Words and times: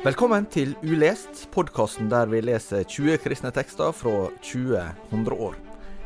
Velkommen 0.00 0.46
til 0.48 0.70
Ulest, 0.80 1.42
podkasten 1.52 2.06
der 2.08 2.30
vi 2.32 2.38
leser 2.40 2.86
20 2.88 3.18
kristne 3.20 3.50
tekster 3.52 3.92
fra 3.92 4.30
20 4.40 4.80
100 5.10 5.36
år. 5.36 5.58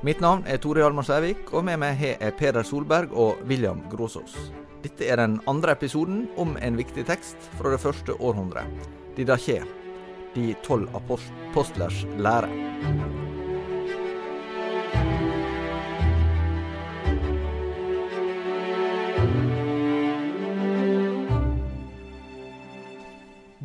Mitt 0.03 0.19
navn 0.19 0.43
er 0.51 0.59
Tore 0.59 0.83
Hjalmar 0.83 1.07
Sævik, 1.07 1.53
og 1.55 1.63
med 1.69 1.79
meg 1.79 1.95
har 2.01 2.17
jeg 2.19 2.35
Peder 2.41 2.67
Solberg 2.67 3.15
og 3.15 3.45
William 3.47 3.85
Gråsås. 3.93 4.35
Dette 4.83 5.07
er 5.07 5.23
den 5.23 5.39
andre 5.47 5.79
episoden 5.79 6.25
om 6.35 6.57
en 6.59 6.75
viktig 6.75 7.07
tekst 7.07 7.47
fra 7.55 7.71
det 7.71 7.79
første 7.87 8.19
århundret. 8.19 8.67
«Didakje, 9.15 9.63
de 10.35 10.57
tolv 10.67 10.91
apostlers 10.99 12.03
lære. 12.19 12.51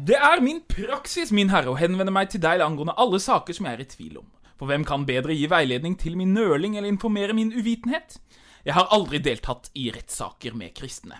Det 0.09 0.17
er 0.17 0.39
min 0.41 0.63
praksis, 0.65 1.29
min 1.29 1.51
herre, 1.53 1.69
å 1.69 1.77
henvende 1.77 2.09
meg 2.09 2.31
til 2.33 2.41
deg 2.41 2.63
angående 2.65 2.95
alle 2.97 3.19
saker 3.21 3.53
som 3.53 3.67
jeg 3.67 3.77
er 3.77 3.81
i 3.83 3.89
tvil 3.91 4.15
om. 4.23 4.29
For 4.57 4.65
hvem 4.65 4.81
kan 4.87 5.03
bedre 5.05 5.35
gi 5.37 5.45
veiledning 5.51 5.99
til 6.01 6.15
min 6.17 6.31
nøling 6.33 6.79
eller 6.79 6.89
informere 6.89 7.35
min 7.37 7.51
uvitenhet? 7.53 8.15
Jeg 8.65 8.73
har 8.73 8.89
aldri 8.95 9.19
deltatt 9.21 9.69
i 9.77 9.91
rettssaker 9.93 10.57
med 10.57 10.73
kristne. 10.79 11.19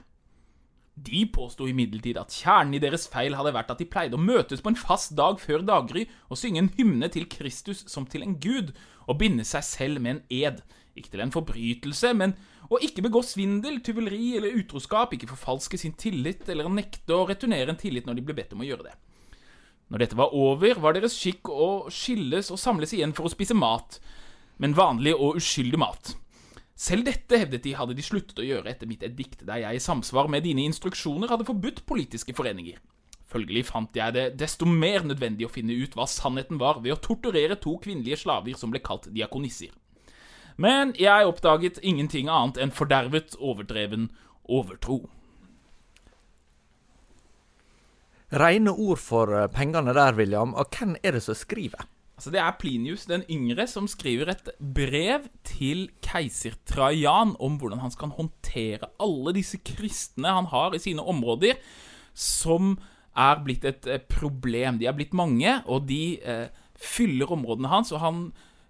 De 0.97 1.21
påsto 1.29 1.67
imidlertid 1.69 2.17
at 2.17 2.33
kjernen 2.33 2.79
i 2.79 2.81
deres 2.81 3.05
feil 3.13 3.37
hadde 3.37 3.53
vært 3.53 3.69
at 3.75 3.77
de 3.77 3.85
pleide 3.93 4.17
å 4.17 4.23
møtes 4.23 4.65
på 4.65 4.73
en 4.73 4.81
fast 4.81 5.13
dag 5.19 5.37
før 5.37 5.61
daggry 5.69 6.07
og 6.25 6.41
synge 6.41 6.63
en 6.63 6.73
hymne 6.79 7.11
til 7.13 7.29
Kristus 7.29 7.85
som 7.93 8.09
til 8.09 8.25
en 8.25 8.39
gud, 8.41 8.73
og 9.05 9.21
binde 9.21 9.45
seg 9.45 9.69
selv 9.69 10.01
med 10.01 10.15
en 10.15 10.23
ed, 10.33 10.63
ikke 10.97 11.13
til 11.13 11.27
en 11.27 11.35
forbrytelse, 11.37 12.15
men 12.17 12.33
å 12.69 12.79
ikke 12.85 13.03
begå 13.05 13.23
svindel, 13.25 13.79
tyveri 13.81 14.35
eller 14.37 14.55
utroskap, 14.59 15.15
ikke 15.15 15.31
forfalske 15.31 15.79
sin 15.81 15.95
tillit 15.97 16.47
eller 16.49 16.69
nekte 16.69 17.15
å 17.15 17.25
returnere 17.29 17.73
en 17.73 17.79
tillit 17.79 18.05
når 18.05 18.19
de 18.19 18.25
ble 18.27 18.37
bedt 18.37 18.53
om 18.53 18.61
å 18.61 18.67
gjøre 18.67 18.89
det. 18.91 18.95
Når 19.89 20.03
dette 20.03 20.17
var 20.19 20.35
over, 20.37 20.77
var 20.77 20.93
deres 20.93 21.17
skikk 21.17 21.49
å 21.49 21.89
skilles 21.89 22.51
og 22.53 22.61
samles 22.61 22.93
igjen 22.93 23.15
for 23.17 23.25
å 23.25 23.33
spise 23.33 23.57
mat, 23.57 23.97
men 24.61 24.77
vanlig 24.77 25.15
og 25.17 25.39
uskyldig 25.39 25.79
mat. 25.81 26.13
Selv 26.79 27.09
dette, 27.09 27.35
hevdet 27.41 27.65
de, 27.65 27.73
hadde 27.75 27.97
de 27.97 28.05
sluttet 28.05 28.37
å 28.39 28.45
gjøre 28.45 28.69
etter 28.71 28.87
mitt 28.87 29.01
edikt, 29.03 29.41
der 29.47 29.65
jeg 29.65 29.79
i 29.79 29.83
samsvar 29.83 30.29
med 30.31 30.45
dine 30.45 30.63
instruksjoner 30.69 31.33
hadde 31.33 31.47
forbudt 31.47 31.81
politiske 31.89 32.35
foreninger. 32.37 32.77
Følgelig 33.29 33.65
fant 33.67 33.97
jeg 33.97 34.15
det 34.15 34.23
desto 34.39 34.65
mer 34.69 35.03
nødvendig 35.05 35.45
å 35.45 35.51
finne 35.51 35.75
ut 35.75 35.97
hva 35.97 36.07
sannheten 36.09 36.61
var 36.61 36.79
ved 36.85 36.95
å 36.95 37.01
torturere 37.03 37.57
to 37.61 37.75
kvinnelige 37.81 38.21
slaver 38.23 38.55
som 38.57 38.71
ble 38.73 38.81
kalt 38.85 39.09
diakonisser. 39.13 39.73
Men 40.59 40.91
jeg 40.99 41.27
oppdaget 41.29 41.79
ingenting 41.87 42.27
annet 42.27 42.59
enn 42.59 42.73
fordervet, 42.75 43.37
overdreven 43.39 44.09
overtro. 44.43 45.05
Reine 48.29 48.73
ord 48.75 48.99
for 49.01 49.31
eh, 49.33 49.47
pengene 49.49 49.95
der, 49.95 50.17
William. 50.17 50.51
Og 50.53 50.67
hvem 50.75 50.97
er 50.99 51.15
det 51.15 51.23
som 51.25 51.37
skriver? 51.37 51.87
Altså 52.19 52.33
Det 52.35 52.41
er 52.43 52.57
Plinius 52.59 53.05
den 53.07 53.23
yngre 53.31 53.63
som 53.71 53.87
skriver 53.87 54.33
et 54.33 54.49
brev 54.59 55.29
til 55.47 55.85
keiser 56.03 56.57
Trajan 56.67 57.31
om 57.39 57.55
hvordan 57.57 57.79
han 57.79 57.93
skal 57.95 58.11
håndtere 58.17 58.91
alle 58.99 59.31
disse 59.37 59.61
kristne 59.63 60.33
han 60.35 60.49
har 60.51 60.75
i 60.75 60.81
sine 60.83 60.99
områder, 60.99 61.55
som 62.11 62.75
er 63.15 63.39
blitt 63.45 63.63
et 63.63 63.87
eh, 63.87 64.03
problem. 64.11 64.81
De 64.83 64.91
er 64.91 64.97
blitt 64.99 65.15
mange, 65.15 65.55
og 65.65 65.87
de 65.87 66.19
eh, 66.19 66.51
fyller 66.75 67.31
områdene 67.31 67.71
hans. 67.71 67.95
og 67.95 68.03
han 68.03 68.21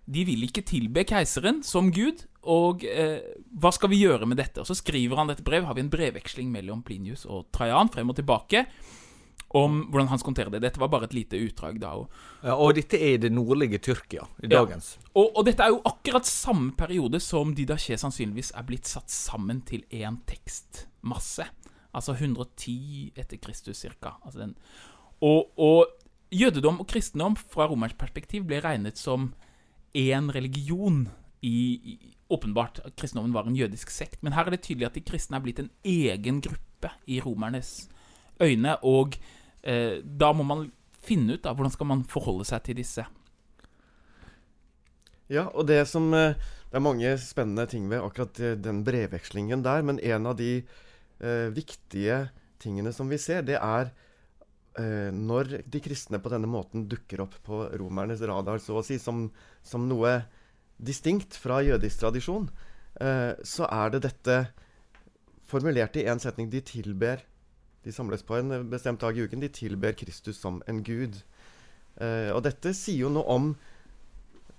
de 0.10 0.24
vil 0.26 0.46
ikke 0.48 0.66
tilbe 0.66 1.04
keiseren 1.08 1.62
som 1.66 1.92
gud, 1.94 2.24
og 2.50 2.86
eh, 2.88 3.20
hva 3.62 3.72
skal 3.76 3.92
vi 3.92 4.00
gjøre 4.02 4.26
med 4.30 4.40
dette? 4.40 4.64
Og 4.64 4.70
Så 4.70 4.78
skriver 4.80 5.20
han 5.20 5.30
dette 5.30 5.46
brevet, 5.46 5.68
har 5.70 5.78
vi 5.78 5.84
en 5.86 5.92
brevveksling 5.94 6.50
mellom 6.54 6.82
Plinius 6.86 7.28
og 7.30 7.50
Trajan 7.54 7.92
frem 7.94 8.10
og 8.10 8.18
tilbake 8.18 8.66
om 9.58 9.80
hvordan 9.90 10.10
han 10.12 10.20
skal 10.22 10.30
håndtere 10.30 10.54
det. 10.54 10.62
Dette 10.62 10.82
var 10.82 10.92
bare 10.94 11.08
et 11.10 11.16
lite 11.18 11.38
utdrag 11.42 11.80
da. 11.82 11.96
Og, 11.98 12.10
Ja, 12.46 12.56
og 12.56 12.76
dette 12.78 12.98
er 12.98 13.16
i 13.18 13.22
det 13.22 13.32
nordlige 13.34 13.80
Tyrkia 13.82 14.28
i 14.44 14.48
dagens. 14.48 14.98
og, 15.14 15.32
og 15.36 15.46
dette 15.46 15.66
er 15.66 15.74
jo 15.74 15.82
akkurat 15.90 16.26
samme 16.26 16.72
periode 16.78 17.20
som 17.20 17.56
Didaché 17.58 17.98
sannsynligvis 17.98 18.54
er 18.56 18.68
blitt 18.68 18.86
satt 18.86 19.10
sammen 19.10 19.62
til 19.66 19.84
én 19.90 20.22
tekstmasse. 20.30 21.50
Altså 21.94 22.14
110 22.14 23.12
etter 23.18 23.42
Kristus 23.42 23.82
ca. 24.00 24.18
Altså 24.24 24.40
den. 24.40 24.56
og, 25.22 25.50
og 25.58 25.86
jødedom 26.32 26.80
og 26.80 26.88
kristendom 26.88 27.36
fra 27.36 27.66
romersk 27.68 27.98
perspektiv 27.98 28.46
ble 28.46 28.62
regnet 28.62 28.98
som 28.98 29.34
én 29.98 30.30
religion 30.34 31.08
i, 31.42 31.58
i 31.94 32.16
Åpenbart 32.30 32.80
kristendommen 32.94 33.34
var 33.34 33.48
en 33.50 33.56
jødisk 33.58 33.90
sekt, 33.90 34.20
men 34.22 34.36
her 34.38 34.46
er 34.46 34.54
det 34.54 34.62
tydelig 34.62 34.86
at 34.86 34.98
de 35.00 35.02
kristne 35.02 35.40
er 35.40 35.42
blitt 35.42 35.62
en 35.64 35.72
egen 35.88 36.44
gruppe 36.46 36.92
i 37.10 37.18
romernes 37.24 37.88
øyne, 38.38 38.76
og 38.86 39.18
eh, 39.64 39.98
da 40.04 40.30
må 40.38 40.46
man 40.46 40.68
finne 41.02 41.40
ut 41.40 41.44
da, 41.44 41.56
hvordan 41.56 41.74
skal 41.74 41.90
man 41.90 42.04
forholde 42.06 42.46
seg 42.46 42.62
til 42.68 42.78
disse. 42.78 43.06
Ja, 45.30 45.48
og 45.50 45.66
det 45.70 45.84
som 45.90 46.14
eh, 46.14 46.38
Det 46.70 46.78
er 46.78 46.86
mange 46.86 47.16
spennende 47.18 47.66
ting 47.66 47.90
ved 47.90 48.04
akkurat 48.06 48.40
eh, 48.46 48.54
den 48.58 48.84
brevvekslingen 48.86 49.64
der, 49.66 49.82
men 49.82 49.98
en 49.98 50.30
av 50.30 50.38
de 50.38 50.60
eh, 50.62 51.50
viktige 51.50 52.28
tingene 52.62 52.94
som 52.94 53.10
vi 53.10 53.18
ser, 53.18 53.42
det 53.42 53.58
er 53.58 53.90
når 54.78 55.64
de 55.68 55.80
kristne 55.84 56.20
på 56.22 56.30
denne 56.32 56.48
måten 56.48 56.86
dukker 56.88 57.24
opp 57.26 57.34
på 57.44 57.58
romernes 57.82 58.22
radar, 58.24 58.62
så 58.64 58.78
å 58.80 58.84
si, 58.86 58.96
som, 59.02 59.26
som 59.66 59.88
noe 59.90 60.14
distinkt 60.80 61.36
fra 61.36 61.60
jødisk 61.64 62.00
tradisjon, 62.00 62.48
eh, 63.04 63.34
så 63.44 63.68
er 63.68 63.94
det 63.94 64.04
dette 64.08 64.38
formulert 65.50 65.98
i 66.00 66.06
én 66.08 66.22
setning. 66.22 66.50
De 66.50 66.62
tilber 66.62 67.26
De 67.80 67.94
samles 67.96 68.20
på 68.28 68.36
en 68.36 68.66
bestemt 68.70 69.00
dag 69.00 69.16
i 69.16 69.24
uken. 69.24 69.40
De 69.40 69.48
tilber 69.48 69.94
Kristus 69.96 70.36
som 70.38 70.58
en 70.68 70.82
gud. 70.84 71.16
Eh, 71.96 72.28
og 72.36 72.44
dette 72.44 72.74
sier 72.76 73.06
jo 73.06 73.12
noe 73.14 73.24
om 73.24 73.46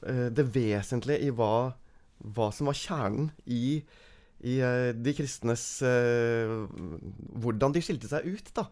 eh, 0.09 0.31
det 0.33 0.47
vesentlige 0.55 1.29
i 1.29 1.29
hva, 1.29 1.77
hva 2.17 2.49
som 2.49 2.71
var 2.71 2.79
kjernen 2.81 3.29
i, 3.45 3.83
i 4.41 4.57
eh, 4.65 4.97
de 4.97 5.15
kristnes 5.15 5.83
eh, 5.85 6.55
Hvordan 7.45 7.77
de 7.77 7.85
skilte 7.85 8.09
seg 8.09 8.25
ut, 8.25 8.49
da. 8.57 8.71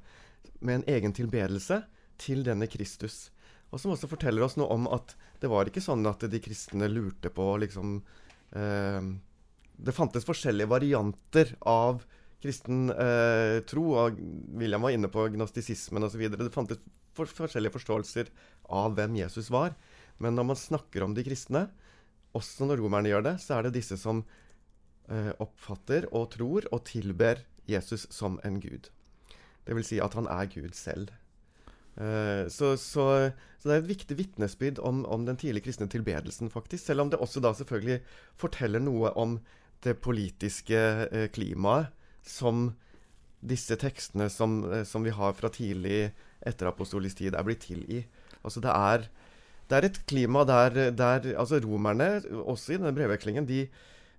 Med 0.61 0.81
en 0.81 0.89
egen 0.91 1.15
tilbedelse 1.15 1.83
til 2.19 2.45
denne 2.47 2.67
Kristus. 2.67 3.31
og 3.71 3.81
som 3.81 3.93
også 3.93 4.09
forteller 4.09 4.43
oss 4.43 4.57
noe 4.57 4.73
om 4.73 4.87
at 4.89 5.15
det 5.41 5.51
var 5.53 5.69
ikke 5.69 5.85
sånn 5.85 6.07
at 6.09 6.25
de 6.31 6.41
kristne 6.41 6.89
lurte 6.89 7.31
på 7.31 7.57
liksom 7.61 7.99
eh, 8.57 9.03
Det 9.79 9.95
fantes 9.95 10.25
forskjellige 10.27 10.71
varianter 10.71 11.55
av 11.61 12.03
kristen 12.43 12.91
eh, 12.91 13.61
tro. 13.67 13.95
og 13.95 14.19
William 14.59 14.83
var 14.83 14.95
inne 14.95 15.11
på 15.11 15.29
gnostisismen 15.35 16.03
osv. 16.03 16.25
Det 16.31 16.51
fantes 16.55 16.81
for 17.15 17.27
forskjellige 17.27 17.75
forståelser 17.77 18.31
av 18.71 18.95
hvem 18.99 19.19
Jesus 19.21 19.51
var. 19.51 19.75
Men 20.19 20.35
når 20.35 20.51
man 20.51 20.59
snakker 20.59 21.05
om 21.05 21.15
de 21.15 21.25
kristne, 21.27 21.69
også 22.37 22.67
når 22.69 22.83
romerne 22.83 23.11
gjør 23.11 23.27
det, 23.31 23.37
så 23.43 23.59
er 23.59 23.67
det 23.67 23.77
disse 23.79 23.99
som 24.01 24.25
eh, 25.11 25.33
oppfatter 25.39 26.09
og 26.13 26.31
tror 26.35 26.69
og 26.73 26.85
tilber 26.89 27.43
Jesus 27.69 28.07
som 28.15 28.39
en 28.47 28.59
gud. 28.63 28.91
Det 29.69 29.77
vil 29.77 29.85
si 29.85 29.99
at 30.01 30.15
han 30.17 30.29
er 30.33 30.49
Gud 30.49 30.73
selv. 30.73 31.13
Uh, 31.99 32.47
så, 32.49 32.77
så, 32.79 33.05
så, 33.59 33.67
det 33.67 33.75
er 33.75 33.81
et 33.83 33.91
viktig 33.91 34.17
vitnesbyrd 34.21 34.79
om, 34.87 35.03
om, 35.05 35.25
den 35.27 35.37
tidlige 35.37 35.67
kristne 35.67 35.89
tilbedelsen, 35.91 36.49
faktisk. 36.51 36.87
Selv 36.87 37.03
om 37.03 37.11
det 37.11 37.19
også 37.21 37.43
da 37.45 37.53
selvfølgelig 37.59 37.99
forteller 38.39 38.81
noe 38.81 39.11
om 39.19 39.37
det 39.85 39.99
politiske 40.01 40.79
uh, 41.11 41.27
klimaet 41.35 41.91
som 42.25 42.71
disse 43.45 43.77
tekstene 43.79 44.31
som, 44.33 44.63
uh, 44.71 44.85
som, 44.89 45.05
vi 45.05 45.13
har 45.13 45.37
fra 45.37 45.51
tidlig 45.53 46.15
etterapostolisk 46.47 47.21
tid, 47.21 47.35
er 47.35 47.45
blitt 47.45 47.67
til 47.67 47.85
i. 47.91 48.01
Altså 48.41 48.63
det 48.65 48.73
er, 48.73 49.09
det 49.69 49.77
er 49.77 49.91
et 49.91 50.03
klima 50.09 50.47
der, 50.49 50.93
der 50.95 51.33
altså 51.35 51.59
romerne, 51.61 52.23
også 52.41 52.73
i 52.73 52.81
denne 52.81 52.95
brevvekslingen, 52.95 53.45
de, 53.51 53.67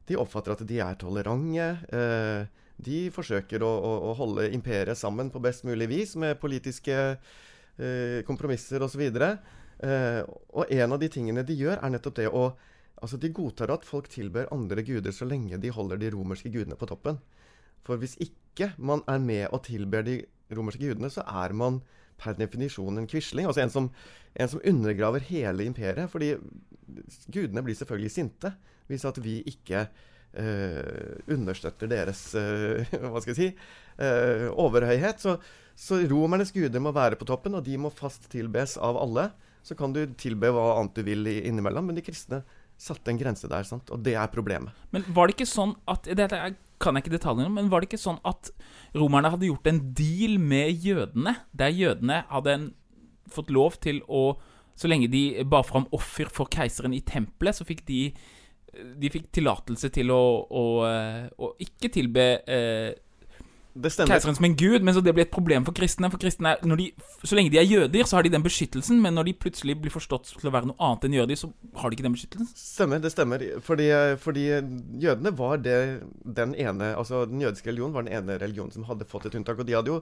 de, 0.06 0.20
oppfatter 0.20 0.54
at 0.54 0.68
de 0.68 0.84
er 0.84 1.00
tolerante. 1.00 1.74
Uh, 1.90 2.60
de 2.80 3.00
forsøker 3.14 3.64
å, 3.66 3.70
å, 3.70 3.92
å, 4.10 4.16
holde 4.18 4.50
imperiet 4.56 4.98
sammen 4.98 5.32
på 5.34 5.42
best 5.44 5.66
mulig 5.68 5.90
vis 5.92 6.16
med 6.20 6.40
politiske 6.40 6.96
eh, 6.96 8.20
kompromisser 8.28 8.84
osv. 8.86 9.04
Eh, 9.10 10.22
og 10.24 10.72
en 10.72 10.96
av 10.96 11.00
de 11.02 11.10
tingene 11.12 11.44
de 11.48 11.58
gjør, 11.60 11.80
er 11.80 11.96
nettopp 11.96 12.20
det 12.22 12.32
å 12.32 12.50
Altså, 13.00 13.16
de 13.16 13.30
godtar 13.32 13.72
at 13.72 13.86
folk 13.88 14.10
tilber 14.12 14.50
andre 14.52 14.84
guder 14.84 15.14
så 15.16 15.24
lenge 15.24 15.56
de 15.64 15.70
holder 15.72 16.02
de 16.02 16.10
romerske 16.12 16.50
gudene 16.52 16.76
på 16.76 16.90
toppen. 16.90 17.16
For 17.88 17.96
hvis 17.96 18.18
ikke 18.20 18.74
man 18.76 19.06
er 19.08 19.22
med 19.24 19.46
og 19.56 19.64
tilber 19.70 20.04
de 20.04 20.18
romerske 20.52 20.84
gudene, 20.84 21.08
så 21.08 21.24
er 21.24 21.56
man 21.56 21.80
per 22.20 22.36
definisjon 22.36 23.00
en 23.00 23.08
quisling. 23.08 23.48
Altså 23.48 23.64
en 23.64 23.72
som, 23.72 23.88
en 24.36 24.52
som 24.52 24.64
undergraver 24.68 25.24
hele 25.30 25.64
imperiet. 25.64 26.12
Fordi 26.12 26.34
gudene 27.32 27.64
blir 27.64 27.80
selvfølgelig 27.80 28.12
sinte 28.18 28.52
hvis 28.90 29.06
at 29.08 29.20
vi 29.24 29.40
ikke 29.48 29.86
understøtter 30.38 31.90
deres 31.90 32.20
uh, 32.38 32.86
hva 33.10 33.22
skal 33.24 33.34
jeg 33.34 33.40
si, 33.40 33.48
uh, 33.98 34.48
overhøyhet. 34.62 35.22
Så, 35.24 35.36
så, 35.74 36.02
romernes 36.12 36.54
guder 36.56 36.84
må 36.84 36.94
være 36.96 37.18
på 37.20 37.28
toppen, 37.30 37.58
og 37.58 37.66
de 37.66 37.78
må 37.82 37.92
fast 37.94 38.30
tilbes 38.32 38.78
av 38.78 39.00
alle. 39.02 39.30
Så 39.66 39.76
kan 39.80 39.94
du 39.96 40.04
tilbe 40.20 40.52
hva 40.54 40.76
annet 40.78 40.96
du 40.96 41.04
vil 41.08 41.28
innimellom, 41.34 41.90
men 41.90 41.98
de 41.98 42.06
kristne 42.06 42.44
satte 42.80 43.12
en 43.12 43.20
grense 43.20 43.48
der, 43.52 43.66
sant? 43.68 43.90
og 43.92 44.00
det 44.06 44.16
er 44.16 44.32
problemet. 44.32 44.76
Men 44.96 45.04
var 45.12 45.28
det 45.28 45.36
ikke 45.36 45.50
sånn 45.50 45.76
at 45.92 46.08
Dette 46.08 46.38
kan 46.80 46.96
jeg 46.96 47.04
ikke 47.04 47.18
detaljene 47.18 47.52
men 47.52 47.68
var 47.72 47.84
det 47.84 47.90
ikke 47.90 48.00
sånn 48.00 48.22
at 48.28 48.54
romerne 48.96 49.32
hadde 49.34 49.50
gjort 49.50 49.68
en 49.68 49.82
deal 49.98 50.38
med 50.40 50.80
jødene, 50.80 51.36
der 51.52 51.76
jødene 51.76 52.22
hadde 52.30 52.54
en, 52.56 52.70
fått 53.30 53.52
lov 53.54 53.76
til 53.84 54.00
å 54.08 54.40
Så 54.80 54.88
lenge 54.88 55.10
de 55.12 55.44
bar 55.44 55.66
fram 55.68 55.90
offer 55.92 56.30
for 56.32 56.48
keiseren 56.48 56.94
i 56.96 57.02
tempelet, 57.04 57.58
så 57.58 57.66
fikk 57.68 57.82
de 57.84 58.14
de 59.00 59.12
fikk 59.14 59.30
tillatelse 59.36 59.92
til 59.94 60.12
å, 60.14 60.24
å, 60.50 60.66
eh, 60.88 61.28
å, 61.38 61.54
ikke 61.64 61.92
tilbe 61.94 62.26
eh, 62.50 62.98
keiseren 63.80 64.36
som 64.36 64.46
en 64.46 64.56
gud, 64.58 64.84
men 64.84 64.94
så 64.96 65.02
det 65.04 65.14
blir 65.16 65.26
et 65.26 65.32
problem 65.32 65.66
for 65.68 65.76
kristne. 65.78 66.10
For 66.12 66.22
kristne 66.22 66.56
de, 66.64 66.90
Så 67.24 67.38
lenge 67.38 67.52
de 67.54 67.60
er 67.62 67.68
jøder, 67.68 68.04
så 68.08 68.18
har 68.18 68.26
de 68.26 68.32
den 68.34 68.44
beskyttelsen, 68.44 69.00
men 69.02 69.16
når 69.16 69.30
de 69.30 69.36
plutselig 69.46 69.78
blir 69.80 69.94
forstått 69.94 70.34
til 70.34 70.50
å 70.50 70.54
være 70.54 70.72
noe 70.72 70.80
annet 70.84 71.06
enn 71.08 71.18
jøder, 71.20 71.40
så 71.40 71.52
har 71.80 71.90
de 71.90 71.98
ikke 71.98 72.08
den 72.08 72.18
beskyttelsen. 72.18 72.50
Stemmer, 72.56 73.00
det 73.04 73.14
stemmer. 73.14 73.46
Fordi, 73.66 73.88
fordi 74.20 74.48
jødene 75.04 75.34
var 75.38 75.62
det, 75.64 75.80
den 76.26 76.56
ene 76.56 76.96
Altså 77.00 77.26
den 77.30 77.42
jødiske 77.44 77.70
religionen 77.70 77.96
var 77.96 78.08
den 78.08 78.18
ene 78.18 78.40
religionen 78.42 78.74
som 78.76 78.88
hadde 78.90 79.08
fått 79.08 79.30
et 79.30 79.38
unntak. 79.40 79.60
Og 79.62 79.70
de 79.70 79.78
hadde 79.78 79.94
jo 79.94 80.02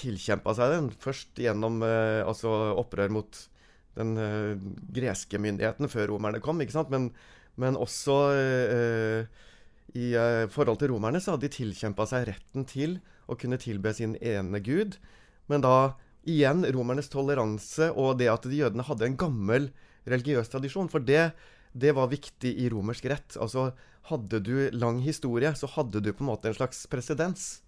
tilkjempa 0.00 0.54
seg 0.56 0.76
den, 0.76 0.92
først 1.02 1.40
gjennom 1.42 1.82
eh, 1.84 2.22
altså 2.24 2.52
opprør 2.78 3.10
mot 3.18 3.46
den 3.98 4.14
greske 4.94 5.36
myndigheten 5.42 5.90
før 5.90 6.12
romerne 6.12 6.38
kom, 6.40 6.60
ikke 6.62 6.76
sant. 6.76 6.92
Men 6.94 7.10
men 7.60 7.76
også 7.78 8.18
eh, 8.34 9.40
i 9.98 10.12
eh, 10.16 10.46
forhold 10.52 10.80
til 10.80 10.94
romerne 10.94 11.20
så 11.22 11.34
hadde 11.34 11.48
de 11.48 11.56
tilkjempa 11.58 12.06
seg 12.08 12.28
retten 12.30 12.66
til 12.68 12.98
å 13.30 13.36
kunne 13.38 13.60
tilbe 13.60 13.92
sin 13.94 14.16
ene 14.16 14.62
gud. 14.64 14.96
Men 15.50 15.64
da 15.64 15.94
igjen 16.28 16.64
romernes 16.74 17.10
toleranse 17.12 17.90
og 17.98 18.18
det 18.20 18.30
at 18.32 18.46
de 18.48 18.60
jødene 18.60 18.86
hadde 18.86 19.08
en 19.08 19.18
gammel 19.20 19.70
religiøs 20.08 20.50
tradisjon. 20.52 20.90
For 20.92 21.02
det, 21.02 21.32
det 21.72 21.94
var 21.96 22.12
viktig 22.12 22.52
i 22.62 22.68
romersk 22.72 23.08
rett. 23.10 23.38
Altså 23.40 23.70
hadde 24.10 24.40
du 24.44 24.54
lang 24.76 25.00
historie, 25.04 25.52
så 25.54 25.68
hadde 25.74 26.02
du 26.02 26.12
på 26.12 26.24
en 26.24 26.32
måte 26.32 26.50
en 26.50 26.56
slags 26.56 26.86
presedens. 26.90 27.60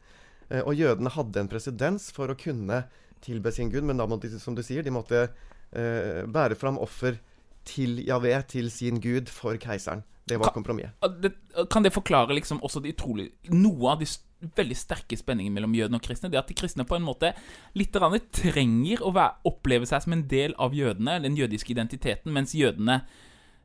Eh, 0.48 0.62
og 0.62 0.76
jødene 0.78 1.12
hadde 1.12 1.42
en 1.42 1.50
presedens 1.50 2.10
for 2.14 2.32
å 2.32 2.38
kunne 2.38 2.84
tilbe 3.22 3.52
sin 3.54 3.70
gud, 3.70 3.84
men 3.86 4.00
da 4.00 4.08
måtte 4.10 4.30
de, 4.30 4.40
som 4.42 4.56
du 4.56 4.64
sier, 4.66 4.82
de 4.82 4.94
måtte 4.94 5.26
eh, 5.26 6.22
bære 6.26 6.58
fram 6.58 6.80
offer 6.82 7.20
til 7.64 8.02
Javé, 8.06 8.34
til 8.48 8.70
sin 8.70 9.00
gud, 9.00 9.30
for 9.30 9.56
keiseren. 9.60 10.02
Det 10.28 10.38
var 10.38 10.52
kompromisset. 10.54 10.94
Kan 11.70 11.82
det 11.82 11.92
forklare 11.92 12.34
liksom 12.34 12.60
også 12.62 12.80
de 12.80 12.92
utrolig 12.94 13.30
Noe 13.50 13.90
av 13.90 14.02
de 14.02 14.06
veldig 14.42 14.76
sterke 14.78 15.16
spenningene 15.18 15.54
mellom 15.56 15.74
jødene 15.74 15.98
og 15.98 16.04
kristne? 16.04 16.30
Det 16.30 16.38
at 16.38 16.50
de 16.50 16.56
kristne 16.58 16.86
på 16.86 16.96
en 16.96 17.06
måte 17.06 17.32
litt 17.78 17.94
trenger 17.94 19.02
å 19.02 19.12
være, 19.14 19.42
oppleve 19.50 19.86
seg 19.86 20.04
som 20.04 20.14
en 20.16 20.26
del 20.28 20.54
av 20.58 20.74
jødene, 20.74 21.20
den 21.22 21.36
jødiske 21.36 21.74
identiteten, 21.74 22.32
mens 22.32 22.54
jødene, 22.54 23.02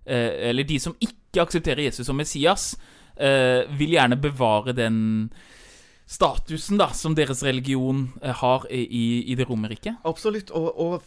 eh, 0.06 0.50
eller 0.50 0.64
de 0.64 0.80
som 0.80 0.96
ikke 1.00 1.46
aksepterer 1.46 1.84
Jesus 1.84 2.08
som 2.08 2.18
Messias, 2.18 2.76
eh, 3.18 3.66
vil 3.78 3.94
gjerne 3.98 4.18
bevare 4.22 4.74
den 4.74 5.32
statusen 6.08 6.78
da, 6.78 6.92
som 6.94 7.16
deres 7.16 7.44
religion 7.44 8.14
eh, 8.22 8.34
har 8.34 8.66
i, 8.72 9.24
i 9.32 9.36
det 9.36 9.50
romerriket? 9.50 9.98
Absolutt. 10.06 10.52
og, 10.52 10.80
og 10.80 11.02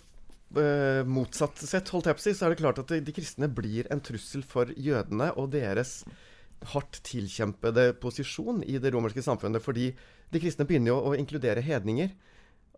eh, 0.59 1.03
motsatt 1.07 1.63
sett, 1.63 1.93
holdt 1.95 2.11
jeg 2.11 2.19
på 2.19 2.23
å 2.23 2.27
si, 2.27 2.35
så 2.37 2.47
er 2.47 2.55
det 2.55 2.63
klart 2.63 2.81
at 2.83 2.91
de, 2.91 3.01
de 3.05 3.15
kristne 3.15 3.51
blir 3.53 3.89
en 3.93 4.03
trussel 4.03 4.43
for 4.47 4.73
jødene 4.77 5.31
og 5.39 5.53
deres 5.55 6.01
hardt 6.75 7.01
tilkjempede 7.07 7.95
posisjon 8.01 8.65
i 8.69 8.79
det 8.83 8.93
romerske 8.95 9.25
samfunnet. 9.25 9.63
Fordi 9.65 9.91
de 10.31 10.43
kristne 10.43 10.67
begynner 10.69 10.93
jo 10.93 10.99
å 11.11 11.15
inkludere 11.19 11.65
hedninger. 11.65 12.13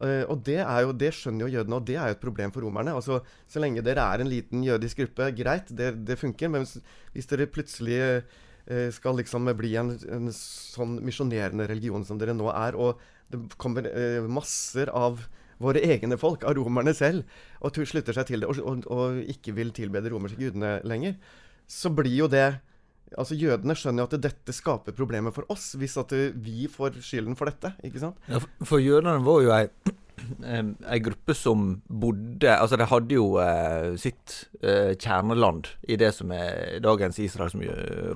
Uh, 0.03 0.25
og 0.33 0.41
det, 0.47 0.59
jo, 0.59 0.95
det, 0.99 1.13
skjønner 1.15 1.47
jo 1.47 1.59
jødene, 1.59 1.79
og 1.79 1.85
det 1.87 1.95
er 1.95 2.11
jo 2.11 2.17
et 2.17 2.23
problem 2.23 2.55
for 2.55 2.67
romerne. 2.67 2.95
Altså, 2.99 3.21
Så 3.51 3.63
lenge 3.63 3.85
dere 3.87 4.03
er 4.03 4.23
en 4.23 4.31
liten 4.31 4.65
jødisk 4.67 5.03
gruppe, 5.03 5.29
greit, 5.39 5.71
det, 5.71 5.93
det 6.09 6.19
funker. 6.19 6.51
Men 6.51 6.65
hvis, 6.65 6.79
hvis 7.15 7.31
dere 7.31 7.51
plutselig 7.51 8.01
uh, 8.01 8.89
skal 8.95 9.19
liksom 9.21 9.53
bli 9.59 9.77
en, 9.79 9.95
en 10.17 10.33
sånn 10.35 10.99
misjonerende 11.07 11.69
religion 11.71 12.07
som 12.09 12.19
dere 12.19 12.35
nå 12.35 12.51
er, 12.55 12.79
og 12.79 13.03
det 13.31 13.45
kommer 13.63 13.87
uh, 13.87 14.27
masser 14.31 14.91
av 14.91 15.23
våre 15.63 15.83
egne 15.95 16.19
folk, 16.21 16.45
av 16.49 16.57
romerne 16.59 16.95
selv, 16.97 17.25
og 17.63 17.79
slutter 17.89 18.17
seg 18.17 18.29
til 18.29 18.45
det 18.45 18.51
og, 18.51 18.61
og, 18.67 18.85
og 18.93 19.23
ikke 19.33 19.55
vil 19.57 19.73
tilbe 19.75 20.03
de 20.03 20.13
romerske 20.13 20.41
gudene 20.41 20.77
lenger, 20.89 21.17
så 21.71 21.93
blir 21.95 22.15
jo 22.25 22.31
det 22.33 22.51
Altså 23.13 23.37
Jødene 23.37 23.75
skjønner 23.77 24.01
jo 24.01 24.09
at 24.09 24.23
dette 24.25 24.55
skaper 24.57 24.95
problemer 24.97 25.35
for 25.37 25.45
oss, 25.53 25.75
hvis 25.77 25.99
at 26.01 26.15
vi 26.41 26.65
får 26.65 26.95
skylden 27.05 27.37
for 27.37 27.51
dette. 27.51 27.75
ikke 27.85 28.01
sant? 28.01 28.17
Ja, 28.25 28.41
for 28.65 28.81
jødene 28.81 29.19
var 29.21 29.43
jo 29.45 29.53
ei, 29.53 29.67
ei 30.43 31.01
gruppe 31.03 31.35
som 31.35 31.83
bodde 31.87 32.51
Altså 32.55 32.79
De 32.81 32.87
hadde 32.89 33.17
jo 33.17 33.37
eh, 33.43 33.93
sitt 34.01 34.35
eh, 34.63 34.95
kjerneland 34.95 35.71
i 35.89 35.99
det 36.01 36.13
som 36.17 36.33
er 36.35 36.81
dagens 36.85 37.21
Israel, 37.23 37.53
som 37.53 37.63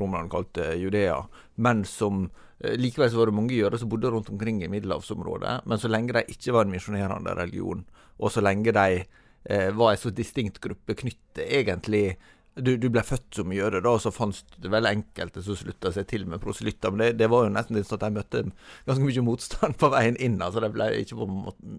romerne 0.00 0.30
kalte 0.32 0.72
Judea, 0.80 1.20
men 1.62 1.84
som 1.88 2.26
Eh, 2.58 2.76
likevel 2.76 3.10
så 3.10 3.18
var 3.20 3.28
det 3.28 3.36
mange 3.36 3.56
jøder 3.56 3.78
som 3.78 3.90
bodde 3.92 4.10
rundt 4.10 4.30
omkring 4.32 4.62
i 4.64 4.70
middelhavsområdet. 4.72 5.60
Men 5.66 5.78
så 5.78 5.88
lenge 5.88 6.16
de 6.16 6.24
ikke 6.32 6.54
var 6.56 6.64
en 6.64 6.72
misjonerende 6.72 7.34
religion, 7.36 7.84
og 8.18 8.32
så 8.32 8.44
lenge 8.44 8.72
de 8.72 9.02
eh, 9.44 9.68
var 9.76 9.92
en 9.92 10.00
så 10.00 10.10
distinkt 10.10 10.60
gruppe 10.64 10.96
knyttet 10.96 11.44
egentlig 11.44 12.16
du, 12.56 12.72
du, 12.80 12.88
ble 12.88 13.02
født 13.04 13.36
som 13.36 13.50
jøde, 13.52 13.82
da, 13.84 13.90
og 13.92 14.00
så 14.00 14.08
fantes 14.08 14.46
det 14.64 14.70
vel 14.72 14.88
enkelte 14.88 15.42
som 15.44 15.58
slutta 15.60 15.90
seg 15.92 16.06
til 16.08 16.24
med 16.24 16.40
proselytter. 16.40 16.88
Men 16.88 17.02
det, 17.02 17.10
det, 17.20 17.28
var 17.28 17.44
jo 17.44 17.52
nesten 17.52 17.82
sånn 17.84 17.98
at 17.98 18.06
de 18.06 18.16
møtte 18.16 18.42
ganske 18.86 19.04
mye 19.04 19.24
motstand 19.26 19.76
på 19.76 19.90
veien 19.92 20.16
inn. 20.16 20.40
altså 20.40 20.62
De 20.64 20.70
ble 20.72 20.88
ikke 21.02 21.18
på 21.20 21.28
en 21.28 21.36
måte 21.50 21.76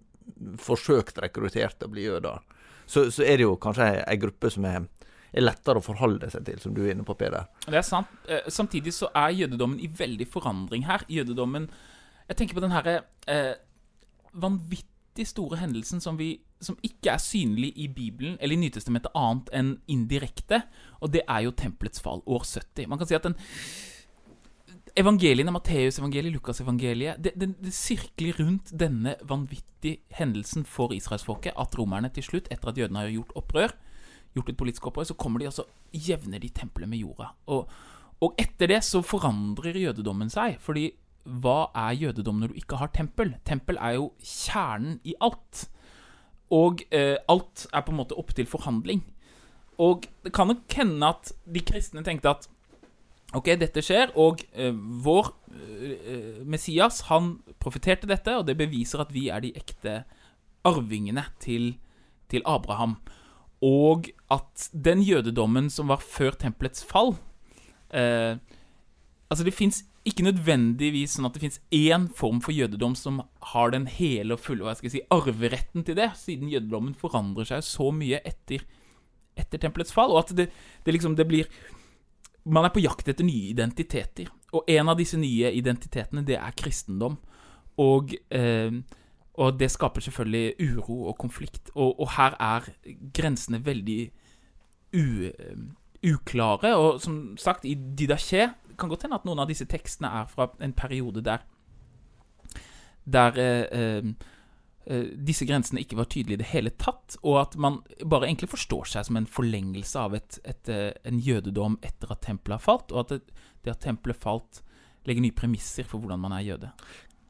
forsøkt 0.61 1.19
rekruttert 1.23 1.77
til 1.77 1.89
å 1.89 1.93
bli 1.93 2.05
jøder. 2.07 2.43
Så, 2.87 3.09
så 3.11 3.25
er 3.25 3.39
det 3.39 3.47
jo 3.47 3.57
kanskje 3.61 3.89
ei, 4.03 4.17
gruppe 4.21 4.51
som 4.53 4.67
er 4.69 4.85
er 5.37 5.43
lettere 5.43 5.81
å 5.81 5.83
forholde 5.83 6.29
seg 6.31 6.45
til, 6.47 6.59
som 6.63 6.73
du 6.75 6.83
er 6.85 6.93
inne 6.93 7.05
på, 7.05 7.15
Peder. 7.19 7.49
Det 7.67 7.75
er 7.75 7.85
sant. 7.85 8.11
Eh, 8.31 8.45
samtidig 8.51 8.93
så 8.95 9.09
er 9.11 9.35
jødedommen 9.35 9.79
i 9.83 9.89
veldig 9.91 10.27
forandring 10.31 10.87
her. 10.87 11.03
Jødedommen 11.11 11.67
Jeg 12.27 12.37
tenker 12.37 12.57
på 12.57 12.63
den 12.63 12.73
herre 12.75 12.93
eh, 13.27 13.53
vanvittig 14.35 15.27
store 15.29 15.59
hendelsen 15.61 16.01
som, 16.03 16.17
vi, 16.19 16.41
som 16.59 16.75
ikke 16.83 17.13
er 17.13 17.21
synlig 17.23 17.69
i 17.79 17.87
Bibelen 17.87 18.35
eller 18.41 18.57
i 18.57 18.59
Nytestamentet 18.65 19.15
annet 19.15 19.51
enn 19.55 19.69
indirekte, 19.87 20.63
og 20.99 21.13
det 21.13 21.21
er 21.23 21.45
jo 21.45 21.55
tempelets 21.55 22.03
fall, 22.03 22.23
år 22.25 22.43
70. 22.43 22.89
Man 22.91 22.99
kan 22.99 23.07
si 23.07 23.15
at 23.15 23.29
den 23.29 23.37
evangeliene, 24.97 25.53
Matteusevangeliet, 25.53 26.33
Lukasevangeliet, 26.35 27.19
det, 27.23 27.33
det, 27.39 27.51
det 27.63 27.73
sirkler 27.75 28.37
rundt 28.41 28.71
denne 28.73 29.15
vanvittige 29.27 30.01
hendelsen 30.17 30.65
for 30.67 30.93
israelsfolket. 30.95 31.55
At 31.59 31.77
romerne 31.77 32.09
til 32.13 32.25
slutt, 32.25 32.49
etter 32.53 32.71
at 32.71 32.79
jødene 32.81 33.03
har 33.05 33.13
gjort 33.13 33.35
opprør, 33.39 33.75
gjort 34.37 34.51
et 34.53 34.59
politisk 34.59 34.89
opprør, 34.89 35.09
så 35.09 35.17
kommer 35.19 35.41
de 35.41 35.49
altså 35.49 35.67
jevner 35.93 36.41
de 36.41 36.49
tempelet 36.53 36.89
med 36.89 37.03
jorda. 37.03 37.31
Og, 37.53 37.69
og 38.21 38.41
etter 38.41 38.73
det 38.73 38.81
så 38.85 39.03
forandrer 39.05 39.77
jødedommen 39.87 40.31
seg. 40.33 40.57
fordi 40.61 40.91
hva 41.27 41.67
er 41.75 41.97
jødedom 41.99 42.39
når 42.39 42.51
du 42.53 42.59
ikke 42.61 42.79
har 42.79 42.91
tempel? 42.95 43.33
Tempel 43.45 43.77
er 43.83 43.97
jo 43.97 44.11
kjernen 44.23 45.01
i 45.03 45.15
alt. 45.19 45.67
Og 46.55 46.83
eh, 46.95 47.17
alt 47.27 47.65
er 47.73 47.83
på 47.83 47.91
en 47.91 47.99
måte 47.99 48.15
opp 48.15 48.31
til 48.35 48.47
forhandling. 48.47 49.01
Og 49.83 50.07
det 50.23 50.31
kan 50.33 50.47
nok 50.47 50.71
hende 50.73 51.09
at 51.11 51.33
de 51.45 51.61
kristne 51.61 52.03
tenkte 52.05 52.31
at 52.31 52.47
Ok, 53.35 53.49
dette 53.59 53.83
skjer, 53.83 54.13
og 54.15 54.39
eh, 54.55 54.71
vår 55.03 55.33
eh, 55.51 56.43
Messias 56.47 57.01
han 57.09 57.33
profeterte 57.59 58.07
dette, 58.07 58.37
og 58.39 58.45
det 58.47 58.55
beviser 58.59 59.03
at 59.03 59.11
vi 59.11 59.25
er 59.33 59.43
de 59.43 59.51
ekte 59.59 59.99
arvingene 60.67 61.25
til, 61.43 61.73
til 62.31 62.45
Abraham. 62.47 62.95
Og 63.65 64.07
at 64.31 64.69
den 64.71 65.01
jødedommen 65.03 65.67
som 65.73 65.91
var 65.91 65.99
før 66.03 66.37
tempelets 66.37 66.85
fall 66.85 67.15
eh, 67.89 68.37
Altså, 69.27 69.43
det 69.43 69.57
fins 69.57 69.81
ikke 70.07 70.23
nødvendigvis 70.23 71.17
sånn 71.17 71.27
at 71.27 71.35
det 71.35 71.41
fins 71.41 71.57
én 71.75 72.05
form 72.15 72.37
for 72.39 72.55
jødedom 72.55 72.93
som 72.95 73.17
har 73.51 73.73
den 73.73 73.89
hele 73.91 74.37
og 74.37 74.39
fulle 74.39 74.63
hva 74.63 74.71
skal 74.77 74.87
jeg 74.87 74.93
si, 74.93 75.01
arveretten 75.11 75.83
til 75.83 75.97
det, 75.99 76.13
siden 76.15 76.47
jødedommen 76.47 76.93
forandrer 76.95 77.49
seg 77.49 77.65
så 77.67 77.89
mye 77.91 78.21
etter, 78.23 78.63
etter 79.35 79.59
tempelets 79.59 79.91
fall, 79.91 80.13
og 80.15 80.21
at 80.21 80.31
det, 80.37 80.47
det 80.87 80.95
liksom 80.95 81.17
det 81.19 81.27
blir 81.27 81.51
Man 82.47 82.65
er 82.65 82.73
på 82.73 82.83
jakt 82.83 83.09
etter 83.11 83.27
nye 83.27 83.51
identiteter, 83.51 84.29
og 84.55 84.69
en 84.71 84.89
av 84.89 84.99
disse 84.99 85.19
nye 85.19 85.51
identitetene, 85.57 86.23
det 86.25 86.37
er 86.39 86.55
kristendom. 86.57 87.17
Og, 87.83 88.13
eh, 88.33 88.71
og 89.37 89.59
det 89.59 89.69
skaper 89.69 90.01
selvfølgelig 90.01 90.55
uro 90.71 91.01
og 91.11 91.17
konflikt, 91.19 91.69
og, 91.75 91.99
og 91.99 92.13
her 92.15 92.37
er 92.39 92.69
grensene 93.13 93.59
veldig 93.65 93.99
u, 94.97 95.27
uklare, 96.13 96.73
og 96.75 97.01
som 97.01 97.37
sagt, 97.37 97.65
i 97.65 97.75
Didaché 97.75 98.47
kan 98.77 98.89
godt 98.89 99.07
hende 99.07 99.17
at 99.17 99.25
noen 99.25 99.41
av 99.41 99.49
disse 99.49 99.65
tekstene 99.69 100.09
er 100.21 100.27
fra 100.29 100.51
en 100.61 100.73
periode 100.73 101.23
der 101.25 101.45
Der 103.07 103.37
eh, 103.39 103.65
eh, 103.71 104.03
disse 104.87 105.45
grensene 105.47 105.81
ikke 105.83 105.97
var 105.99 106.07
tydelige 106.07 106.37
i 106.37 106.41
det 106.41 106.51
hele 106.53 106.71
tatt, 106.79 107.17
og 107.27 107.41
at 107.41 107.57
man 107.59 107.81
bare 108.05 108.29
egentlig 108.29 108.51
forstår 108.53 108.87
seg 108.93 109.07
som 109.07 109.19
en 109.19 109.27
forlengelse 109.27 109.99
av 109.99 110.15
et, 110.15 110.39
et, 110.47 110.71
eh, 110.71 110.93
en 111.07 111.19
jødedom 111.19 111.75
etter 111.83 112.13
at 112.13 112.23
tempelet 112.23 112.55
har 112.55 112.63
falt, 112.63 112.93
og 112.93 113.03
at 113.03 113.11
det, 113.15 113.43
det 113.65 113.73
at 113.73 113.83
tempelet 113.83 114.19
falt, 114.21 114.61
legger 115.07 115.25
nye 115.25 115.35
premisser 115.35 115.87
for 115.87 115.99
hvordan 115.99 116.23
man 116.23 116.37
er 116.37 116.45
jøde. 116.47 116.71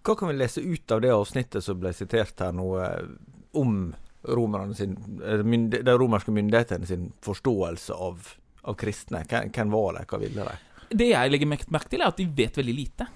Hva 0.06 0.16
kan 0.18 0.32
vi 0.32 0.38
lese 0.38 0.62
ut 0.62 0.94
av 0.94 1.02
det 1.04 1.12
avsnittet 1.14 1.66
som 1.66 1.82
ble 1.82 1.92
sitert 1.98 2.46
her 2.46 2.54
nå, 2.56 2.70
om 3.58 3.74
sin, 4.78 4.96
de 5.74 5.98
romerske 5.98 6.34
myndighetene 6.34 6.88
sin 6.90 7.10
forståelse 7.26 7.98
av, 7.98 8.32
av 8.70 8.78
kristne? 8.80 9.26
Hvem 9.28 9.74
var 9.74 9.98
de, 9.98 10.06
hva 10.08 10.22
ville 10.22 10.48
de? 10.48 10.64
Det 10.88 11.10
jeg 11.10 11.34
legger 11.34 11.50
merke 11.50 11.90
til, 11.90 12.02
er 12.02 12.14
at 12.14 12.22
de 12.22 12.30
vet 12.38 12.58
veldig 12.58 12.76
lite. 12.78 13.10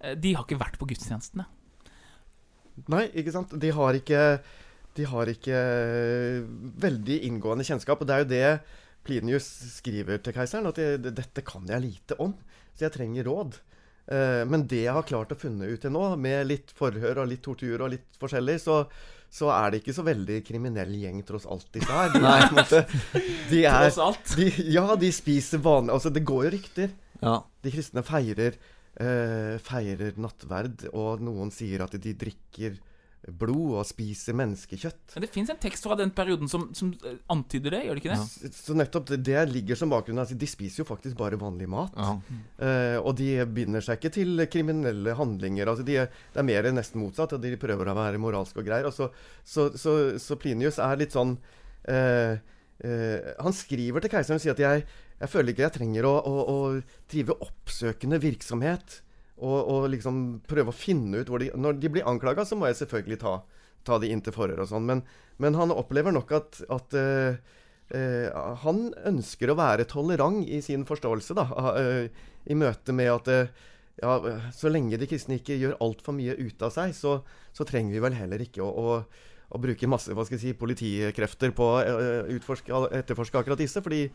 Eh, 0.00 0.16
de 0.16 0.34
har 0.34 0.48
ikke 0.48 0.60
vært 0.60 0.80
på 0.80 0.88
gudstjenestene. 0.90 1.46
Nei, 2.90 3.06
ikke 3.20 3.34
sant. 3.34 3.54
De 3.60 3.72
har 3.76 3.98
ikke, 3.98 4.20
de 4.96 5.08
har 5.10 5.32
ikke 5.32 5.62
veldig 6.84 7.18
inngående 7.28 7.66
kjennskap. 7.66 8.00
Og 8.02 8.08
det 8.08 8.16
er 8.16 8.24
jo 8.24 8.30
det 8.30 8.44
Plinius 9.06 9.48
skriver 9.78 10.20
til 10.22 10.36
keiseren, 10.36 10.68
at 10.70 10.80
de, 10.80 11.12
dette 11.12 11.44
kan 11.46 11.66
jeg 11.68 11.86
lite 11.86 12.18
om. 12.22 12.34
Så 12.74 12.86
jeg 12.86 12.96
trenger 12.96 13.28
råd. 13.28 13.60
Eh, 14.10 14.42
men 14.48 14.66
det 14.70 14.84
jeg 14.86 14.96
har 14.96 15.08
klart 15.08 15.32
å 15.34 15.38
funne 15.38 15.70
ut 15.70 15.80
til 15.82 15.94
nå, 15.94 16.04
med 16.20 16.48
litt 16.50 16.74
forhør 16.76 17.22
og 17.24 17.32
litt 17.32 17.42
tortur 17.44 17.86
og 17.86 17.94
litt 17.94 18.20
forskjellig, 18.20 18.60
så 18.62 18.84
så 19.30 19.46
er 19.54 19.70
det 19.70 19.80
ikke 19.80 19.94
så 19.94 20.02
veldig 20.02 20.40
kriminell 20.42 20.90
gjeng, 20.98 21.20
tross 21.26 21.46
alt, 21.46 21.68
disse 21.74 21.86
her. 21.94 22.10
De 22.10 22.22
Nei. 22.24 22.40
måte, 22.50 22.80
de 23.46 23.60
er, 23.62 23.86
tross 23.86 24.00
alt? 24.02 24.32
De, 24.34 24.48
ja, 24.74 24.82
de 24.98 25.10
spiser 25.14 25.62
vanlig 25.62 25.94
Altså, 25.94 26.10
det 26.10 26.24
går 26.26 26.48
jo 26.48 26.52
rykter. 26.56 26.90
Ja. 27.20 27.36
De 27.62 27.70
kristne 27.70 28.02
feirer, 28.06 28.58
eh, 29.00 29.56
feirer 29.64 30.20
nattverd, 30.20 30.86
og 30.92 31.24
noen 31.24 31.52
sier 31.54 31.86
at 31.86 31.96
de 31.96 32.14
drikker 32.18 32.78
blod 33.20 33.74
og 33.76 33.84
spiser 33.84 34.36
menneskekjøtt. 34.38 35.14
Men 35.14 35.24
Det 35.26 35.30
fins 35.32 35.50
en 35.52 35.58
tekst 35.60 35.84
fra 35.84 35.96
den 35.98 36.12
perioden 36.16 36.48
som, 36.48 36.68
som, 36.76 36.92
eh, 37.04 37.18
antyder 37.32 37.76
det, 37.76 37.82
gjør 37.84 37.98
det 37.98 38.02
ikke 38.02 38.14
det? 38.14 38.20
Ja. 38.20 38.52
Så 38.56 38.76
nettopp 38.76 39.12
det 39.12 39.42
ligger 39.50 39.76
som 39.76 39.92
bakgrunn. 39.92 40.22
Altså, 40.22 40.38
de 40.40 40.48
spiser 40.48 40.82
jo 40.82 40.88
faktisk 40.88 41.18
bare 41.18 41.38
vanlig 41.40 41.68
mat. 41.68 41.92
Ja. 41.96 42.14
Eh, 42.64 42.96
og 42.98 43.16
de 43.20 43.28
binder 43.52 43.84
seg 43.84 44.00
ikke 44.00 44.14
til 44.16 44.46
kriminelle 44.52 45.16
handlinger. 45.18 45.68
Altså, 45.68 45.84
de, 45.84 45.98
det 46.08 46.40
er 46.40 46.48
mer 46.48 46.70
nesten 46.72 47.02
motsatt. 47.02 47.36
De 47.40 47.60
prøver 47.60 47.92
å 47.92 47.98
være 47.98 48.22
moralske 48.22 48.62
og 48.62 48.70
greier. 48.70 48.88
Og 48.88 48.96
så, 48.96 49.10
så, 49.44 49.68
så, 49.76 49.98
så 50.20 50.40
Plinius 50.40 50.80
er 50.80 50.96
litt 51.00 51.16
sånn 51.16 51.36
eh, 51.92 52.40
uh, 52.40 53.30
Han 53.44 53.54
skriver 53.56 54.00
til 54.00 54.12
keiseren 54.12 54.40
og 54.40 54.44
sier 54.44 54.56
at 54.56 54.64
jeg, 54.64 54.88
jeg 55.20 55.28
føler 55.28 55.52
ikke 55.52 55.66
jeg 55.66 55.76
trenger 55.76 56.08
å, 56.08 56.14
å, 56.16 56.34
å 56.48 56.58
drive 57.12 57.36
oppsøkende 57.44 58.20
virksomhet 58.22 59.00
og, 59.40 59.58
og, 59.58 59.86
liksom 59.92 60.40
prøve 60.48 60.72
å 60.72 60.76
finne 60.76 61.22
ut 61.22 61.30
hvor 61.32 61.40
de 61.40 61.48
Når 61.56 61.78
de 61.80 61.92
blir 61.92 62.08
anklaga, 62.08 62.44
så 62.44 62.58
må 62.58 62.68
jeg 62.68 62.80
selvfølgelig 62.82 63.20
ta, 63.22 63.38
ta 63.88 63.96
de 64.00 64.10
inn 64.12 64.20
til 64.24 64.36
forhør 64.36 64.64
og 64.64 64.70
sånn, 64.72 64.86
men, 64.88 65.02
men, 65.40 65.56
han 65.56 65.72
opplever 65.72 66.12
nok 66.12 66.34
at, 66.36 66.60
at 66.68 66.96
uh, 66.96 67.40
uh, 67.96 68.56
han 68.64 68.82
ønsker 69.08 69.52
å 69.52 69.58
være 69.60 69.88
tolerant 69.88 70.44
i 70.44 70.60
sin 70.64 70.84
forståelse, 70.88 71.36
da, 71.38 71.46
uh, 71.48 72.28
i 72.44 72.56
møte 72.56 72.96
med 72.96 73.12
at 73.12 73.32
ja, 74.00 74.14
så 74.56 74.70
lenge 74.72 74.96
de 75.00 75.08
kristne 75.08 75.36
ikke 75.36 75.58
gjør 75.60 75.80
altfor 75.84 76.16
mye 76.16 76.36
ut 76.38 76.62
av 76.64 76.72
seg, 76.72 76.94
så, 76.96 77.18
så, 77.52 77.66
trenger 77.68 77.96
vi 77.96 78.04
vel 78.04 78.16
heller 78.16 78.40
ikke 78.40 78.64
å, 78.64 78.68
å, 78.68 79.26
å 79.52 79.60
bruke 79.60 79.88
masse 79.92 80.16
hva 80.16 80.24
skal 80.24 80.38
jeg 80.38 80.44
si, 80.46 80.54
politikrefter 80.56 81.52
på 81.56 81.66
å 81.76 82.86
etterforske 82.96 83.40
akkurat 83.40 83.60
disse. 83.60 83.84
fordi 83.84 84.06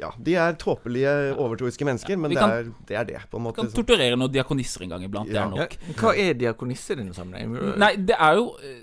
ja, 0.00 0.12
de 0.18 0.36
er 0.38 0.56
tåpelige, 0.60 1.12
overtroiske 1.36 1.86
mennesker, 1.86 2.18
men 2.20 2.34
kan, 2.36 2.52
det, 2.52 2.62
er, 2.62 2.70
det, 2.88 2.96
er, 2.96 3.08
det 3.10 3.20
på 3.30 3.40
en 3.40 3.46
måte. 3.48 3.62
Vi 3.62 3.70
kan 3.70 3.76
torturere 3.76 4.18
noen 4.18 4.32
diakonisser 4.32 4.86
en 4.86 4.96
gang 4.96 5.04
iblant. 5.06 5.30
Ja. 5.32 5.44
Det 5.44 5.44
er 5.44 5.52
nok. 5.52 5.76
Ja, 5.80 5.98
hva 6.00 6.14
er 6.24 6.40
diakonisser 6.40 6.98
i 6.98 7.02
denne 7.04 7.16
sammenheng? 7.16 7.54
Nei, 7.80 7.92
det 8.08 8.16
er 8.18 8.40
jo 8.40 8.48
eh, 8.60 8.80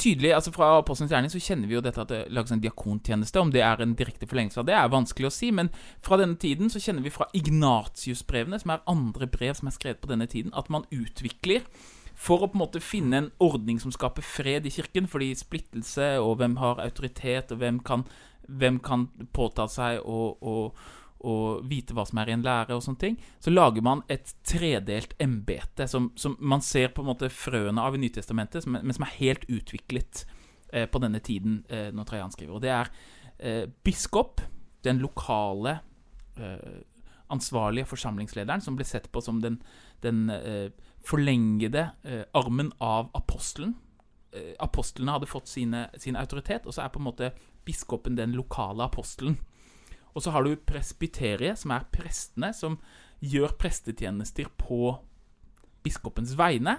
tydelig 0.00 0.34
altså 0.36 0.52
Fra 0.54 0.70
Apostelens 0.78 1.12
gjerning 1.12 1.32
så 1.32 1.40
kjenner 1.42 1.70
vi 1.70 1.76
jo 1.76 1.82
dette 1.84 2.02
at 2.02 2.12
det 2.12 2.20
lages 2.34 2.54
en 2.54 2.62
diakontjeneste. 2.62 3.40
Om 3.40 3.52
det 3.54 3.64
er 3.64 3.82
en 3.82 3.96
direkte 3.98 4.28
forlengelse 4.30 4.62
av 4.62 4.68
det, 4.68 4.76
er 4.78 4.92
vanskelig 4.92 5.30
å 5.30 5.34
si. 5.34 5.50
Men 5.56 5.72
fra 6.04 6.18
denne 6.20 6.38
tiden 6.40 6.72
så 6.72 6.82
kjenner 6.82 7.04
vi 7.04 7.14
fra 7.14 7.28
Ignatius-brevene, 7.36 8.60
som 8.62 8.74
er 8.74 8.86
andre 8.90 9.28
brev 9.30 9.56
som 9.58 9.70
er 9.70 9.76
skrevet 9.76 10.02
på 10.02 10.10
denne 10.12 10.28
tiden, 10.30 10.54
at 10.56 10.70
man 10.72 10.86
utvikler 10.94 11.64
for 12.14 12.44
å 12.44 12.48
på 12.50 12.58
en 12.58 12.62
måte 12.62 12.82
finne 12.84 13.18
en 13.18 13.32
ordning 13.42 13.80
som 13.82 13.92
skaper 13.94 14.24
fred 14.26 14.68
i 14.68 14.74
kirken. 14.74 15.08
Fordi 15.10 15.32
splittelse 15.38 16.14
og 16.22 16.38
hvem 16.42 16.58
har 16.62 16.82
autoritet, 16.84 17.54
og 17.54 17.62
hvem 17.62 17.82
kan 17.86 18.06
hvem 18.48 18.78
kan 18.84 19.08
påta 19.32 19.66
seg 19.70 20.00
å, 20.04 20.20
å, 20.40 20.54
å, 21.24 21.34
vite 21.66 21.96
hva 21.96 22.04
som 22.08 22.20
er 22.20 22.30
i 22.30 22.36
en 22.36 22.44
lære, 22.44 22.76
og 22.76 22.84
sånne 22.84 23.02
ting, 23.02 23.18
så 23.42 23.52
lager 23.52 23.84
man 23.84 24.04
et 24.12 24.34
tredelt 24.46 25.14
embete 25.22 25.88
som, 25.90 26.10
som, 26.20 26.36
man 26.40 26.64
ser 26.64 26.92
på 26.94 27.04
en 27.04 27.10
måte 27.12 27.32
frøene 27.32 27.82
av 27.82 27.96
i 27.96 28.02
Nytestamentet, 28.02 28.68
men, 28.70 28.94
som 28.94 29.06
er 29.06 29.18
helt 29.18 29.46
utviklet 29.48 30.24
eh, 30.72 30.88
på 30.90 31.02
denne 31.02 31.22
tiden 31.24 31.62
eh, 31.68 31.90
når 31.94 32.10
Trajan 32.10 32.34
skriver. 32.34 32.56
Og 32.58 32.64
det 32.64 32.74
er 32.74 32.92
eh, 33.38 33.64
biskop, 33.86 34.42
den 34.84 35.00
lokale 35.00 35.78
eh, 36.36 36.82
ansvarlige 37.32 37.88
forsamlingslederen, 37.88 38.60
som 38.60 38.76
ble 38.76 38.84
sett 38.86 39.08
på 39.12 39.22
som 39.24 39.40
den, 39.40 39.56
den 40.04 40.28
eh, 40.32 40.68
forlengede 41.04 41.88
eh, 42.04 42.26
armen 42.36 42.72
av 42.84 43.10
apostelen 43.16 43.74
apostlene 44.62 45.14
hadde 45.14 45.28
fått 45.30 45.50
sine, 45.50 45.86
sin 46.00 46.16
autoritet, 46.18 46.66
og 46.66 46.74
så 46.74 46.84
er 46.84 46.92
på 46.94 47.00
en 47.02 47.08
måte 47.08 47.32
biskopen 47.64 48.16
den 48.18 48.34
lokale 48.36 48.86
apostelen. 48.86 49.38
Og 50.14 50.22
så 50.22 50.30
har 50.30 50.44
du 50.44 50.54
presbyteriet, 50.56 51.58
som 51.58 51.74
er 51.74 51.86
prestene, 51.92 52.52
som 52.54 52.78
gjør 53.24 53.56
prestetjenester 53.58 54.50
på 54.60 54.94
biskopens 55.84 56.36
vegne. 56.38 56.78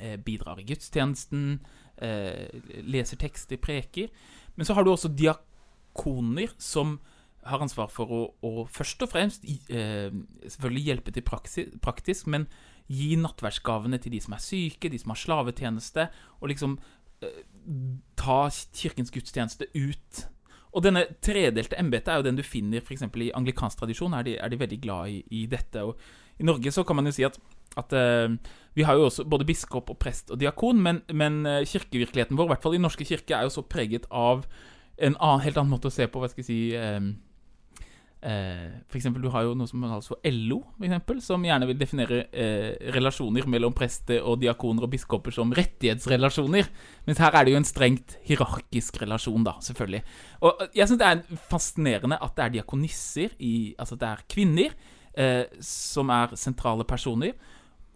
Eh, 0.00 0.16
bidrar 0.16 0.60
i 0.60 0.64
gudstjenesten, 0.64 1.60
eh, 1.96 2.48
leser 2.88 3.20
tekster, 3.20 3.56
preker. 3.56 4.08
Men 4.56 4.66
så 4.66 4.74
har 4.74 4.84
du 4.84 4.90
også 4.90 5.12
diakoner, 5.12 6.48
som 6.58 7.00
har 7.44 7.60
ansvar 7.60 7.90
for 7.90 8.06
å, 8.06 8.20
å 8.42 8.66
først 8.70 9.02
og 9.02 9.10
fremst 9.10 9.44
eh, 9.44 10.10
selvfølgelig 10.46 10.84
hjelpe 10.86 11.12
til 11.12 11.22
praksis, 11.26 11.72
praktisk, 11.82 12.26
men 12.26 12.46
gi 12.90 13.14
nattverdsgavene 13.20 14.00
til 14.02 14.16
de 14.16 14.20
som 14.24 14.34
er 14.36 14.42
syke, 14.42 14.90
de 14.92 14.98
som 15.00 15.14
har 15.14 15.20
slavetjeneste, 15.22 16.08
og 16.40 16.50
liksom 16.50 16.78
Eh, 17.22 17.42
ta 18.18 18.50
kirkens 18.74 19.10
gudstjeneste 19.14 19.66
ut. 19.74 20.26
Og 20.72 20.84
denne 20.84 21.04
tredelte 21.24 21.76
embetet 21.80 22.10
er 22.12 22.20
jo 22.20 22.26
den 22.26 22.38
du 22.38 22.44
finner 22.46 22.80
f.eks. 22.80 23.04
i 23.04 23.32
anglikansk 23.36 23.80
tradisjon. 23.80 24.14
Er 24.16 24.26
de, 24.26 24.36
er 24.38 24.52
de 24.52 24.60
veldig 24.60 24.78
glad 24.82 25.10
i, 25.10 25.18
i, 25.30 25.46
dette. 25.50 25.82
Og 25.84 25.98
I 26.40 26.46
Norge 26.48 26.72
så 26.72 26.84
kan 26.86 26.96
man 26.98 27.10
jo 27.10 27.14
si 27.16 27.26
at, 27.26 27.38
at 27.80 27.92
eh, 27.98 28.36
vi 28.78 28.86
har 28.88 28.96
jo 28.98 29.08
også 29.08 29.26
både 29.28 29.46
biskop 29.48 29.90
og 29.92 29.98
prest 30.00 30.30
og 30.32 30.40
diakon, 30.40 30.80
men, 30.80 31.02
men 31.12 31.42
uh, 31.44 31.58
kirkevirkeligheten 31.68 32.38
vår, 32.38 32.46
i 32.46 32.52
hvert 32.54 32.64
fall 32.64 32.78
i 32.78 32.80
norske 32.80 33.04
kirke, 33.04 33.36
er 33.36 33.44
jo 33.44 33.52
så 33.58 33.66
preget 33.66 34.06
av 34.08 34.46
en 34.96 35.16
annen, 35.18 35.42
helt 35.44 35.58
annen 35.60 35.74
måte 35.74 35.90
å 35.90 35.92
se 35.92 36.06
på 36.08 36.22
hva 36.22 36.30
skal 36.32 36.44
jeg 36.44 36.48
si 36.48 36.62
Eh, 36.78 37.00
for 38.22 38.96
eksempel, 39.00 39.22
Du 39.22 39.30
har 39.34 39.42
jo 39.42 39.54
noe 39.58 39.66
som 39.66 39.82
kalles 39.82 40.06
for 40.06 40.20
LO, 40.30 40.60
for 40.76 40.86
eksempel, 40.86 41.20
som 41.24 41.42
gjerne 41.42 41.66
vil 41.66 41.78
definere 41.78 42.20
eh, 42.30 42.76
relasjoner 42.94 43.48
mellom 43.50 43.74
prester 43.74 44.22
og 44.22 44.38
diakoner 44.44 44.86
og 44.86 44.92
biskoper 44.92 45.34
som 45.34 45.50
rettighetsrelasjoner. 45.56 46.68
Mens 47.08 47.18
her 47.18 47.34
er 47.34 47.44
det 47.44 47.54
jo 47.54 47.58
en 47.58 47.66
strengt 47.66 48.14
hierarkisk 48.28 49.00
relasjon, 49.02 49.42
da, 49.46 49.56
selvfølgelig. 49.66 50.02
Og 50.46 50.62
jeg 50.70 50.86
syns 50.86 51.00
det 51.00 51.08
er 51.08 51.40
fascinerende 51.50 52.20
at 52.22 52.36
det 52.36 52.44
er 52.44 52.54
diakonisser, 52.58 53.34
i, 53.42 53.74
altså 53.78 53.98
det 53.98 54.10
er 54.12 54.22
kvinner, 54.30 54.76
eh, 55.18 55.42
som 55.58 56.12
er 56.14 56.36
sentrale 56.38 56.86
personer, 56.86 57.34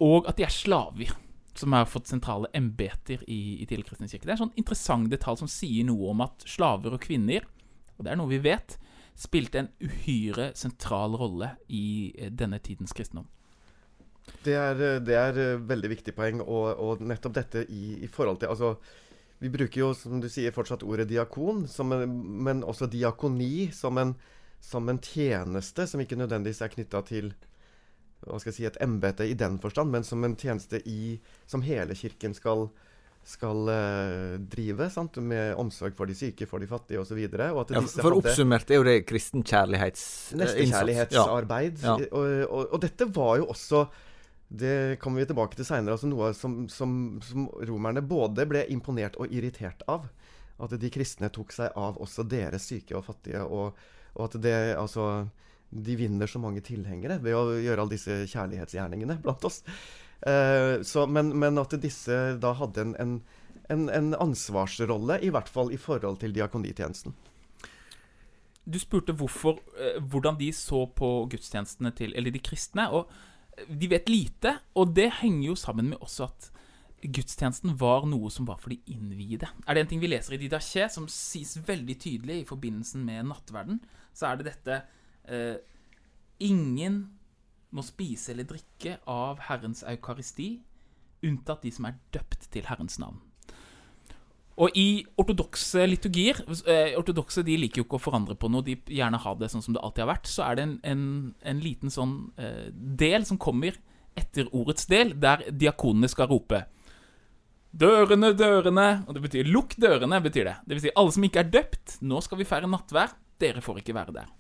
og 0.02 0.26
at 0.26 0.40
de 0.40 0.46
er 0.48 0.52
slaver. 0.52 1.14
Som 1.56 1.72
har 1.72 1.86
fått 1.88 2.10
sentrale 2.10 2.50
embeter 2.52 3.22
i, 3.24 3.62
i 3.62 3.64
tidlig 3.64 3.86
kristne 3.86 4.10
kirke. 4.10 4.26
Det 4.26 4.34
er 4.34 4.36
en 4.36 4.42
sånn 4.42 4.58
interessant 4.60 5.08
detalj 5.08 5.38
som 5.40 5.48
sier 5.48 5.86
noe 5.88 6.10
om 6.10 6.26
at 6.26 6.44
slaver 6.44 6.98
og 6.98 7.00
kvinner, 7.06 7.46
og 7.96 8.04
det 8.04 8.12
er 8.12 8.18
noe 8.20 8.28
vi 8.28 8.42
vet, 8.44 8.76
spilte 9.16 9.62
en 9.62 9.70
uhyre 9.80 10.50
sentral 10.54 11.16
rolle 11.16 11.54
i 11.72 12.12
eh, 12.18 12.30
denne 12.32 12.60
tidens 12.60 12.92
kristendom. 12.96 13.26
Det 14.44 14.54
er, 14.54 14.80
eh, 14.82 15.00
det 15.02 15.16
er 15.16 15.40
eh, 15.40 15.58
veldig 15.62 15.90
viktig 15.94 16.14
poeng, 16.16 16.42
og, 16.44 16.68
og 16.82 17.04
nettopp 17.04 17.36
dette 17.38 17.64
i, 17.72 17.96
i, 18.04 18.10
forhold 18.12 18.42
til 18.42 18.52
Altså, 18.52 18.74
vi 19.40 19.50
bruker 19.52 19.80
jo, 19.80 19.90
som 19.96 20.20
du 20.20 20.28
sier, 20.32 20.54
fortsatt 20.54 20.84
ordet 20.86 21.08
diakon, 21.10 21.66
en, 21.66 22.16
men 22.44 22.64
også 22.64 22.88
diakoni 22.92 23.70
som 23.72 23.98
en, 24.00 24.14
som 24.60 24.88
en, 24.88 25.00
tjeneste 25.00 25.86
som 25.86 26.00
ikke 26.00 26.18
nødvendigvis 26.18 26.62
er 26.64 26.72
knytta 26.72 27.02
til 27.06 27.34
hva 28.26 28.38
skal 28.40 28.50
jeg 28.50 28.56
si, 28.56 28.64
et 28.66 28.78
embete 28.82 29.26
i 29.28 29.36
den 29.38 29.58
forstand, 29.62 29.92
men 29.92 30.04
som 30.04 30.24
en 30.24 30.34
tjeneste 30.40 30.80
i, 30.88 31.18
som 31.46 31.62
hele 31.62 31.94
kirken 31.94 32.32
skal, 32.34 32.66
skal 33.26 33.68
uh, 33.68 34.34
drive, 34.38 34.86
sant? 34.94 35.16
med 35.18 35.56
omsorg 35.58 35.96
for 35.98 36.06
de 36.06 36.14
syke, 36.14 36.46
for 36.46 36.62
de 36.62 36.68
fattige 36.70 37.00
osv. 37.02 37.18
Ja, 37.26 37.50
for 37.98 38.14
oppsummert 38.20 38.70
er 38.70 38.78
jo 38.78 38.86
det 38.86 39.00
kristen 39.08 39.42
kjærlighets... 39.46 40.04
Nestekjærlighetsarbeid. 40.38 41.80
Ja. 41.82 41.96
Ja. 41.98 42.10
Og, 42.12 42.28
og, 42.46 42.60
og, 42.70 42.78
dette 42.84 43.08
var 43.16 43.40
jo 43.42 43.48
også 43.54 43.88
det 44.46 45.00
kommer 45.02 45.20
vi 45.24 45.26
tilbake 45.26 45.58
til 45.58 45.66
seinere. 45.66 45.96
Altså 45.96 46.06
noe 46.06 46.30
som, 46.38 46.54
som, 46.70 46.92
som, 47.26 47.48
romerne 47.66 48.04
både 48.06 48.46
ble 48.46 48.62
imponert 48.70 49.18
og 49.18 49.32
irritert 49.34 49.82
av. 49.90 50.06
At 50.62 50.76
de 50.78 50.90
kristne 50.92 51.28
tok 51.34 51.50
seg 51.52 51.74
av 51.76 51.98
også 52.00 52.24
deres 52.30 52.68
syke 52.70 52.94
og 52.94 53.08
fattige. 53.08 53.42
Og, 53.42 53.74
og 54.14 54.22
at 54.28 54.38
det 54.40 54.56
altså 54.78 55.26
De 55.66 55.96
vinner 55.98 56.30
så 56.30 56.38
mange 56.38 56.62
tilhengere 56.62 57.18
ved 57.20 57.34
å 57.34 57.58
gjøre 57.58 57.82
alle 57.82 57.96
disse 57.98 58.22
kjærlighetsgjerningene 58.30 59.18
blant 59.24 59.50
oss. 59.50 59.64
Uh, 60.24 60.80
så, 60.86 61.04
men, 61.06 61.34
men, 61.36 61.58
at 61.60 61.76
disse 61.82 62.16
da 62.40 62.54
hadde 62.56 62.86
en, 62.86 62.94
en, 63.02 63.14
en, 63.72 63.86
en, 63.92 64.10
ansvarsrolle, 64.16 65.20
i 65.20 65.30
hvert 65.34 65.50
fall 65.52 65.72
i 65.74 65.80
forhold 65.80 66.20
til 66.22 66.34
diakonitjenesten. 66.36 67.14
Du 68.66 68.80
spurte 68.82 69.14
hvorfor, 69.14 69.60
uh, 69.76 70.00
hvordan 70.02 70.40
de 70.40 70.50
så 70.56 70.86
på 70.88 71.10
gudstjenestene 71.30 71.92
til 71.96 72.16
eller 72.16 72.32
de 72.34 72.42
kristne. 72.42 72.88
og 72.88 73.10
De 73.68 73.90
vet 73.92 74.08
lite, 74.08 74.56
og 74.74 74.96
det 74.96 75.10
henger 75.20 75.52
jo 75.52 75.58
sammen 75.60 75.92
med 75.92 76.00
også 76.00 76.30
at 76.30 76.50
gudstjenesten 77.04 77.74
var 77.78 78.06
noe 78.08 78.30
som 78.32 78.46
var 78.48 78.58
for 78.60 78.72
de 78.72 78.80
innviede. 78.90 79.48
Er 79.66 79.76
det 79.76 79.84
en 79.84 79.90
ting 79.92 80.02
vi 80.02 80.10
leser 80.10 80.36
i 80.36 80.40
Didaché, 80.40 80.88
som 80.92 81.08
sies 81.12 81.56
veldig 81.66 81.96
tydelig 82.02 82.40
i 82.40 82.48
forbindelsen 82.48 83.04
med 83.06 83.28
nattverden, 83.30 83.80
så 84.16 84.30
er 84.30 84.40
det 84.40 84.48
dette 84.50 84.78
eh, 85.28 85.56
Ingen 86.44 87.15
må 87.76 87.84
spise 87.84 88.32
eller 88.32 88.48
drikke 88.48 88.98
av 89.10 89.42
Herrens 89.48 89.84
eukaristi, 89.86 90.56
unntatt 91.26 91.64
de 91.64 91.72
som 91.72 91.88
er 91.88 91.96
døpt 92.14 92.48
til 92.52 92.68
Herrens 92.68 92.98
navn. 93.02 93.20
Og 94.56 94.72
i 94.78 95.04
ortodokse 95.20 95.82
liturgier 95.84 96.38
eh, 96.64 96.94
Ortodokse 96.96 97.42
de 97.44 97.58
liker 97.60 97.82
jo 97.82 97.84
ikke 97.84 97.98
å 97.98 98.06
forandre 98.06 98.38
på 98.40 98.48
noe, 98.48 98.64
de 98.64 98.78
gjerne 98.88 99.20
har 99.20 99.36
det 99.36 99.50
sånn 99.52 99.64
som 99.64 99.76
det 99.76 99.82
alltid 99.84 100.06
har 100.06 100.14
vært. 100.14 100.30
Så 100.32 100.46
er 100.46 100.56
det 100.56 100.64
en, 100.64 100.72
en, 100.92 101.02
en 101.44 101.60
liten 101.60 101.92
sånn 101.92 102.14
eh, 102.40 102.70
del 102.72 103.26
som 103.28 103.40
kommer 103.40 103.76
etter 104.16 104.48
ordets 104.56 104.88
del, 104.88 105.12
der 105.20 105.44
diakonene 105.52 106.08
skal 106.08 106.30
rope 106.30 106.62
Dørene, 107.76 108.30
dørene 108.32 108.86
Og 109.04 109.12
det 109.12 109.22
betyr 109.26 109.48
'lukk 109.50 109.76
dørene', 109.76 110.22
betyr 110.24 110.48
det. 110.48 110.56
Det 110.64 110.76
vil 110.76 110.84
si 110.86 110.94
alle 110.96 111.12
som 111.12 111.24
ikke 111.26 111.42
er 111.42 111.50
døpt. 111.52 111.98
Nå 112.00 112.22
skal 112.24 112.38
vi 112.40 112.48
feire 112.48 112.70
nattvær. 112.70 113.12
Dere 113.36 113.60
får 113.60 113.82
ikke 113.82 113.96
være 113.96 114.14
der. 114.16 114.30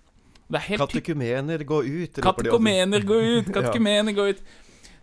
Katekumener 0.52 1.64
gå 1.66 1.82
ut. 1.84 2.20
Katekumener 2.22 3.02
gå 3.06 3.18
ut! 3.20 3.50
Katekumener 3.56 4.16
gå 4.16 4.28
ut. 4.30 4.42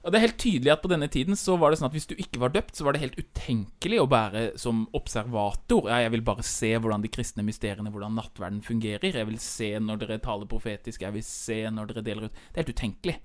Og 0.03 0.11
det 0.11 0.19
er 0.19 0.25
helt 0.25 0.39
tydelig 0.41 0.71
at 0.73 0.81
På 0.83 0.91
denne 0.91 1.07
tiden 1.11 1.37
så 1.39 1.55
var 1.59 1.71
det 1.71 1.79
sånn 1.79 1.87
at 1.87 1.95
hvis 1.95 2.09
du 2.09 2.15
ikke 2.19 2.41
var 2.41 2.51
døpt, 2.51 2.75
så 2.75 2.83
var 2.83 2.95
det 2.95 3.03
helt 3.05 3.19
utenkelig 3.19 4.01
å 4.01 4.07
bære 4.11 4.43
som 4.59 4.83
observator. 4.95 5.87
Ja, 5.91 6.01
jeg 6.03 6.13
vil 6.17 6.25
bare 6.27 6.43
se 6.47 6.73
hvordan 6.75 7.03
de 7.05 7.11
kristne 7.11 7.45
mysteriene, 7.47 7.91
hvordan 7.91 8.17
nattverden 8.19 8.59
fungerer. 8.65 9.15
Jeg 9.15 9.29
vil 9.29 9.39
se 9.39 9.69
når 9.79 10.01
dere 10.03 10.19
taler 10.23 10.49
profetisk. 10.51 11.05
Jeg 11.05 11.15
vil 11.15 11.23
se 11.27 11.61
når 11.71 11.91
dere 11.91 12.03
deler 12.07 12.27
ut. 12.27 12.41
Det 12.49 12.59
er 12.59 12.65
helt 12.65 12.75
utenkelig. 12.75 13.15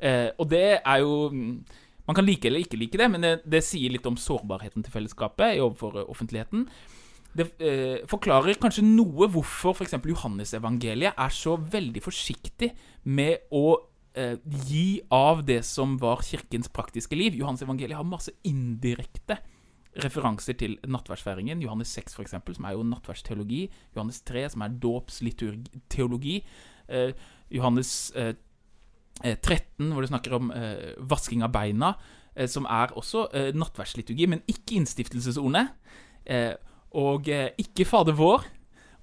Eh, 0.00 0.30
og 0.36 0.48
det 0.52 0.66
er 0.78 1.04
jo 1.04 1.12
Man 2.06 2.14
kan 2.14 2.22
like 2.22 2.46
eller 2.46 2.62
ikke 2.62 2.78
like 2.78 2.98
det, 3.00 3.06
men 3.10 3.24
det, 3.24 3.30
det 3.50 3.64
sier 3.66 3.90
litt 3.90 4.04
om 4.06 4.14
sårbarheten 4.14 4.84
til 4.86 4.92
fellesskapet 4.94 5.58
overfor 5.58 6.04
offentligheten 6.04 6.68
det 7.36 7.48
eh, 7.60 8.06
forklarer 8.08 8.58
kanskje 8.60 8.84
noe 8.86 9.28
hvorfor 9.32 9.76
f.eks. 9.76 9.96
Johannesevangeliet 10.08 11.18
er 11.18 11.34
så 11.34 11.56
veldig 11.56 12.02
forsiktig 12.04 12.70
med 13.12 13.50
å 13.54 13.66
eh, 14.16 14.38
gi 14.68 15.02
av 15.12 15.44
det 15.48 15.62
som 15.68 15.98
var 16.00 16.24
kirkens 16.26 16.70
praktiske 16.72 17.18
liv. 17.18 17.36
Johannesevangeliet 17.40 17.98
har 17.98 18.08
masse 18.08 18.34
indirekte 18.48 19.38
referanser 20.04 20.56
til 20.60 20.76
nattverdsfeiringen. 20.88 21.62
Johannes 21.64 21.92
6, 21.96 22.16
f.eks., 22.16 22.36
som 22.58 22.68
er 22.68 22.76
jo 22.76 22.84
nattverdsteologi. 22.86 23.62
Johannes 23.96 24.20
3, 24.28 24.44
som 24.52 24.64
er 24.64 24.76
dåpsliturgteologi. 24.82 26.36
Eh, 26.88 27.10
Johannes 27.54 28.12
13, 28.12 28.36
eh, 29.24 29.92
hvor 29.92 30.04
det 30.04 30.12
snakker 30.12 30.36
om 30.36 30.52
eh, 30.52 30.94
vasking 31.00 31.44
av 31.46 31.54
beina, 31.54 31.94
eh, 32.34 32.48
som 32.50 32.68
er 32.68 32.92
også 32.96 33.28
nattverdsliturgi, 33.56 34.28
men 34.28 34.44
ikke 34.50 34.80
innstiftelsesordene. 34.80 35.68
Eh, 36.26 36.54
og 36.96 37.28
eh, 37.32 37.50
ikke 37.60 37.86
Fader 37.88 38.16
vår. 38.16 38.46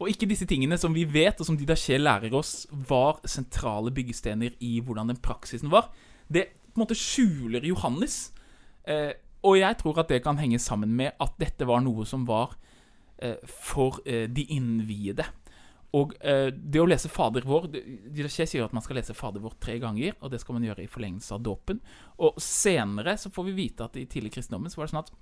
Og 0.01 0.09
ikke 0.09 0.27
disse 0.27 0.47
tingene 0.49 0.75
som 0.81 0.95
vi 0.95 1.05
vet, 1.07 1.39
og 1.39 1.47
som 1.47 1.57
Didaché 1.57 1.99
lærer 1.99 2.33
oss, 2.35 2.65
var 2.71 3.21
sentrale 3.29 3.93
byggestener 3.93 4.57
i 4.65 4.79
hvordan 4.83 5.13
den 5.13 5.21
praksisen 5.23 5.71
var. 5.71 5.91
Det 6.27 6.49
på 6.73 6.79
en 6.79 6.83
måte 6.83 6.97
skjuler 6.97 7.63
Johannes. 7.69 8.33
Eh, 8.89 9.13
og 9.43 9.59
jeg 9.59 9.77
tror 9.79 10.01
at 10.01 10.09
det 10.11 10.23
kan 10.25 10.39
henge 10.39 10.59
sammen 10.59 10.95
med 10.97 11.13
at 11.21 11.37
dette 11.39 11.67
var 11.69 11.83
noe 11.85 12.07
som 12.09 12.25
var 12.27 12.55
eh, 13.21 13.37
for 13.45 14.01
eh, 14.07 14.25
de 14.31 14.47
innviede. 14.55 15.27
Og 15.93 16.15
eh, 16.25 16.49
det 16.49 16.81
å 16.81 16.87
lese 16.89 17.11
Fader 17.11 17.45
vår 17.45 17.67
Didaché 17.69 18.47
sier 18.49 18.65
at 18.65 18.73
man 18.73 18.81
skal 18.81 18.97
lese 18.97 19.13
Fader 19.13 19.43
vår 19.43 19.59
tre 19.61 19.77
ganger, 19.83 20.17
og 20.23 20.33
det 20.33 20.41
skal 20.41 20.57
man 20.57 20.65
gjøre 20.65 20.87
i 20.87 20.89
forlengelse 20.89 21.37
av 21.37 21.43
dåpen. 21.45 21.83
Og 22.25 22.41
senere 22.41 23.13
så 23.21 23.29
får 23.33 23.51
vi 23.51 23.59
vite 23.59 23.85
at 23.85 23.99
i 24.01 24.07
tidlig 24.09 24.33
kristendommen 24.33 24.73
så 24.73 24.81
var 24.81 24.89
det 24.89 24.95
sånn 24.95 25.05
at 25.05 25.13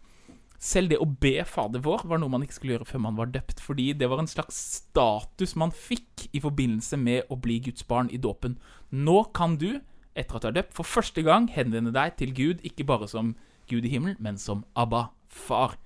selv 0.62 0.92
det 0.92 1.00
å 1.02 1.08
be 1.10 1.42
Fader 1.48 1.82
vår 1.82 2.04
var 2.10 2.22
noe 2.22 2.30
man 2.30 2.44
ikke 2.46 2.60
skulle 2.60 2.76
gjøre 2.76 2.90
før 2.92 3.02
man 3.08 3.18
var 3.18 3.32
døpt, 3.34 3.64
fordi 3.64 3.88
det 3.98 4.10
var 4.12 4.22
en 4.22 4.30
slags 4.30 4.60
status 4.78 5.56
man 5.58 5.74
fikk 5.74 6.28
i 6.38 6.42
forbindelse 6.44 7.00
med 7.02 7.32
å 7.34 7.40
bli 7.42 7.58
Guds 7.66 7.88
barn 7.90 8.12
i 8.14 8.20
dåpen. 8.22 8.60
Nå 8.94 9.24
kan 9.34 9.58
du, 9.62 9.82
etter 10.14 10.38
at 10.38 10.46
du 10.46 10.52
er 10.52 10.60
døpt, 10.60 10.76
for 10.78 10.86
første 10.86 11.24
gang 11.26 11.50
henvende 11.50 11.94
deg 11.96 12.14
til 12.22 12.36
Gud, 12.38 12.62
ikke 12.68 12.86
bare 12.86 13.10
som 13.10 13.34
Gud 13.72 13.88
i 13.88 13.94
himmelen, 13.94 14.20
men 14.22 14.38
som 14.38 14.62
Abba, 14.78 15.10
far. 15.32 15.80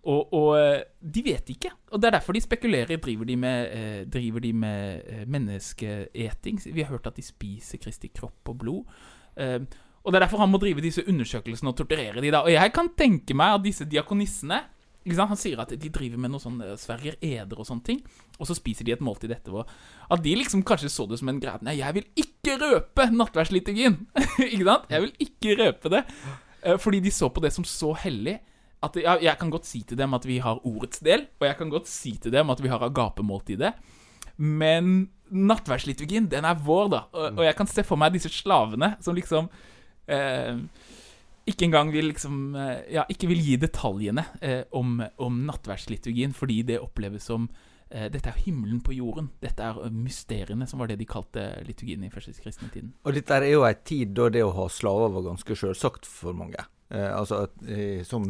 Og, 0.00 0.32
og, 0.32 0.54
eh, 0.56 0.82
de 1.00 1.22
vet 1.24 1.52
ikke. 1.52 1.70
Og 1.92 2.00
det 2.00 2.08
er 2.08 2.16
derfor 2.16 2.32
de 2.32 2.40
spekulerer. 2.40 2.96
Driver 2.96 3.28
de 3.28 3.36
med, 3.36 3.72
eh, 3.76 4.04
driver 4.08 4.40
de 4.40 4.52
med 4.52 5.02
eh, 5.06 5.26
menneskeeting? 5.28 6.60
Vi 6.64 6.82
har 6.82 6.88
hørt 6.88 7.06
at 7.06 7.16
de 7.16 7.22
spiser 7.22 7.78
Kristi 7.78 8.08
kropp 8.08 8.48
og 8.48 8.58
blod. 8.58 8.84
Og 10.00 10.12
det 10.12 10.18
er 10.18 10.24
derfor 10.24 10.40
han 10.40 10.52
må 10.52 10.60
drive 10.60 10.82
disse 10.84 11.04
undersøkelsene 11.04 11.72
og 11.72 11.78
torturere 11.78 12.22
de 12.24 12.32
da. 12.32 12.44
Og 12.46 12.52
jeg 12.54 12.72
kan 12.76 12.88
tenke 12.96 13.36
meg 13.36 13.58
at 13.58 13.66
disse 13.66 13.88
diakonissene 13.88 14.62
Han 15.00 15.38
sier 15.40 15.58
at 15.62 15.72
de 15.80 15.88
driver 15.90 16.20
med 16.20 16.30
noe 16.30 16.42
sånn 16.42 16.58
eh, 16.60 16.76
sverger 16.78 17.16
eder 17.24 17.58
og 17.58 17.66
sånne 17.66 17.82
ting, 17.86 18.02
og 18.36 18.46
så 18.46 18.54
spiser 18.54 18.84
de 18.84 18.92
et 18.92 19.00
måltid 19.00 19.32
etterpå. 19.32 19.64
At 20.12 20.20
de 20.22 20.34
liksom 20.36 20.60
kanskje 20.62 20.90
så 20.92 21.06
det 21.08 21.18
som 21.18 21.30
en 21.32 21.40
greie 21.40 21.56
Nei, 21.64 21.78
jeg 21.78 21.96
vil 21.96 22.06
ikke 22.20 22.58
røpe 22.60 23.06
nattverdsliturgien! 23.08 23.96
ikke 24.44 24.66
sant? 24.68 24.84
Jeg 24.92 25.06
vil 25.06 25.14
ikke 25.24 25.56
røpe 25.62 25.92
det. 25.96 26.02
Eh, 26.62 26.76
fordi 26.78 27.00
de 27.00 27.12
så 27.16 27.30
på 27.32 27.42
det 27.42 27.52
som 27.56 27.64
så 27.64 27.94
hellig. 28.04 28.36
At 28.84 28.96
jeg, 28.96 29.24
jeg 29.24 29.36
kan 29.40 29.50
godt 29.52 29.68
si 29.68 29.82
til 29.88 29.98
dem 30.00 30.14
at 30.16 30.28
vi 30.28 30.38
har 30.40 30.60
ordets 30.68 31.02
del, 31.04 31.26
og 31.40 31.48
jeg 31.48 31.58
kan 31.58 31.72
godt 31.72 31.88
si 31.90 32.14
til 32.20 32.32
dem 32.32 32.52
at 32.52 32.60
vi 32.62 32.70
har 32.72 32.84
agapemåltidet. 32.84 33.74
Men 34.36 35.10
nattverdsliturgien, 35.30 36.28
den 36.30 36.46
er 36.48 36.60
vår, 36.60 36.86
da. 36.92 37.02
Og, 37.12 37.40
og 37.40 37.44
jeg 37.44 37.56
kan 37.58 37.68
se 37.68 37.84
for 37.88 38.00
meg 38.00 38.14
disse 38.14 38.32
slavene 38.32 38.94
som 39.04 39.16
liksom 39.16 39.50
ikke 41.50 41.66
engang 41.66 41.90
vil 41.92 42.10
liksom 42.10 42.54
eh, 42.58 42.84
Ja, 42.96 43.06
ikke 43.10 43.30
vil 43.30 43.42
gi 43.44 43.56
detaljene 43.60 44.24
eh, 44.42 44.62
om, 44.76 45.00
om 45.22 45.42
nattverdsliturgien, 45.48 46.34
fordi 46.36 46.62
det 46.68 46.80
oppleves 46.82 47.26
som 47.30 47.48
eh, 47.88 48.08
dette 48.12 48.30
er 48.30 48.42
himmelen 48.44 48.82
på 48.84 48.94
jorden. 48.96 49.30
Dette 49.42 49.66
er 49.66 49.80
eh, 49.86 49.94
mysteriene, 49.94 50.68
som 50.70 50.82
var 50.82 50.90
det 50.90 51.00
de 51.00 51.08
kalte 51.08 51.46
liturgien 51.66 52.04
i 52.06 52.12
første 52.12 52.36
kristne 52.38 52.70
tiden. 52.72 52.94
Og 53.04 53.16
dette 53.16 53.40
er 53.40 53.50
jo 53.50 53.64
ei 53.68 53.76
tid 53.78 54.14
da 54.18 54.30
det 54.32 54.44
å 54.46 54.54
ha 54.58 54.68
slaver 54.70 55.14
var 55.16 55.30
ganske 55.32 55.58
selvsagt 55.64 56.08
for 56.08 56.36
mange. 56.36 56.66
Eh, 56.90 57.10
altså, 57.14 57.46
som 58.06 58.26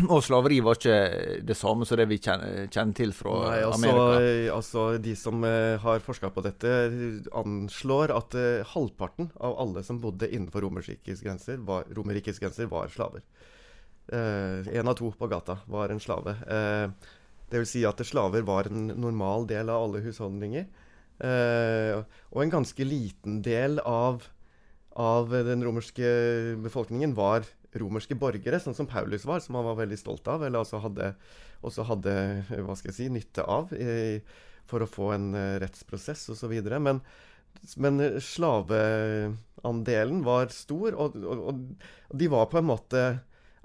Og 0.00 0.22
slaveri 0.24 0.58
var 0.64 0.78
ikke 0.78 1.42
det 1.44 1.54
samme 1.58 1.84
som 1.86 1.98
det 2.00 2.06
vi 2.08 2.16
kjenner, 2.22 2.64
kjenner 2.72 2.96
til 2.96 3.12
fra 3.14 3.34
Nei, 3.44 3.58
altså, 3.66 3.90
Amerika. 3.90 4.54
altså 4.54 4.84
De 5.04 5.14
som 5.18 5.44
eh, 5.44 5.76
har 5.82 6.04
forska 6.04 6.30
på 6.32 6.44
dette, 6.46 6.70
anslår 7.36 8.14
at 8.16 8.36
uh, 8.38 8.70
halvparten 8.72 9.28
av 9.36 9.58
alle 9.60 9.84
som 9.84 10.00
bodde 10.00 10.30
innenfor 10.30 10.64
Romerrikets 10.64 11.20
grenser, 11.24 11.60
grenser, 11.60 12.70
var 12.72 12.94
slaver. 12.94 13.26
Én 14.12 14.88
av 14.88 14.96
to 14.98 15.12
på 15.14 15.28
gata 15.30 15.60
var 15.70 15.92
en 15.92 16.00
slave. 16.02 16.34
Uh, 16.48 16.88
det 17.52 17.60
vil 17.60 17.68
si 17.68 17.84
at 17.84 18.00
slaver 18.08 18.46
var 18.48 18.70
en 18.70 18.88
normal 18.96 19.44
del 19.50 19.68
av 19.70 19.84
alle 19.84 20.02
husholdninger. 20.06 20.70
Uh, 21.22 22.00
og 22.32 22.42
en 22.42 22.56
ganske 22.56 22.86
liten 22.88 23.42
del 23.44 23.76
av, 23.84 24.24
av 24.96 25.28
den 25.46 25.62
romerske 25.62 26.08
befolkningen 26.64 27.12
var 27.14 27.44
romerske 27.80 28.16
borgere, 28.18 28.60
sånn 28.60 28.76
som 28.76 28.88
Paulus 28.90 29.24
var, 29.28 29.40
som 29.40 29.56
han 29.58 29.68
var 29.70 29.80
veldig 29.80 29.98
stolt 30.00 30.28
av, 30.28 30.44
eller 30.44 30.62
altså 30.62 30.80
hadde, 30.82 31.12
også 31.64 31.86
hadde 31.88 32.14
hva 32.50 32.76
skal 32.78 32.92
jeg 32.92 32.98
si, 32.98 33.08
nytte 33.12 33.42
av 33.48 33.72
i, 33.76 34.20
for 34.70 34.84
å 34.84 34.90
få 34.90 35.12
en 35.16 35.32
uh, 35.36 35.58
rettsprosess 35.62 36.28
osv. 36.34 36.54
Men, 36.76 36.96
men 37.82 37.94
slaveandelen 38.22 40.24
var 40.26 40.54
stor, 40.54 40.94
og, 40.94 41.18
og, 41.18 41.44
og 41.52 42.18
de 42.18 42.32
var 42.32 42.50
på 42.52 42.60
en 42.60 42.70
måte 42.70 43.02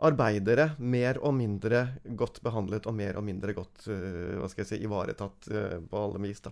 arbeidere 0.07 0.65
mer 0.77 1.17
og 1.25 1.33
mindre 1.33 1.87
godt 2.19 2.37
behandlet 2.45 2.85
og 2.85 2.93
mer 2.93 3.17
og 3.17 3.23
mindre 3.25 3.53
godt 3.57 3.87
uh, 3.89 4.37
hva 4.41 4.47
skal 4.51 4.63
jeg 4.63 4.71
si, 4.75 4.83
ivaretatt 4.85 5.39
uh, 5.51 5.77
på 5.89 5.95
alle 6.05 6.19
vis. 6.27 6.41
da. 6.45 6.51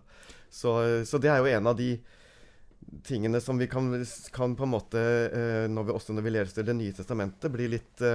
Så, 0.50 0.70
så, 1.06 1.22
det 1.22 1.30
er 1.32 1.42
jo 1.42 1.52
en 1.52 1.72
av 1.72 1.76
de 1.80 1.92
tingene 3.06 3.42
som 3.42 3.60
vi 3.60 3.68
kan, 3.68 3.92
kan 4.34 4.56
på 4.56 4.66
en 4.66 4.74
måte, 4.74 5.04
uh, 5.34 5.66
når 5.72 5.88
vi, 5.88 5.96
også 5.96 6.16
når 6.16 6.26
vi 6.26 6.34
leser 6.38 6.68
Det 6.68 6.76
nye 6.78 6.96
testamentet, 6.96 7.52
bli 7.54 7.70
litt 7.78 8.10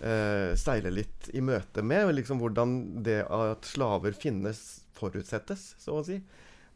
Steile 0.00 0.88
litt 0.88 1.26
i 1.36 1.42
møte 1.44 1.82
med. 1.84 2.14
liksom 2.16 2.38
Hvordan 2.40 3.02
det 3.04 3.18
at 3.28 3.66
slaver 3.68 4.14
finnes, 4.16 4.86
forutsettes, 4.96 5.74
så 5.76 5.98
å 5.98 6.04
si. 6.06 6.16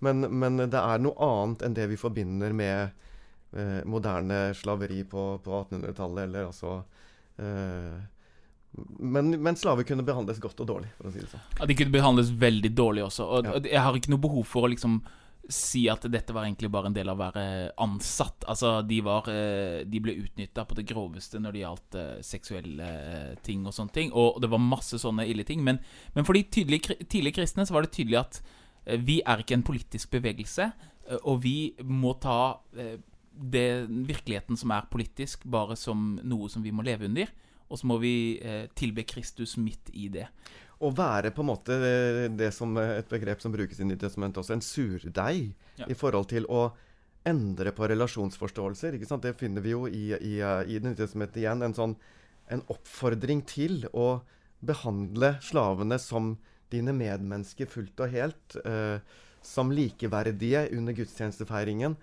Men, 0.04 0.26
men 0.28 0.60
det 0.60 0.76
er 0.76 1.00
noe 1.00 1.16
annet 1.24 1.64
enn 1.64 1.76
det 1.78 1.86
vi 1.88 1.96
forbinder 1.96 2.52
med 2.52 2.92
moderne 3.88 4.50
slaveri 4.52 5.06
på, 5.08 5.24
på 5.40 5.54
1800-tallet, 5.56 6.26
eller 6.26 6.50
altså 6.50 6.82
Eh, 7.36 8.00
men, 8.98 9.42
men, 9.42 9.56
slaver 9.56 9.86
kunne 9.86 10.02
behandles 10.02 10.40
godt 10.42 10.60
og 10.64 10.66
dårlig, 10.66 10.90
for 10.98 11.08
å 11.08 11.14
si 11.14 11.22
det 11.22 11.30
sånn. 11.30 11.44
Ja, 11.60 11.68
De 11.70 11.76
kunne 11.78 11.94
behandles 11.94 12.32
veldig 12.38 12.72
dårlig 12.74 13.04
også. 13.06 13.26
Og, 13.26 13.50
ja. 13.50 13.60
jeg 13.76 13.84
har 13.86 13.98
ikke 13.98 14.14
noe 14.14 14.24
behov 14.24 14.48
for 14.50 14.66
å 14.66 14.72
liksom 14.72 14.98
si 15.52 15.84
at 15.92 16.06
dette 16.08 16.32
var 16.32 16.46
egentlig 16.46 16.70
bare 16.72 16.88
en 16.88 16.96
del 16.96 17.10
av 17.12 17.18
å 17.18 17.22
være 17.24 17.44
ansatt. 17.84 18.46
Altså, 18.48 18.78
de, 18.86 19.00
var, 19.04 19.28
eh, 19.32 19.82
de 19.88 20.00
ble 20.02 20.16
utnytta 20.22 20.64
på 20.68 20.78
det 20.78 20.86
groveste 20.88 21.40
når 21.42 21.54
det 21.54 21.62
gjaldt 21.62 21.98
uh, 22.00 22.10
seksuelle 22.24 22.88
ting 23.44 23.66
og 23.68 23.76
sånne 23.76 23.96
ting. 23.96 24.12
Og 24.16 24.40
det 24.42 24.50
var 24.52 24.62
masse 24.62 25.00
sånne 25.00 25.26
ille 25.28 25.44
ting. 25.48 25.64
Men, 25.66 25.82
men 26.16 26.26
for 26.26 26.36
de 26.36 26.46
tydelige, 26.48 26.98
tidlige 27.04 27.40
kristne 27.40 27.66
så 27.68 27.76
var 27.76 27.84
det 27.84 27.94
tydelig 27.96 28.22
at 28.22 28.42
vi 29.00 29.22
er 29.24 29.40
ikke 29.40 29.56
en 29.56 29.64
politisk 29.64 30.10
bevegelse, 30.12 30.66
og 31.24 31.38
vi 31.40 31.72
må 31.88 32.10
ta 32.20 32.58
det, 33.34 33.86
virkeligheten 33.88 34.56
som 34.56 34.72
er 34.74 34.90
politisk, 34.90 35.44
bare 35.44 35.76
som 35.76 36.18
noe 36.22 36.50
som 36.52 36.62
vi 36.64 36.72
må 36.74 36.84
leve 36.84 37.08
under. 37.08 37.30
Og 37.68 37.80
så 37.80 37.88
må 37.88 37.98
vi 38.02 38.38
eh, 38.42 38.66
tilbe 38.76 39.06
Kristus 39.08 39.56
midt 39.56 39.90
i 39.92 40.08
det. 40.12 40.28
Å 40.84 40.90
være 40.92 41.30
på 41.32 41.40
en 41.44 41.48
måte 41.48 41.76
det 42.36 42.50
som 42.52 42.76
et 42.80 43.08
begrep 43.08 43.40
som 43.40 43.54
brukes 43.54 43.78
i 43.80 43.86
Nytestamentet 43.88 44.42
også, 44.42 44.56
en 44.56 44.64
surdeig 44.64 45.54
ja. 45.80 45.88
i 45.88 45.96
forhold 45.96 46.28
til 46.34 46.48
å 46.52 46.66
endre 47.24 47.72
på 47.72 47.88
relasjonsforståelser. 47.88 48.98
ikke 48.98 49.08
sant? 49.08 49.24
Det 49.24 49.38
finner 49.40 49.64
vi 49.64 49.72
jo 49.72 49.86
i, 49.88 50.10
i, 50.12 50.34
i 50.44 50.80
Nytestamentet 50.84 51.40
igjen. 51.40 51.64
En 51.64 51.76
sånn 51.76 51.96
en 52.52 52.64
oppfordring 52.72 53.42
til 53.48 53.86
å 53.96 54.18
behandle 54.64 55.34
slavene 55.44 55.98
som 56.00 56.34
dine 56.72 56.94
medmennesker 56.96 57.70
fullt 57.70 58.04
og 58.04 58.12
helt. 58.12 58.58
Eh, 58.64 58.98
som 59.44 59.72
likeverdige 59.72 60.66
under 60.76 60.96
gudstjenestefeiringen. 60.96 61.96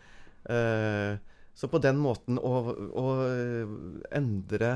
Eh, 0.46 1.18
så 1.54 1.68
på 1.68 1.82
den 1.84 1.98
måten 2.02 2.38
å, 2.38 2.54
å 2.98 3.08
endre 4.14 4.76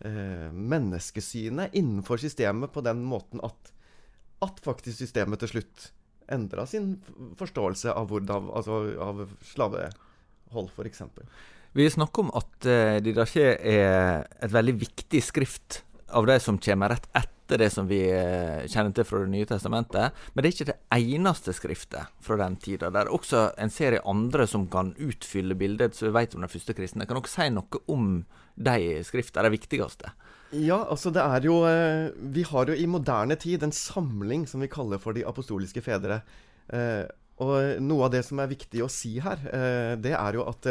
eh, 0.00 0.48
menneskesynet 0.50 1.74
innenfor 1.76 2.22
systemet 2.22 2.72
på 2.74 2.82
den 2.84 3.02
måten 3.06 3.42
at, 3.44 3.72
at 4.44 4.62
faktisk 4.64 4.98
systemet 5.02 5.42
til 5.44 5.56
slutt 5.56 5.90
endra 6.32 6.64
sin 6.66 6.94
forståelse 7.38 7.92
av, 7.92 8.08
hvordan, 8.08 8.48
altså, 8.56 8.80
av 9.04 9.26
slavehold, 9.44 10.70
f.eks. 10.72 11.02
Vi 11.74 11.90
snakker 11.90 12.24
om 12.24 12.30
at 12.38 12.68
uh, 12.70 12.96
Didaché 13.02 13.48
er 13.58 14.24
et 14.40 14.52
veldig 14.54 14.76
viktig 14.78 15.20
skrift 15.26 15.82
av 16.14 16.28
de 16.30 16.38
som 16.40 16.60
kommer 16.62 16.94
rett 16.94 17.08
etter 17.10 17.33
etter 17.54 17.64
det 17.64 17.70
som 17.70 17.86
vi 17.86 18.00
eh, 18.10 18.66
kjenner 18.66 18.92
til 18.94 19.06
fra 19.06 19.22
Det 19.22 19.30
nye 19.30 19.46
testamentet. 19.46 20.14
Men 20.34 20.42
det 20.42 20.48
er 20.48 20.54
ikke 20.54 20.70
det 20.72 20.78
eneste 20.96 21.54
skriftet 21.54 22.14
fra 22.24 22.38
den 22.40 22.56
tida. 22.58 22.90
Det 22.90 23.02
er 23.04 23.10
også 23.14 23.44
en 23.60 23.70
serie 23.70 24.02
andre 24.04 24.46
som 24.50 24.66
kan 24.70 24.94
utfylle 24.98 25.54
bildet 25.54 25.94
så 25.94 26.08
vi 26.08 26.14
vet 26.16 26.34
om 26.34 26.42
den 26.42 26.50
første 26.50 26.74
kristne. 26.74 27.06
Kan 27.06 27.20
dere 27.20 27.30
si 27.30 27.50
noe 27.54 27.82
om 27.86 28.08
de 28.54 29.02
skriftene, 29.06 29.46
de 29.46 29.54
viktigste? 29.54 30.10
Ja, 30.54 30.80
altså 30.90 31.10
det 31.14 31.22
er 31.22 31.46
jo 31.46 31.60
eh, 31.66 32.10
Vi 32.34 32.44
har 32.46 32.70
jo 32.70 32.74
i 32.74 32.86
moderne 32.90 33.36
tid 33.38 33.62
en 33.62 33.74
samling 33.74 34.46
som 34.50 34.62
vi 34.62 34.70
kaller 34.70 35.02
for 35.02 35.14
De 35.14 35.26
apostoliske 35.26 35.82
fedre. 35.84 36.22
Eh, 36.68 37.04
og 37.42 37.82
noe 37.82 38.06
av 38.06 38.14
det 38.14 38.22
som 38.26 38.38
er 38.38 38.50
viktig 38.50 38.82
å 38.82 38.90
si 38.90 39.16
her, 39.18 39.40
det 39.98 40.12
er 40.14 40.36
jo 40.36 40.44
at 40.46 40.68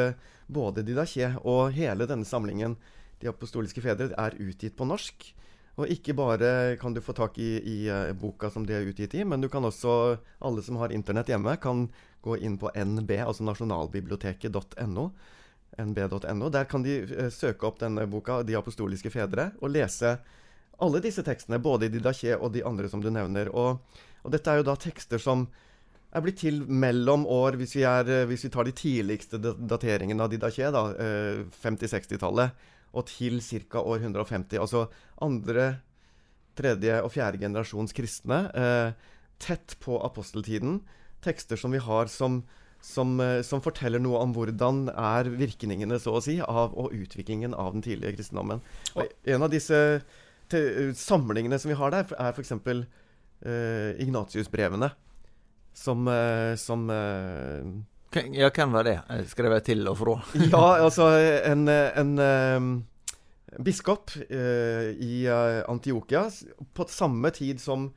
både 0.48 0.80
Didache 0.88 1.34
og 1.44 1.74
hele 1.76 2.08
denne 2.08 2.24
samlingen, 2.24 2.78
De 3.20 3.28
apostoliske 3.28 3.84
fedre, 3.84 4.14
er 4.16 4.38
utgitt 4.40 4.78
på 4.80 4.88
norsk. 4.88 5.34
Og 5.82 5.90
ikke 5.90 6.14
bare 6.14 6.50
kan 6.82 6.94
du 6.94 7.02
få 7.02 7.16
tak 7.18 7.38
i, 7.42 7.58
i 7.58 7.78
uh, 7.90 8.12
boka 8.14 8.52
som 8.54 8.66
de 8.66 8.76
er 8.78 8.86
utgitt 8.86 9.16
i, 9.18 9.24
men 9.26 9.42
du 9.42 9.50
kan 9.50 9.66
også, 9.66 10.18
alle 10.46 10.62
som 10.66 10.78
har 10.78 10.94
internett 10.94 11.32
hjemme, 11.34 11.56
kan 11.62 11.88
gå 12.24 12.38
inn 12.46 12.60
på 12.62 12.70
nb, 12.78 13.10
altså 13.26 13.46
nasjonalbiblioteket.no. 13.48 15.08
nb.no. 15.82 16.52
Der 16.54 16.70
kan 16.70 16.86
de 16.86 17.00
uh, 17.10 17.26
søke 17.34 17.66
opp 17.66 17.82
denne 17.82 18.06
boka, 18.06 18.44
'De 18.44 18.58
apostoliske 18.60 19.10
fedre', 19.10 19.50
og 19.62 19.74
lese 19.74 20.18
alle 20.84 21.02
disse 21.02 21.24
tekstene, 21.26 21.62
både 21.62 21.88
i 21.88 21.94
Didaché 21.94 22.36
og 22.38 22.54
de 22.54 22.64
andre 22.66 22.90
som 22.90 23.02
du 23.02 23.10
nevner. 23.10 23.50
Og, 23.50 23.82
og, 24.22 24.32
dette 24.34 24.52
er 24.52 24.62
jo 24.62 24.68
da 24.68 24.76
tekster 24.78 25.22
som 25.22 25.48
er 26.14 26.22
blitt 26.22 26.44
til 26.44 26.62
mellom 26.70 27.26
år, 27.26 27.58
hvis 27.58 27.74
vi, 27.80 27.86
er, 27.90 28.10
eh, 28.10 28.28
hvis 28.30 28.46
vi 28.46 28.52
tar 28.54 28.68
de 28.70 28.76
tidligste 28.78 29.40
dateringene 29.42 30.22
av 30.22 30.30
Didaché, 30.30 30.70
da, 30.70 30.86
uh, 30.94 31.42
50-60-tallet 31.64 32.70
og 32.94 33.08
til 33.10 33.42
ca. 33.42 33.82
år 33.82 34.04
150. 34.06 34.60
Altså 34.62 34.88
andre, 35.22 35.82
tredje 36.58 37.00
og 37.02 37.12
fjerde 37.14 37.42
generasjons 37.42 37.96
kristne. 37.98 38.46
Eh, 38.54 39.14
tett 39.42 39.78
på 39.84 39.98
aposteltiden. 40.06 40.82
Tekster 41.26 41.58
som 41.58 41.74
vi 41.74 41.82
har 41.82 42.12
som, 42.12 42.44
som, 42.84 43.16
eh, 43.24 43.42
som, 43.42 43.64
forteller 43.66 44.02
noe 44.04 44.22
om 44.22 44.36
hvordan 44.36 44.88
er 44.94 45.32
virkningene 45.34 45.98
så 46.02 46.20
å 46.20 46.24
si, 46.24 46.38
av 46.42 46.76
og 46.78 46.94
utviklingen 46.94 47.56
av 47.58 47.74
den 47.74 47.86
tidlige 47.86 48.20
kristendommen. 48.20 48.62
Og 48.94 49.10
en 49.26 49.48
av 49.48 49.54
disse 49.54 49.80
samlingene 50.54 51.58
som 51.58 51.72
vi 51.72 51.80
har 51.80 51.94
der, 51.96 52.14
er 52.20 52.36
f.eks. 52.36 52.54
Eh, 53.44 54.02
Ignatius-brevene. 54.04 54.92
Som, 55.74 56.06
eh, 56.08 56.54
som 56.56 56.86
eh, 56.94 57.66
ja, 58.34 58.50
hvem 58.54 58.74
var 58.76 58.88
det? 58.88 58.98
Skrev 59.32 59.58
jeg 59.58 59.66
til 59.72 59.88
og 59.90 59.98
fra? 60.00 60.16
ja, 60.54 60.64
altså 60.84 61.10
en, 61.50 61.68
en 61.70 62.14
um, 62.20 62.72
biskop 63.66 64.14
uh, 64.18 64.88
i 64.94 65.26
uh, 65.28 65.64
Antiokia 65.72 66.26
på 66.74 66.88
samme 66.90 67.34
tid 67.36 67.62
som, 67.62 67.90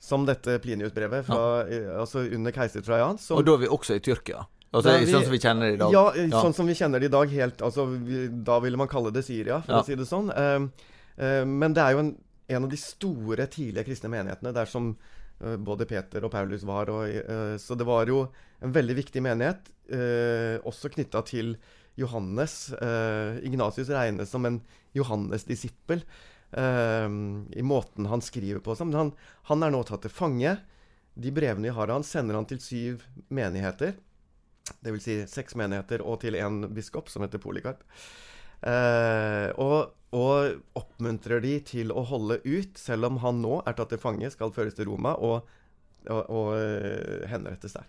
som 0.00 0.26
dette 0.28 0.58
Plinius-brevet, 0.62 1.28
ja. 1.28 2.00
altså 2.00 2.26
under 2.26 2.54
keiser 2.54 2.84
Trajan. 2.84 3.18
Som, 3.18 3.40
og 3.40 3.46
da 3.46 3.56
er 3.58 3.64
vi 3.66 3.72
også 3.78 3.98
i 3.98 4.04
Tyrkia? 4.04 4.46
Altså, 4.74 4.94
vi, 4.98 5.10
sånn 5.12 5.22
som 5.22 5.34
vi 5.34 5.38
kjenner 5.38 5.68
det 5.68 5.74
i 5.76 5.80
dag? 5.80 5.92
Ja, 5.94 6.04
ja, 6.18 6.40
sånn 6.42 6.54
som 6.56 6.66
vi 6.66 6.74
kjenner 6.74 7.02
det 7.02 7.06
i 7.06 7.14
dag. 7.14 7.30
Helt, 7.30 7.60
altså, 7.62 7.86
vi, 7.94 8.24
da 8.46 8.58
ville 8.64 8.78
man 8.80 8.90
kalle 8.90 9.12
det 9.14 9.22
Syria, 9.26 9.60
for 9.62 9.76
ja. 9.76 9.82
å 9.82 9.86
si 9.86 9.98
det 9.98 10.06
sånn. 10.08 10.32
Uh, 10.34 11.44
men 11.46 11.76
det 11.76 11.84
er 11.84 11.94
jo 11.94 12.02
en, 12.02 12.14
en, 12.50 12.64
av 12.66 12.72
de 12.72 12.80
store 12.80 13.46
tidlige 13.52 13.86
kristne 13.86 14.10
menighetene 14.10 14.50
der 14.56 14.70
som 14.70 14.90
uh, 14.96 15.54
både 15.62 15.86
Peter 15.90 16.26
og 16.26 16.32
Paulus 16.34 16.66
var. 16.66 16.90
Og, 16.90 17.06
uh, 17.06 17.54
så 17.62 17.78
det 17.78 17.86
var 17.86 18.10
jo 18.10 18.24
en 18.64 18.74
veldig 18.74 18.96
viktig 18.98 19.22
menighet, 19.24 19.70
eh, 19.92 20.56
også 20.64 20.90
knytta 20.94 21.22
til 21.28 21.54
Johannes. 22.00 22.72
Eh, 22.72 23.40
Ignatius 23.46 23.92
regnes 23.92 24.30
som 24.30 24.46
en 24.48 24.62
Johannes-disippel 24.96 26.06
i 26.54 27.62
måten 27.66 28.06
han 28.06 28.20
skriver 28.22 28.60
på. 28.62 28.76
Men 28.84 28.94
han, 28.94 29.08
han, 29.48 29.62
er 29.66 29.72
nå 29.74 29.80
tatt 29.82 30.04
til 30.06 30.12
fange. 30.14 30.52
De 31.18 31.32
brevene 31.34 31.66
vi 31.66 31.72
har 31.74 31.90
av 31.90 31.98
han, 31.98 32.06
sender 32.06 32.38
han 32.38 32.46
til 32.46 32.60
syv 32.62 33.02
menigheter. 33.26 33.96
Dvs. 34.86 35.02
Si 35.02 35.16
seks 35.32 35.58
menigheter 35.58 36.04
og 36.06 36.20
til 36.22 36.38
en 36.38 36.68
biskop 36.70 37.10
som 37.10 37.26
heter 37.26 37.42
Polikarp. 37.42 37.82
og 39.58 39.90
og 40.14 40.62
oppmuntrer 40.78 41.42
de 41.42 41.56
til 41.66 41.90
å 41.90 42.04
holde 42.06 42.38
ut, 42.46 42.78
selv 42.78 43.08
om 43.08 43.18
han 43.24 43.42
nå 43.42 43.58
er 43.66 43.76
tatt 43.76 43.90
til 43.94 44.02
fange, 44.02 44.30
skal 44.30 44.54
føres 44.54 44.76
til 44.78 44.86
Roma 44.90 45.16
og, 45.18 45.48
og, 46.06 46.22
og 46.30 46.50
uh, 46.54 47.24
henrettes 47.30 47.74
der. 47.74 47.88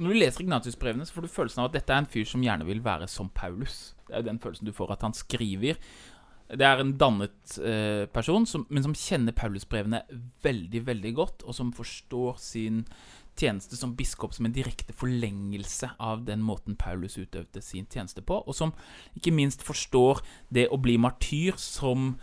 Når 0.00 0.14
du 0.14 0.16
leser 0.16 0.44
Ignatius-brevene, 0.46 1.04
så 1.04 1.12
får 1.12 1.26
du 1.26 1.32
følelsen 1.34 1.60
av 1.60 1.68
at 1.68 1.74
dette 1.76 1.92
er 1.92 2.00
en 2.00 2.08
fyr 2.08 2.24
som 2.28 2.44
gjerne 2.44 2.64
vil 2.64 2.80
være 2.84 3.08
som 3.10 3.28
Paulus. 3.36 3.92
Det 4.08 4.14
er 4.14 4.22
jo 4.22 4.30
den 4.30 4.40
følelsen 4.40 4.70
du 4.70 4.72
får, 4.72 4.94
at 4.94 5.04
han 5.04 5.16
skriver 5.16 5.76
Det 6.50 6.66
er 6.66 6.80
en 6.80 6.96
dannet 6.98 7.58
eh, 7.60 8.06
person, 8.10 8.46
som, 8.48 8.64
men 8.70 8.82
som 8.82 8.96
kjenner 8.96 9.36
Paulusbrevene 9.36 10.00
veldig, 10.42 10.86
veldig 10.86 11.12
godt, 11.14 11.44
og 11.44 11.54
som 11.54 11.72
forstår 11.76 12.40
sin 12.40 12.84
tjeneste 13.38 13.76
som 13.78 13.92
biskop 13.96 14.34
som 14.34 14.48
en 14.48 14.54
direkte 14.56 14.92
forlengelse 14.96 15.92
av 16.02 16.24
den 16.26 16.42
måten 16.42 16.76
Paulus 16.80 17.18
utøvde 17.20 17.62
sin 17.62 17.86
tjeneste 17.86 18.24
på, 18.26 18.40
og 18.40 18.56
som 18.56 18.72
ikke 19.16 19.34
minst 19.36 19.62
forstår 19.62 20.24
det 20.50 20.66
å 20.72 20.80
bli 20.80 20.96
martyr 21.00 21.60
som 21.60 22.16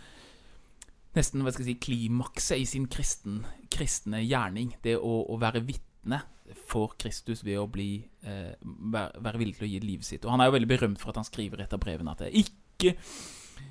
nesten 1.16 1.42
hva 1.42 1.54
skal 1.54 1.64
jeg 1.64 1.78
si, 1.78 1.84
klimakset 1.88 2.60
i 2.60 2.66
sin 2.68 2.88
kristen, 2.90 3.44
kristne 3.72 4.20
gjerning. 4.22 4.74
Det 4.84 4.98
å, 4.98 5.22
å 5.30 5.38
være 5.40 5.64
vitne 5.66 6.20
for 6.68 6.94
Kristus 7.00 7.42
ved 7.44 7.58
å 7.60 7.66
bli, 7.70 8.04
eh, 8.22 8.54
være, 8.62 9.38
villig 9.38 9.58
til 9.58 9.66
å 9.66 9.72
gi 9.72 9.80
livet 9.84 10.06
sitt. 10.06 10.24
Og 10.24 10.30
Han 10.30 10.40
er 10.40 10.48
jo 10.48 10.56
veldig 10.56 10.70
berømt 10.70 11.00
for 11.00 11.10
at 11.10 11.20
han 11.20 11.28
skriver 11.28 11.60
et 11.62 11.72
av 11.72 11.82
brevene 11.82 12.14
at 12.14 12.24
ikke 12.28 12.96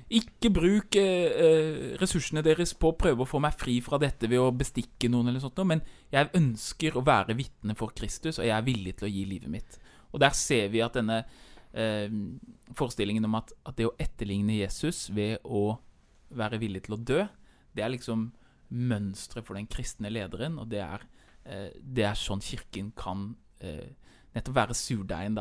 ikke 0.08 0.50
bruk 0.52 0.96
eh, 1.00 1.96
ressursene 2.00 2.42
deres 2.44 2.72
på 2.76 2.90
å 2.92 2.96
prøve 2.96 3.24
å 3.24 3.28
få 3.28 3.40
meg 3.44 3.56
fri 3.60 3.76
fra 3.84 3.98
dette 4.00 4.28
ved 4.30 4.40
å 4.40 4.54
bestikke 4.56 5.10
noen, 5.12 5.28
eller 5.28 5.42
sånt, 5.42 5.60
men 5.68 5.82
jeg 6.12 6.30
ønsker 6.36 6.96
å 6.96 7.04
være 7.04 7.36
vitne 7.36 7.76
for 7.76 7.92
Kristus, 7.96 8.38
og 8.38 8.48
jeg 8.48 8.56
er 8.56 8.64
villig 8.66 8.96
til 8.98 9.08
å 9.08 9.12
gi 9.12 9.26
livet 9.28 9.52
mitt. 9.52 9.78
Og 10.12 10.20
Der 10.24 10.32
ser 10.36 10.70
vi 10.72 10.80
at 10.84 10.96
denne 10.96 11.22
eh, 11.72 12.08
forestillingen 12.76 13.28
om 13.28 13.36
at, 13.40 13.52
at, 13.64 13.76
det 13.76 13.88
å 13.88 13.96
etterligne 14.00 14.56
Jesus 14.62 15.08
ved 15.12 15.44
å 15.44 15.78
være 16.36 16.60
villig 16.60 16.86
til 16.86 16.96
å 16.96 17.02
dø, 17.12 17.26
det 17.76 17.84
er 17.84 17.92
liksom 17.92 18.30
mønsteret 18.68 19.44
for 19.46 19.56
den 19.56 19.68
kristne 19.68 20.12
lederen, 20.12 20.58
og 20.60 20.72
det 20.72 20.80
er, 20.84 21.04
eh, 21.04 21.17
det 21.48 22.04
er 22.04 22.18
sånn 22.18 22.42
Kirken 22.44 22.92
kan 22.98 23.30
eh, 23.64 23.88
nettopp 24.36 24.56
være 24.58 24.76
surdeigen, 24.76 25.38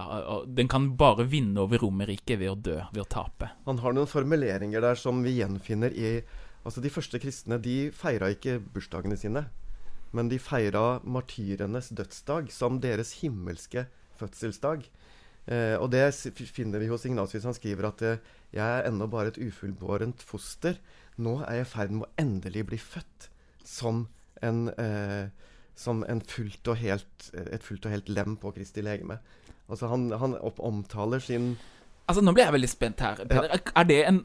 den 0.47 0.69
kan 0.71 0.89
bare 0.97 1.27
vinne 1.27 1.61
over 1.65 1.81
Romerriket 1.83 2.39
ved 2.39 2.51
å 2.53 2.55
dø, 2.55 2.77
ved 2.93 3.03
å 3.03 3.09
tape. 3.11 3.51
Han 3.67 3.81
har 3.83 3.95
noen 3.95 4.09
formuleringer 4.09 4.83
der 4.83 4.99
som 4.99 5.23
vi 5.25 5.37
gjenfinner 5.41 5.93
i 5.93 6.19
Altså, 6.67 6.81
de 6.83 6.89
første 6.91 7.15
kristne, 7.23 7.61
de 7.63 7.93
feira 7.95 8.27
ikke 8.33 8.57
bursdagene 8.59 9.15
sine. 9.15 9.45
Men 10.11 10.27
de 10.27 10.35
feira 10.35 10.99
martyrenes 11.07 11.93
dødsdag 11.95 12.49
som 12.51 12.81
deres 12.83 13.13
himmelske 13.21 13.85
fødselsdag. 14.19 14.83
Eh, 15.47 15.75
og 15.79 15.93
det 15.93 16.03
finner 16.35 16.83
vi 16.83 16.89
hos 16.91 17.05
Ignatius. 17.07 17.47
Han 17.47 17.55
skriver 17.55 17.87
at 17.87 18.01
eh, 18.01 18.19
'jeg 18.51 18.67
er 18.67 18.87
ennå 18.89 19.07
bare 19.07 19.31
et 19.31 19.39
ufullbårent 19.39 20.19
foster'. 20.19 20.75
Nå 21.17 21.39
er 21.47 21.61
jeg 21.61 21.67
i 21.67 21.71
ferd 21.71 21.91
med 21.91 22.03
å 22.03 22.11
endelig 22.19 22.65
bli 22.67 22.77
født 22.77 23.29
som 23.63 24.07
en 24.43 24.67
eh, 24.75 25.29
som 25.77 26.03
fullt 26.27 26.67
helt, 26.81 27.31
et 27.33 27.63
fullt 27.63 27.85
og 27.85 27.91
helt 27.93 28.09
lem 28.09 28.35
på 28.41 28.51
Kristi 28.51 28.81
legeme. 28.81 29.19
Altså 29.69 29.87
han, 29.91 30.11
han 30.11 30.37
omtaler 30.41 31.19
sin 31.19 31.57
Altså 32.07 32.21
Nå 32.23 32.31
blir 32.31 32.45
jeg 32.45 32.55
veldig 32.55 32.69
spent 32.71 33.01
her. 33.03 33.17
Peder. 33.27 33.49
Ja. 33.51 33.59
Er 33.75 33.83
det 33.83 33.97
en, 34.07 34.21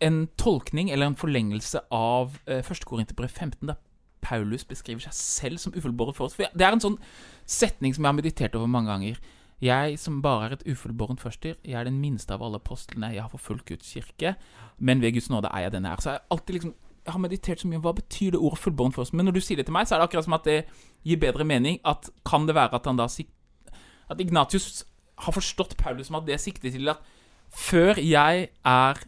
en, 0.00 0.28
tolkning 0.38 0.92
eller 0.94 1.10
en 1.10 1.16
forlengelse 1.18 1.80
av 1.90 2.36
uh, 2.46 2.60
1. 2.62 2.84
Korinterbrev 2.86 3.28
15, 3.28 3.66
da 3.66 3.74
Paulus 4.22 4.64
beskriver 4.64 5.02
seg 5.02 5.16
selv 5.16 5.58
som 5.58 5.74
ufullbåret 5.74 6.14
for 6.14 6.28
oss? 6.28 6.36
For 6.38 6.46
det 6.54 6.66
er 6.66 6.76
en 6.76 6.84
sånn 6.84 7.00
setning 7.42 7.96
som 7.96 8.06
jeg 8.06 8.12
har 8.12 8.18
meditert 8.20 8.54
over 8.54 8.70
mange 8.70 8.92
ganger. 8.92 9.18
Jeg 9.58 9.98
som 9.98 10.20
bare 10.22 10.46
er 10.46 10.54
et 10.54 10.66
ufullbårent 10.70 11.18
førstyr, 11.18 11.56
jeg 11.66 11.74
er 11.74 11.88
den 11.90 11.98
minste 11.98 12.36
av 12.36 12.44
alle 12.46 12.60
apostlene. 12.62 13.10
Jeg 13.16 13.24
har 13.24 13.34
forfulgt 13.34 13.66
Guds 13.66 13.90
kirke, 13.90 14.36
men 14.78 15.02
ved 15.02 15.16
Guds 15.18 15.26
nåde 15.34 15.50
er 15.50 15.66
jeg 15.66 15.74
den 15.74 15.90
jeg 15.90 15.92
er. 15.92 16.04
Så 16.04 16.12
jeg 16.12 16.20
har 16.20 16.36
alltid 16.36 16.54
liksom 16.54 16.74
jeg 17.08 17.16
har 17.16 17.24
meditert 17.24 17.62
så 17.62 17.68
mye. 17.70 17.80
Hva 17.80 17.94
betyr 17.96 18.34
det 18.34 18.40
ordet 18.44 18.60
fullbåren 18.60 18.92
for 18.92 19.04
oss? 19.06 19.14
Men 19.16 19.28
når 19.28 19.38
du 19.38 19.42
sier 19.44 19.60
det 19.60 19.66
til 19.68 19.74
meg, 19.76 19.88
så 19.88 19.96
er 19.96 20.02
det 20.02 20.08
akkurat 20.10 20.26
som 20.26 20.36
at 20.36 20.48
det 20.48 20.58
gir 21.08 21.20
bedre 21.20 21.46
mening. 21.48 21.80
At 21.88 22.10
Kan 22.28 22.46
det 22.48 22.56
være 22.58 22.76
at 22.76 22.88
han 22.88 23.00
da 23.00 23.08
At 24.08 24.20
Ignatius 24.20 24.84
har 25.18 25.32
forstått 25.32 25.76
Paulus 25.76 26.06
som 26.06 26.20
at 26.20 26.26
det 26.26 26.40
sikter 26.40 26.70
til 26.70 26.88
at 26.88 27.00
før 27.48 27.96
jeg 27.96 28.48
er 28.64 29.00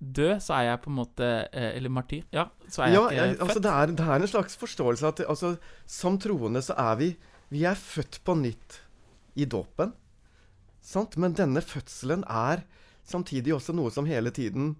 død, 0.00 0.40
så 0.40 0.54
er 0.54 0.62
jeg 0.70 0.80
på 0.80 0.90
en 0.90 0.96
måte 0.96 1.26
eh, 1.52 1.76
Eller 1.76 1.92
martyr. 1.92 2.22
Ja, 2.32 2.48
så 2.68 2.82
er 2.82 2.86
jeg 2.86 2.94
ja, 2.94 3.02
ikke 3.04 3.14
jeg, 3.14 3.40
altså, 3.40 3.60
det, 3.60 3.70
er, 3.70 3.86
det, 3.86 4.06
er, 4.06 4.14
en 4.14 4.28
slags 4.28 4.56
forståelse 4.56 5.06
at 5.06 5.20
altså, 5.28 5.56
som 5.86 6.18
troende 6.18 6.62
så 6.62 6.74
er 6.78 6.96
vi 6.96 7.16
Vi 7.50 7.64
er 7.64 7.74
født 7.74 8.20
på 8.24 8.34
nytt 8.34 8.80
i 9.36 9.44
dåpen. 9.44 9.92
Sant? 10.80 11.16
Men 11.16 11.36
denne 11.36 11.60
fødselen 11.60 12.24
er 12.24 12.64
samtidig 13.04 13.54
også 13.54 13.72
noe 13.76 13.90
som 13.92 14.08
hele 14.08 14.30
tiden 14.30 14.76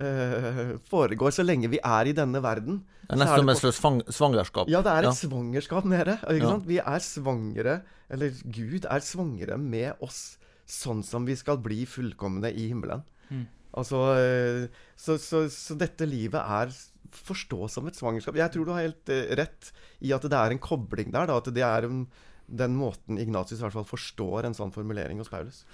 uh, 0.00 0.76
foregår 0.90 1.34
så 1.34 1.44
lenge 1.46 1.70
vi 1.72 1.80
er 1.80 2.10
i 2.10 2.14
denne 2.16 2.42
verden. 2.44 2.80
Det 3.06 3.14
er 3.14 3.20
nesten 3.22 3.42
som 3.42 3.52
et 3.52 3.60
slags 3.62 4.16
svangerskap. 4.16 4.70
Ja, 4.72 4.82
det 4.84 4.92
er 4.92 5.06
et 5.06 5.12
ja. 5.12 5.16
svangerskap 5.18 5.86
nede. 5.88 6.18
Ja. 6.38 6.56
Vi 6.66 6.80
er 6.82 7.04
svangere, 7.04 7.78
eller 8.12 8.34
Gud 8.44 8.88
er 8.88 9.04
svangere 9.04 9.58
med 9.60 10.02
oss, 10.04 10.40
sånn 10.66 11.04
som 11.06 11.28
vi 11.28 11.36
skal 11.38 11.60
bli 11.62 11.84
fullkomne 11.88 12.50
i 12.50 12.68
himmelen. 12.72 13.04
Mm. 13.30 13.46
Altså, 13.76 14.02
uh, 14.16 14.84
så, 14.98 15.18
så, 15.22 15.46
så, 15.52 15.78
dette 15.78 16.08
livet 16.08 16.40
er 16.40 16.72
forstå 17.16 17.68
som 17.72 17.86
et 17.88 17.96
svangerskap. 17.98 18.36
Jeg 18.38 18.52
tror 18.52 18.66
du 18.66 18.74
har 18.74 18.86
helt 18.88 19.12
uh, 19.12 19.26
rett 19.38 19.74
i 20.04 20.14
at 20.16 20.24
det 20.26 20.38
er 20.38 20.54
en 20.54 20.62
kobling 20.62 21.12
der. 21.12 21.28
Da, 21.30 21.38
at 21.40 21.52
det 21.54 21.66
er 21.66 21.88
en 21.88 22.06
den 22.46 22.76
måten 22.78 23.18
Ignatius 23.18 23.60
i 23.60 23.64
hvert 23.64 23.74
fall 23.74 23.88
forstår 23.88 24.46
en 24.46 24.54
sånn 24.54 24.72
formulering 24.74 25.18
hos 25.18 25.30
Paulus. 25.32 25.64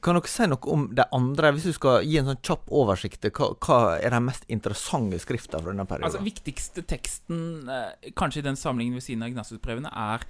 Kan 0.00 0.16
dere 0.16 0.30
si 0.32 0.46
noe 0.48 0.72
om 0.72 0.86
de 0.96 1.04
andre, 1.12 1.50
hvis 1.52 1.66
du 1.68 1.74
skal 1.76 2.06
gi 2.08 2.16
en 2.20 2.30
sånn 2.30 2.40
kjapp 2.46 2.70
oversikt? 2.72 3.26
Hva, 3.36 3.50
hva 3.60 3.80
er 4.00 4.14
de 4.14 4.20
mest 4.24 4.46
interessante 4.48 5.18
skriftene 5.20 5.60
fra 5.60 5.74
denne 5.74 5.84
perioden? 5.88 6.08
Altså, 6.08 6.22
Viktigste 6.24 6.84
teksten, 6.88 7.42
eh, 7.68 8.12
kanskje 8.16 8.40
i 8.40 8.46
den 8.48 8.56
samlingen 8.56 8.96
ved 8.96 9.04
siden 9.04 9.26
av 9.26 9.32
Ignatius-brevene, 9.32 9.92
er 9.92 10.24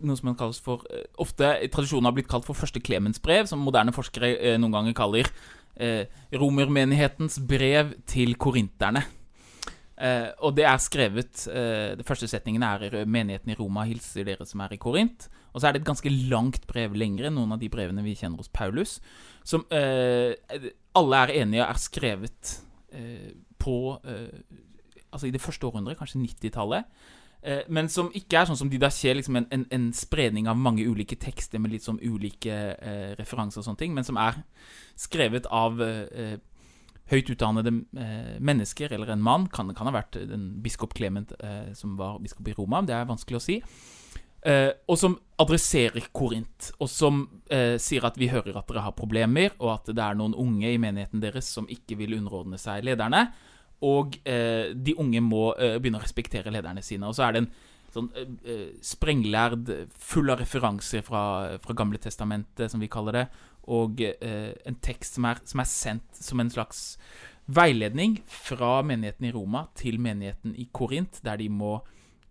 noe 0.00 0.16
som 0.16 0.32
kalles 0.38 0.60
for 0.64 0.86
eh, 0.88 1.04
Ofte 1.20 1.50
tradisjonen 1.74 2.08
har 2.08 2.16
blitt 2.16 2.30
kalt 2.32 2.48
for 2.48 2.56
første 2.56 2.80
Klemens-brev, 2.80 3.50
som 3.50 3.60
moderne 3.60 3.92
forskere 3.92 4.32
eh, 4.38 4.56
noen 4.60 4.78
ganger 4.78 4.96
kaller 4.96 5.28
eh, 5.76 6.08
romermenighetens 6.32 7.36
brev 7.48 7.92
til 8.08 8.36
korinterne. 8.40 9.04
Eh, 10.02 10.30
og 10.40 10.56
det 10.56 10.64
er 10.66 10.80
skrevet 10.82 11.44
eh, 11.52 11.92
De 12.00 12.04
første 12.06 12.26
setningen 12.26 12.64
er 12.64 13.04
'Menigheten 13.04 13.52
i 13.52 13.58
Roma 13.58 13.84
hilser 13.84 14.24
dere 14.24 14.48
som 14.48 14.64
er 14.64 14.72
i 14.72 14.80
Korint'. 14.80 15.28
Og 15.52 15.60
så 15.60 15.68
er 15.68 15.74
det 15.74 15.82
et 15.82 15.88
ganske 15.88 16.12
langt 16.32 16.66
brev, 16.70 16.96
lengre 16.96 17.28
enn 17.28 17.36
noen 17.36 17.54
av 17.54 17.60
de 17.60 17.70
brevene 17.72 18.04
vi 18.04 18.16
kjenner 18.18 18.40
hos 18.40 18.52
Paulus, 18.52 18.98
som 19.44 19.64
eh, 19.74 20.34
alle 20.98 21.24
er 21.24 21.34
enige 21.42 21.66
er 21.66 21.80
skrevet 21.80 22.58
eh, 22.92 23.32
på 23.62 23.78
eh, 24.04 24.60
Altså 25.12 25.26
i 25.28 25.30
det 25.34 25.42
første 25.44 25.66
århundret, 25.68 25.98
kanskje 26.00 26.22
90-tallet. 26.22 26.86
Eh, 27.42 27.66
men 27.68 27.88
som 27.90 28.06
ikke 28.14 28.38
er 28.38 28.46
sånn 28.46 28.58
som 28.60 28.70
Didaché, 28.70 29.10
liksom 29.18 29.36
en, 29.40 29.48
en, 29.54 29.64
en, 29.74 29.88
spredning 29.92 30.46
av 30.48 30.56
mange 30.56 30.86
ulike 30.86 31.18
tekster 31.18 31.58
med 31.58 31.74
litt 31.74 31.84
sånn 31.84 31.98
ulike 31.98 32.54
eh, 32.78 33.10
referanser 33.18 33.60
og 33.60 33.66
sånne 33.66 33.80
ting, 33.82 33.96
men 33.96 34.06
som 34.06 34.16
er 34.16 34.38
skrevet 34.98 35.48
av 35.50 35.82
eh, 35.82 36.36
høyt 37.10 37.32
utdannede 37.34 37.74
mennesker, 38.40 38.94
eller 38.94 39.10
en 39.12 39.24
mann. 39.26 39.48
Kan, 39.52 39.74
kan 39.76 39.90
ha 39.90 39.92
vært 39.92 40.16
den 40.30 40.46
biskop 40.64 40.94
Clement 40.96 41.34
som 41.76 41.96
var 41.98 42.22
biskop 42.22 42.46
i 42.48 42.54
Roma, 42.56 42.80
det 42.86 42.94
er 42.96 43.10
vanskelig 43.10 43.36
å 43.36 43.42
si. 43.42 43.56
Uh, 44.42 44.72
og 44.90 44.98
som 44.98 45.14
adresserer 45.38 46.08
Korint, 46.14 46.72
og 46.82 46.88
som 46.90 47.24
eh, 47.50 47.74
sier 47.82 48.04
at 48.06 48.14
vi 48.18 48.28
hører 48.30 48.54
at 48.58 48.68
dere 48.68 48.84
har 48.84 48.94
problemer, 48.94 49.54
og 49.58 49.72
at 49.72 49.88
det 49.90 50.02
er 50.04 50.14
noen 50.14 50.36
unge 50.38 50.68
i 50.70 50.78
menigheten 50.78 51.22
deres 51.22 51.48
som 51.50 51.66
ikke 51.70 51.96
vil 51.98 52.14
underordne 52.14 52.60
seg 52.62 52.84
lederne. 52.86 53.24
Og 53.82 54.20
eh, 54.22 54.70
de 54.70 54.94
unge 55.02 55.18
må 55.26 55.48
begynne 55.58 55.98
å 55.98 56.04
respektere 56.04 56.52
lederne 56.54 56.84
sine. 56.86 57.10
Og 57.10 57.18
så 57.18 57.26
er 57.26 57.34
det 57.34 57.42
en 57.42 57.48
sånn 57.92 58.06
sprenglærd, 58.86 59.72
full 59.98 60.30
av 60.30 60.38
referanser 60.44 61.02
fra, 61.02 61.24
fra 61.64 61.76
Gamle 61.80 61.98
Testamentet, 61.98 62.70
som 62.70 62.82
vi 62.82 62.90
kaller 62.92 63.18
det, 63.18 63.24
og 63.66 63.98
en 64.06 64.78
tekst 64.82 65.18
som 65.18 65.26
er, 65.28 65.42
som 65.46 65.60
er 65.64 65.68
sendt 65.70 66.22
som 66.22 66.40
en 66.40 66.54
slags 66.54 66.86
veiledning 67.50 68.20
fra 68.30 68.78
menigheten 68.86 69.26
i 69.26 69.34
Roma 69.34 69.66
til 69.78 69.98
menigheten 70.02 70.54
i 70.54 70.68
Korint, 70.72 71.18
der 71.26 71.42
de 71.42 71.50
må 71.50 71.80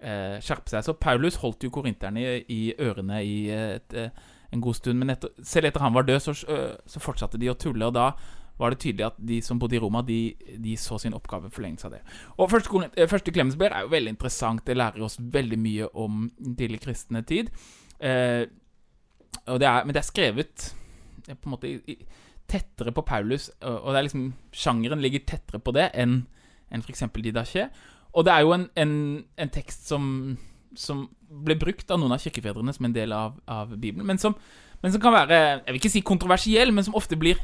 eh, 0.02 0.38
skjerpe 0.44 0.74
seg. 0.74 0.86
Så 0.86 0.98
Paulus 1.00 1.40
holdt 1.42 1.66
jo 1.66 1.72
korinterne 1.74 2.22
i, 2.22 2.44
i 2.52 2.62
ørene 2.82 3.24
i 3.24 3.38
et, 3.56 3.96
eh, 3.98 4.30
en 4.52 4.64
god 4.64 4.78
stund. 4.78 5.00
Men 5.02 5.16
etter, 5.16 5.34
selv 5.48 5.70
etter 5.70 5.86
han 5.86 5.96
var 5.96 6.08
død, 6.08 6.22
så, 6.26 6.36
så, 6.36 7.04
fortsatte 7.04 7.40
de 7.42 7.52
å 7.52 7.58
tulle. 7.60 7.88
Og 7.88 7.96
da 7.96 8.12
var 8.62 8.74
det 8.74 8.82
tydelig 8.84 9.08
at 9.08 9.18
de 9.18 9.40
som 9.42 9.60
bodde 9.60 9.78
i 9.78 9.82
Roma, 9.82 10.04
de, 10.06 10.36
de 10.62 10.76
så 10.78 11.00
sin 11.02 11.16
oppgave 11.18 11.50
forlengelse 11.54 11.88
av 11.88 11.96
det. 11.96 12.02
Og 12.38 12.50
Første, 12.52 12.90
eh, 12.94 13.10
første 13.10 13.34
Klemensberg 13.34 13.74
er 13.74 13.86
jo 13.86 13.94
veldig 13.94 14.16
interessant. 14.16 14.66
Det 14.68 14.78
lærer 14.78 15.06
oss 15.06 15.18
veldig 15.20 15.60
mye 15.60 15.88
om 15.98 16.28
tidlig 16.46 16.82
kristne 16.84 17.24
tid. 17.28 17.50
Eh, 18.00 18.44
det 19.48 19.68
er, 19.68 19.86
men 19.86 19.96
det 19.96 20.04
er 20.04 20.10
skrevet 20.10 20.68
eh, 21.28 21.34
på 21.34 21.50
en 21.50 21.56
måte 21.56 21.74
tettere 22.52 22.92
på 22.92 23.06
Paulus, 23.08 23.50
og, 23.62 23.78
og 23.88 24.04
liksom 24.04 24.34
sjangeren 24.52 25.02
ligger 25.02 25.24
tettere 25.26 25.62
på 25.64 25.74
det 25.76 25.88
enn 25.96 26.26
en 26.72 26.84
f.eks. 26.84 27.06
Didaché. 27.16 27.70
Og 28.12 28.26
det 28.28 28.34
er 28.34 28.46
jo 28.46 28.54
en, 28.56 28.68
en, 28.76 28.94
en 29.40 29.52
tekst 29.54 29.88
som, 29.88 30.06
som, 30.76 31.06
ble 31.32 31.56
brukt 31.56 31.92
av 31.94 32.00
noen 32.02 32.12
av 32.12 32.20
kirkefedrene 32.20 32.74
som 32.76 32.90
en 32.90 32.96
del 32.96 33.14
av, 33.16 33.38
av 33.48 33.70
Bibelen, 33.72 34.04
men 34.08 34.20
som, 34.20 34.36
men 34.82 34.92
som, 34.92 35.00
kan 35.00 35.14
være 35.16 35.38
Jeg 35.38 35.68
vil 35.70 35.80
ikke 35.80 35.92
si 35.94 36.02
kontroversiell, 36.04 36.74
men 36.76 36.84
som 36.84 36.98
ofte 37.00 37.20
blir 37.20 37.40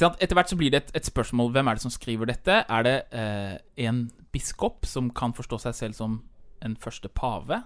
Etter 0.00 0.32
hvert 0.32 0.48
så 0.48 0.56
blir 0.56 0.72
det 0.72 0.78
et, 0.78 0.92
et, 0.96 1.08
spørsmål 1.10 1.50
hvem 1.52 1.68
er 1.68 1.76
det 1.76 1.82
som 1.82 1.92
skriver 1.92 2.30
dette. 2.30 2.62
Er 2.72 2.84
det 2.86 2.94
eh, 3.12 3.58
en 3.84 4.06
biskop 4.32 4.86
som 4.88 5.10
kan 5.12 5.34
forstå 5.36 5.58
seg 5.66 5.76
selv 5.76 5.98
som 5.98 6.14
en 6.64 6.76
første 6.80 7.10
pave? 7.12 7.58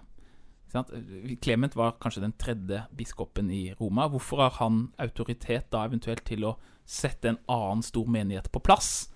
Clement 1.45 1.77
var 1.79 1.95
kanskje 2.03 2.25
den 2.25 2.35
tredje 2.35 2.81
biskopen 2.97 3.53
i 3.55 3.69
Roma. 3.79 4.09
Hvorfor 4.11 4.43
har 4.43 4.57
han 4.59 4.89
autoritet 4.99 5.71
da 5.71 5.85
eventuelt 5.87 6.25
til 6.27 6.49
å 6.49 6.57
sette 6.83 7.31
en 7.31 7.39
annen 7.47 7.87
stor 7.87 8.11
menighet 8.11 8.51
på 8.51 8.65
plass? 8.67 9.14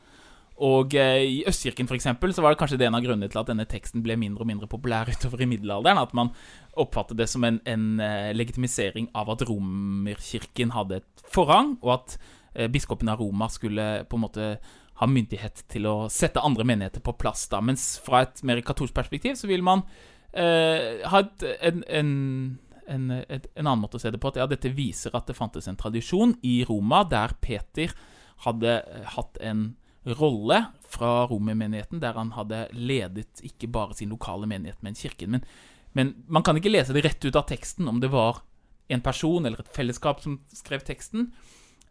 Og 0.64 0.94
eh, 0.98 1.22
I 1.22 1.42
Østkirken 1.46 1.86
for 1.86 1.94
eksempel, 1.94 2.32
så 2.34 2.42
var 2.42 2.52
det 2.52 2.58
kanskje 2.60 2.78
det 2.80 2.88
en 2.88 2.96
av 2.98 3.04
grunnene 3.04 3.30
til 3.30 3.40
at 3.40 3.50
denne 3.50 3.66
teksten 3.68 4.02
ble 4.02 4.16
mindre 4.18 4.42
og 4.42 4.50
mindre 4.50 4.70
populær 4.70 5.10
utover 5.14 5.44
i 5.44 5.50
middelalderen. 5.50 6.00
At 6.02 6.16
man 6.18 6.32
oppfattet 6.78 7.20
det 7.20 7.28
som 7.30 7.46
en, 7.46 7.60
en 7.68 7.86
eh, 8.02 8.32
legitimisering 8.34 9.10
av 9.18 9.30
at 9.34 9.46
romerkirken 9.48 10.74
hadde 10.74 11.00
et 11.02 11.24
forrang, 11.30 11.76
og 11.82 11.94
at 12.00 12.18
eh, 12.54 12.68
biskopen 12.72 13.10
av 13.12 13.22
Roma 13.22 13.50
skulle 13.52 13.88
på 14.08 14.18
en 14.18 14.26
måte 14.26 14.52
ha 14.98 15.06
myndighet 15.06 15.62
til 15.70 15.86
å 15.86 15.96
sette 16.10 16.42
andre 16.42 16.66
menigheter 16.66 17.04
på 17.06 17.14
plass. 17.20 17.46
da, 17.52 17.62
Mens 17.62 17.92
fra 18.02 18.24
et 18.26 18.42
mer 18.42 18.62
katolsk 18.66 18.96
perspektiv 18.96 19.38
så 19.38 19.50
vil 19.50 19.62
man 19.62 19.84
eh, 20.32 21.04
ha 21.06 21.22
et, 21.22 21.50
en, 21.70 21.84
en 21.86 22.16
en, 22.88 23.10
en, 23.12 23.66
annen 23.66 23.82
måte 23.82 23.98
å 23.98 24.00
se 24.00 24.08
det 24.08 24.16
på. 24.16 24.30
At 24.32 24.38
ja, 24.40 24.46
dette 24.48 24.72
viser 24.72 25.12
at 25.12 25.28
det 25.28 25.36
fantes 25.36 25.66
en 25.68 25.76
tradisjon 25.76 26.32
i 26.46 26.62
Roma 26.64 27.02
der 27.04 27.34
Peter 27.44 27.92
hadde 28.46 28.78
hatt 29.12 29.36
en 29.44 29.66
rolle 30.18 30.62
fra 30.88 31.26
romermenigheten, 31.28 32.00
der 32.00 32.16
han 32.16 32.32
hadde 32.36 32.66
ledet 32.72 33.42
ikke 33.44 33.70
bare 33.72 33.96
sin 33.98 34.12
lokale 34.14 34.48
menighet, 34.48 34.80
men 34.82 34.96
kirken. 34.98 35.36
Men, 35.36 35.46
men, 35.92 36.14
man 36.26 36.46
kan 36.46 36.56
ikke 36.56 36.72
lese 36.72 36.96
det 36.96 37.04
rett 37.04 37.24
ut 37.24 37.36
av 37.36 37.48
teksten 37.50 37.88
om 37.90 38.00
det 38.00 38.12
var 38.12 38.42
en 38.88 39.04
person 39.04 39.44
eller 39.44 39.60
et 39.60 39.74
fellesskap 39.74 40.22
som 40.24 40.38
skrev 40.54 40.84
teksten. 40.86 41.30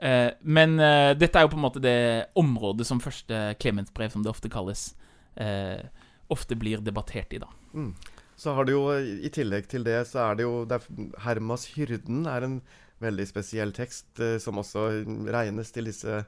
Eh, 0.01 0.31
men 0.41 0.79
eh, 0.81 1.13
dette 1.17 1.37
er 1.37 1.45
jo 1.45 1.53
på 1.53 1.59
en 1.59 1.65
måte 1.67 1.83
det 1.83 2.33
området 2.37 2.87
som 2.89 3.01
første 3.01 3.53
Clemens-brev, 3.61 4.09
som 4.13 4.25
det 4.25 4.33
ofte 4.33 4.49
kalles, 4.53 4.89
eh, 5.35 5.85
ofte 6.33 6.57
blir 6.57 6.81
debattert 6.81 7.33
i. 7.37 7.41
da. 7.43 7.51
Mm. 7.73 7.93
Så 8.37 8.53
har 8.53 8.65
det 8.65 8.75
jo, 8.75 8.83
I 8.93 9.29
tillegg 9.33 9.69
til 9.69 9.85
det, 9.85 10.03
så 10.11 10.27
er 10.27 10.37
det 10.37 10.45
jo 10.45 10.59
det 10.69 10.77
er, 10.77 11.07
Hermas 11.25 11.65
hyrden 11.73 12.25
er 12.29 12.45
en 12.45 12.59
veldig 13.01 13.25
spesiell 13.29 13.73
tekst, 13.73 14.09
eh, 14.21 14.37
som 14.41 14.59
også 14.61 14.87
regnes 15.33 15.73
til 15.73 15.89
disse 15.89 16.21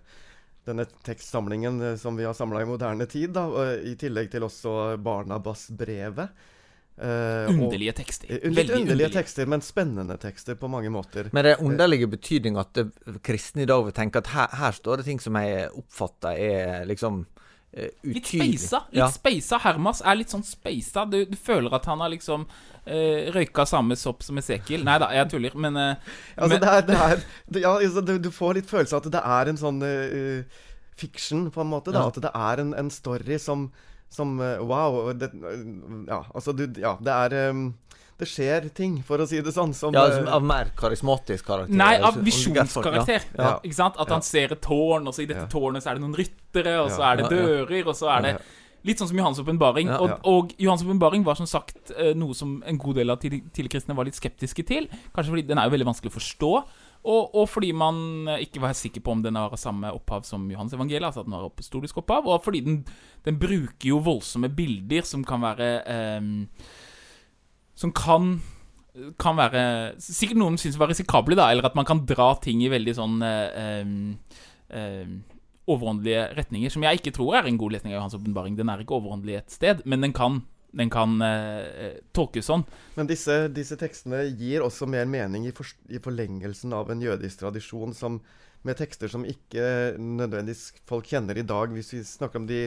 denne 0.68 0.86
tekstsamlingen 1.06 1.82
eh, 1.82 1.96
som 1.96 2.16
vi 2.20 2.28
har 2.28 2.34
samla 2.34 2.62
i 2.62 2.70
moderne 2.70 3.06
tid. 3.10 3.34
Da, 3.36 3.48
I 3.80 3.96
tillegg 4.00 4.32
til 4.34 4.46
også 4.48 4.98
Barnabas-brevet. 5.04 6.56
Uh, 7.00 7.48
underlige 7.48 7.94
tekster. 7.96 8.28
Uh, 8.28 8.50
litt 8.50 8.50
underlige, 8.50 8.82
underlige, 8.82 9.10
tekster, 9.14 9.48
men 9.48 9.62
spennende 9.64 10.18
tekster 10.20 10.58
på 10.60 10.68
mange 10.68 10.90
måter. 10.92 11.30
Men 11.32 11.46
det 11.48 11.54
er 11.54 11.62
underlige 11.64 12.10
betydning 12.12 12.60
at 12.60 12.76
kristne 13.24 13.64
i 13.64 13.70
dag 13.70 13.86
vil 13.88 13.96
tenke 13.96 14.20
at 14.20 14.28
her, 14.34 14.50
her, 14.60 14.76
står 14.76 15.00
det 15.00 15.06
ting 15.08 15.22
som 15.24 15.38
jeg 15.40 15.70
oppfatter 15.80 16.36
er 16.36 16.84
liksom 16.90 17.22
utydelig. 17.74 18.16
Litt 18.16 18.28
speisa. 18.28 18.82
Litt 18.90 19.02
ja. 19.02 19.08
speisa. 19.14 19.60
Hermas 19.64 20.02
er 20.02 20.20
litt 20.20 20.34
sånn 20.34 20.46
speisa. 20.46 21.06
Du, 21.10 21.22
du 21.30 21.38
føler 21.38 21.74
at 21.76 21.86
han 21.90 22.02
har 22.04 22.12
liksom 22.14 22.46
uh, 22.50 23.20
røyka 23.36 23.66
samme 23.70 23.98
sopp 24.00 24.24
som 24.26 24.40
Esekiel. 24.42 24.86
Nei 24.88 24.98
da, 25.02 25.12
jeg 25.16 25.30
tuller, 25.34 25.58
men, 25.60 25.78
uh, 25.78 26.16
altså, 26.36 26.50
men 26.56 26.64
det 26.64 26.72
er, 26.72 26.88
det 26.88 26.98
er, 27.06 27.28
ja, 27.62 27.76
altså, 27.76 28.06
du, 28.06 28.16
du, 28.22 28.32
får 28.34 28.60
litt 28.60 28.72
følelse 28.72 28.98
av 28.98 29.06
at 29.06 29.14
det 29.18 29.26
er 29.38 29.52
en 29.52 29.62
sånn 29.62 29.84
uh, 29.86 30.64
fiction, 31.00 31.46
på 31.54 31.64
en 31.64 31.72
måte. 31.76 31.94
Da. 31.96 32.06
Ja. 32.06 32.14
At 32.14 32.24
det 32.26 32.34
er 32.34 32.64
en, 32.66 32.74
en 32.80 32.92
story 32.94 33.38
som, 33.42 33.70
som 34.14 34.40
Wow. 34.40 35.14
Det, 35.18 35.32
ja, 36.10 36.24
altså 36.34 36.56
du 36.58 36.66
Ja, 36.82 36.98
det 37.04 37.14
er 37.14 37.54
um, 37.54 37.70
det 38.20 38.28
skjer 38.28 38.68
ting, 38.76 39.00
for 39.08 39.24
å 39.24 39.28
si 39.30 39.40
det 39.44 39.54
sånn. 39.56 39.72
Som, 39.76 39.96
ja, 39.96 40.06
som 40.12 40.28
Av 40.36 40.44
mer 40.44 40.74
karismatisk 40.78 41.48
karakter? 41.48 41.76
Nei, 41.80 41.94
av 42.04 42.20
visjonskarakter. 42.24 43.28
Ja. 43.38 43.54
Ikke 43.64 43.78
sant? 43.78 44.00
At 44.02 44.12
han 44.12 44.24
ser 44.26 44.56
et 44.56 44.64
tårn, 44.66 45.08
og 45.08 45.16
så 45.16 45.24
i 45.24 45.30
dette 45.30 45.48
tårnet 45.52 45.86
så 45.86 45.94
er 45.94 46.00
det 46.00 46.04
noen 46.04 46.18
ryttere, 46.20 46.80
og 46.84 46.92
så 46.92 47.06
er 47.12 47.22
det 47.22 47.30
dører, 47.32 47.84
og 47.86 47.96
så 47.98 48.12
er 48.18 48.26
det 48.28 48.40
Litt 48.88 49.02
sånn 49.02 49.10
som 49.10 49.18
Johans 49.20 49.40
åpenbaring. 49.42 49.90
Ja, 49.92 49.98
ja. 50.08 50.18
Og, 50.24 50.28
og 50.32 50.52
Johans 50.62 50.86
åpenbaring 50.86 51.26
var 51.28 51.36
som 51.36 51.48
sagt 51.50 51.92
eh, 51.98 52.14
noe 52.16 52.36
som 52.38 52.62
en 52.64 52.78
god 52.80 53.02
del 53.02 53.12
av 53.12 53.18
tidligere 53.20 53.74
kristne 53.74 53.96
var 53.98 54.08
litt 54.08 54.16
skeptiske 54.16 54.64
til. 54.70 54.88
Kanskje 55.16 55.34
fordi 55.34 55.44
den 55.50 55.60
er 55.60 55.68
jo 55.68 55.74
veldig 55.74 55.88
vanskelig 55.90 56.14
å 56.14 56.16
forstå. 56.16 56.52
Og, 57.00 57.36
og, 57.36 57.44
fordi 57.52 57.74
man 57.76 58.00
eh, 58.32 58.46
ikke 58.46 58.64
var 58.64 58.78
sikker 58.80 59.04
på 59.04 59.18
om 59.18 59.24
den 59.26 59.36
har 59.40 59.56
samme 59.60 59.92
opphav 59.96 60.24
som 60.28 60.48
Johans 60.52 60.76
evangeliet. 60.78 61.10
Altså 61.10 61.26
at 61.26 61.28
den 61.28 61.36
har 61.36 61.50
apostolisk 61.50 62.00
opphav. 62.00 62.28
Og 62.32 62.40
fordi 62.46 62.64
den, 62.70 62.80
den 63.28 63.42
bruker 63.42 63.92
jo 63.92 64.00
voldsomme 64.06 64.52
bilder 64.56 65.04
som 65.08 65.28
kan 65.28 65.44
være 65.44 65.70
eh, 65.84 66.32
Som 67.80 67.96
kan 67.96 68.34
kan 69.22 69.38
være 69.38 69.64
Sikkert 70.02 70.40
noen 70.42 70.58
syns 70.60 70.78
var 70.80 70.90
risikable, 70.92 71.38
da. 71.38 71.50
Eller 71.52 71.68
at 71.70 71.76
man 71.78 71.88
kan 71.88 72.02
dra 72.10 72.34
ting 72.44 72.64
i 72.66 72.72
veldig 72.72 72.96
sånn 72.98 73.20
eh, 73.24 73.92
eh, 74.76 75.12
overåndelige 75.70 76.24
retninger, 76.38 76.74
som 76.74 76.86
jeg 76.86 77.00
ikke 77.00 77.14
tror 77.16 77.38
er 77.38 77.50
en 77.50 77.60
god 77.62 77.76
lesning 77.76 77.94
av 77.94 78.00
Johans 78.00 78.18
åpenbaring. 78.18 78.56
Den 78.58 78.72
er 78.74 78.82
ikke 78.82 78.98
overåndelig 78.98 79.40
et 79.40 79.54
sted, 79.54 79.84
men 79.86 80.02
den 80.02 80.16
kan, 80.18 80.42
den 80.76 80.92
kan 80.94 81.20
eh, 81.26 82.00
tolkes 82.16 82.50
sånn. 82.50 82.66
Men 82.98 83.10
disse, 83.10 83.44
disse, 83.54 83.78
tekstene 83.80 84.24
gir 84.32 84.66
også 84.66 84.90
mer 84.90 85.10
mening 85.10 85.46
i, 85.50 85.54
for, 85.56 85.70
i, 85.90 86.02
forlengelsen 86.02 86.74
av 86.76 86.90
en 86.90 87.04
jødisk 87.06 87.44
tradisjon 87.44 87.94
som, 87.98 88.18
med 88.66 88.80
tekster 88.82 89.12
som 89.12 89.28
ikke 89.28 89.94
nødvendigvis 90.02 90.82
folk 90.90 91.08
kjenner 91.08 91.38
i 91.38 91.46
dag. 91.48 91.76
Hvis 91.76 91.94
vi 91.94 92.04
snakker 92.08 92.42
om 92.42 92.50
de 92.50 92.66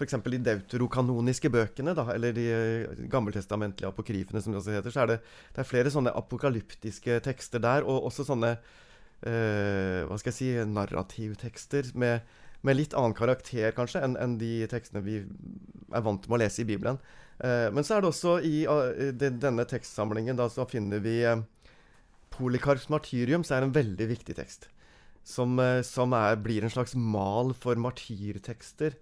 f.eks. 0.00 0.16
de 0.24 0.40
deuterokanoniske 0.46 1.50
bøkene, 1.52 1.94
da, 1.96 2.06
eller 2.14 2.34
de 2.36 2.46
eh, 2.54 3.00
gammeltestamentlige 3.12 3.90
apokryfene, 3.90 4.40
som 4.40 4.54
det 4.54 4.62
også 4.62 4.76
heter, 4.78 4.94
så 4.94 5.04
er 5.04 5.12
det, 5.12 5.18
det 5.54 5.62
er 5.62 5.68
flere 5.68 5.92
sånne 5.92 6.14
apokalyptiske 6.16 7.20
tekster 7.26 7.62
der, 7.62 7.84
og 7.84 8.08
også 8.08 8.24
sånne 8.30 8.54
eh, 8.56 10.00
hva 10.08 10.18
skal 10.20 10.32
jeg 10.32 10.38
si, 10.38 10.50
narrativtekster 10.72 11.92
med, 12.00 12.24
med, 12.64 12.78
litt 12.78 12.96
annen 12.96 13.16
karakter 13.16 13.74
kanskje 13.76 14.04
enn 14.06 14.16
en 14.20 14.38
de 14.40 14.54
tekstene 14.70 15.04
vi 15.04 15.20
er 15.20 16.06
vant 16.06 16.26
med 16.26 16.38
å 16.38 16.42
lese 16.44 16.64
i 16.64 16.68
Bibelen. 16.68 17.00
Eh, 17.44 17.68
men 17.74 17.86
så 17.86 17.96
er 17.96 18.02
det 18.02 18.12
også 18.12 18.36
i 18.46 18.64
uh, 18.68 19.12
de, 19.16 19.32
denne 19.40 19.64
tekstsamlingen 19.68 20.38
da, 20.38 20.48
så 20.52 20.68
finner 20.68 21.02
vi 21.04 21.20
eh, 21.28 21.44
Polikarps 22.30 22.88
martyrium, 22.92 23.44
som 23.44 23.58
er 23.58 23.66
en 23.66 23.76
veldig 23.76 24.06
viktig 24.12 24.36
tekst. 24.38 24.70
Som, 25.26 25.58
som 25.84 26.14
er, 26.16 26.38
blir 26.40 26.64
en 26.64 26.72
slags 26.72 26.94
mal 26.96 27.50
for 27.52 27.76
martyrtekster 27.76 28.94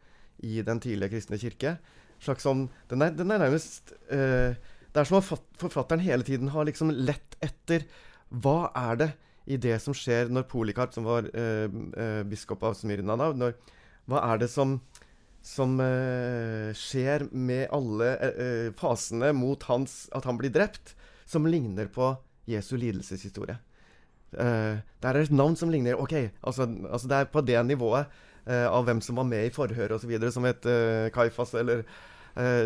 i 0.44 0.62
den 0.66 0.80
tidlige 0.82 1.12
kristne 1.14 1.38
kirke. 1.40 1.76
Slags 2.22 2.46
som, 2.46 2.66
den, 2.90 3.02
er, 3.02 3.14
den 3.14 3.30
er 3.30 3.38
nærmest 3.38 3.92
Det 4.10 4.98
er 4.98 5.06
som 5.06 5.20
om 5.20 5.26
forfatteren 5.60 6.02
hele 6.02 6.26
tiden 6.26 6.50
har 6.50 6.66
liksom 6.66 6.90
lett 6.90 7.36
etter 7.44 7.84
hva 8.28 8.72
er 8.74 8.98
det 8.98 9.08
i 9.48 9.56
det 9.60 9.76
som 9.80 9.94
skjer 9.96 10.32
når 10.32 10.48
Polikarp, 10.50 10.92
som 10.92 11.06
var 11.06 11.28
uh, 11.30 11.68
uh, 11.68 12.22
biskop 12.28 12.64
av 12.66 12.74
Smyrna 12.76 13.14
når, 13.16 13.54
Hva 14.10 14.24
er 14.32 14.42
det 14.42 14.48
som, 14.50 14.78
som 15.44 15.78
skjer 16.76 17.28
med 17.30 17.68
alle 17.72 18.72
fasene 18.76 19.30
mot 19.36 19.62
hans, 19.68 20.08
at 20.16 20.28
han 20.28 20.40
blir 20.40 20.52
drept, 20.52 20.96
som 21.28 21.46
ligner 21.46 21.88
på 21.92 22.10
Jesu 22.48 22.74
lidelseshistorie? 22.80 23.58
Uh, 24.32 24.80
det 25.00 25.08
er 25.08 25.16
et 25.22 25.32
navn 25.32 25.54
som 25.56 25.70
ligner 25.72 25.96
Ok, 25.96 26.12
altså, 26.44 26.66
altså 26.90 27.08
det 27.08 27.16
er 27.16 27.30
på 27.32 27.40
det 27.40 27.60
nivået 27.64 28.10
av 28.48 28.86
hvem 28.86 29.02
som 29.04 29.18
var 29.20 29.26
med 29.28 29.48
i 29.48 29.52
forhøret 29.52 29.92
osv., 29.98 30.14
som 30.32 30.46
het 30.48 30.64
uh, 30.64 31.10
Kaifas 31.12 31.52
eller 31.58 31.82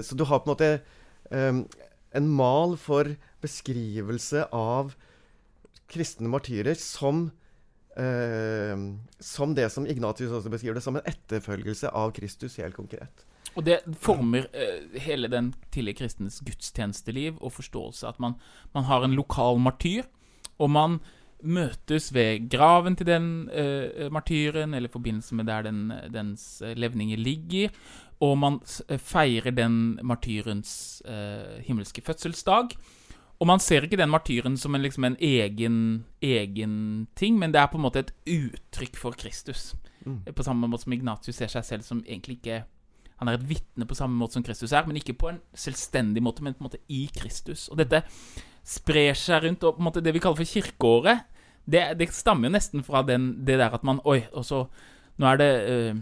Så 0.05 0.15
du 0.15 0.23
har 0.29 0.43
på 0.43 0.51
en 0.51 0.53
måte 0.53 0.69
en 2.13 2.27
mal 2.29 2.75
for 2.77 3.09
beskrivelse 3.43 4.45
av 4.53 4.93
kristne 5.93 6.31
martyrer 6.33 6.77
som 6.79 7.31
eh, 7.97 8.77
som 9.19 9.55
det 9.57 9.69
som 9.73 9.87
Ignatius 9.87 10.33
også 10.33 10.53
beskriver 10.53 10.79
det, 10.79 10.85
som 10.85 10.97
en 10.97 11.09
etterfølgelse 11.09 11.93
av 11.93 12.15
Kristus 12.17 12.59
helt 12.61 12.77
konkret. 12.77 13.25
Og 13.53 13.67
det 13.67 13.83
former 14.01 14.47
eh, 14.57 15.01
hele 15.05 15.29
den 15.29 15.53
tidlige 15.75 16.01
kristnes 16.01 16.41
gudstjenesteliv 16.45 17.41
og 17.41 17.53
forståelse 17.59 18.09
at 18.09 18.21
man, 18.23 18.39
man, 18.73 18.89
har 18.89 19.05
en 19.05 19.17
lokal 19.19 19.61
martyr, 19.61 20.09
og 20.59 20.73
man 20.73 21.01
møtes 21.43 22.11
ved 22.15 22.49
graven 22.51 22.97
til 22.97 23.09
den 23.09 23.27
uh, 23.51 24.09
martyren, 24.13 24.75
eller 24.75 24.89
i 24.89 24.93
forbindelse 24.93 25.35
med 25.35 25.49
der 25.51 25.67
den, 25.67 25.93
dens 26.13 26.63
eh, 26.63 26.77
levninger 26.77 27.19
ligger, 27.19 27.71
og 28.23 28.37
man 28.39 28.59
eh, 28.89 28.99
feirer 28.99 29.51
den 29.51 29.99
martyrens 30.03 31.03
uh, 31.09 31.59
himmelske 31.67 32.03
fødselsdag. 32.03 32.77
Og 33.43 33.49
man 33.51 33.59
ser 33.59 33.83
ikke 33.83 33.99
den 33.99 34.13
martyren 34.13 34.57
som 34.57 34.75
en, 34.75 34.85
liksom 34.85 35.05
en 35.05 35.17
egen, 35.19 36.05
egen, 36.23 37.09
ting, 37.19 37.41
men 37.41 37.51
det 37.51 37.59
er 37.59 37.73
på 37.73 37.81
en 37.81 37.83
måte 37.83 38.05
et 38.05 38.13
uttrykk 38.31 38.99
for 39.01 39.19
Kristus. 39.19 39.73
Mm. 40.07 40.21
På 40.35 40.47
samme 40.47 40.69
måte 40.71 40.87
som 40.87 40.95
Ignatius 40.95 41.41
ser 41.41 41.51
seg 41.51 41.67
selv 41.67 41.87
som 41.87 42.05
egentlig 42.07 42.41
ikke 42.41 42.65
Han 43.23 43.29
er 43.31 43.37
et 43.39 43.45
vitne 43.47 43.87
på 43.87 43.95
samme 43.95 44.19
måte 44.19 44.35
som 44.35 44.43
Kristus 44.43 44.73
er, 44.75 44.83
men 44.87 44.97
ikke 44.99 45.15
på 45.15 45.29
en 45.31 45.37
selvstendig 45.55 46.23
måte, 46.23 46.43
men 46.43 46.57
på 46.57 46.65
en 46.65 46.67
måte 46.67 46.81
i 46.91 47.05
Kristus. 47.15 47.69
Og 47.71 47.79
dette 47.79 48.01
sprer 48.67 49.15
seg 49.15 49.45
rundt, 49.45 49.63
og 49.63 49.77
på 49.77 49.83
en 49.83 49.87
måte 49.87 50.03
det 50.03 50.15
vi 50.15 50.23
kaller 50.23 50.41
for 50.41 50.49
kirkeåret, 50.49 51.23
det, 51.65 51.83
det 51.99 52.09
stammer 52.15 52.49
jo 52.49 52.57
nesten 52.57 52.83
fra 52.87 53.05
den, 53.07 53.45
det 53.47 53.59
der 53.61 53.75
at 53.75 53.85
man 53.87 54.01
Oi, 54.05 54.25
og 54.33 54.47
så 54.49 54.65
Nå 55.21 55.29
er 55.29 55.37
det 55.37 55.51
uh, 55.69 55.99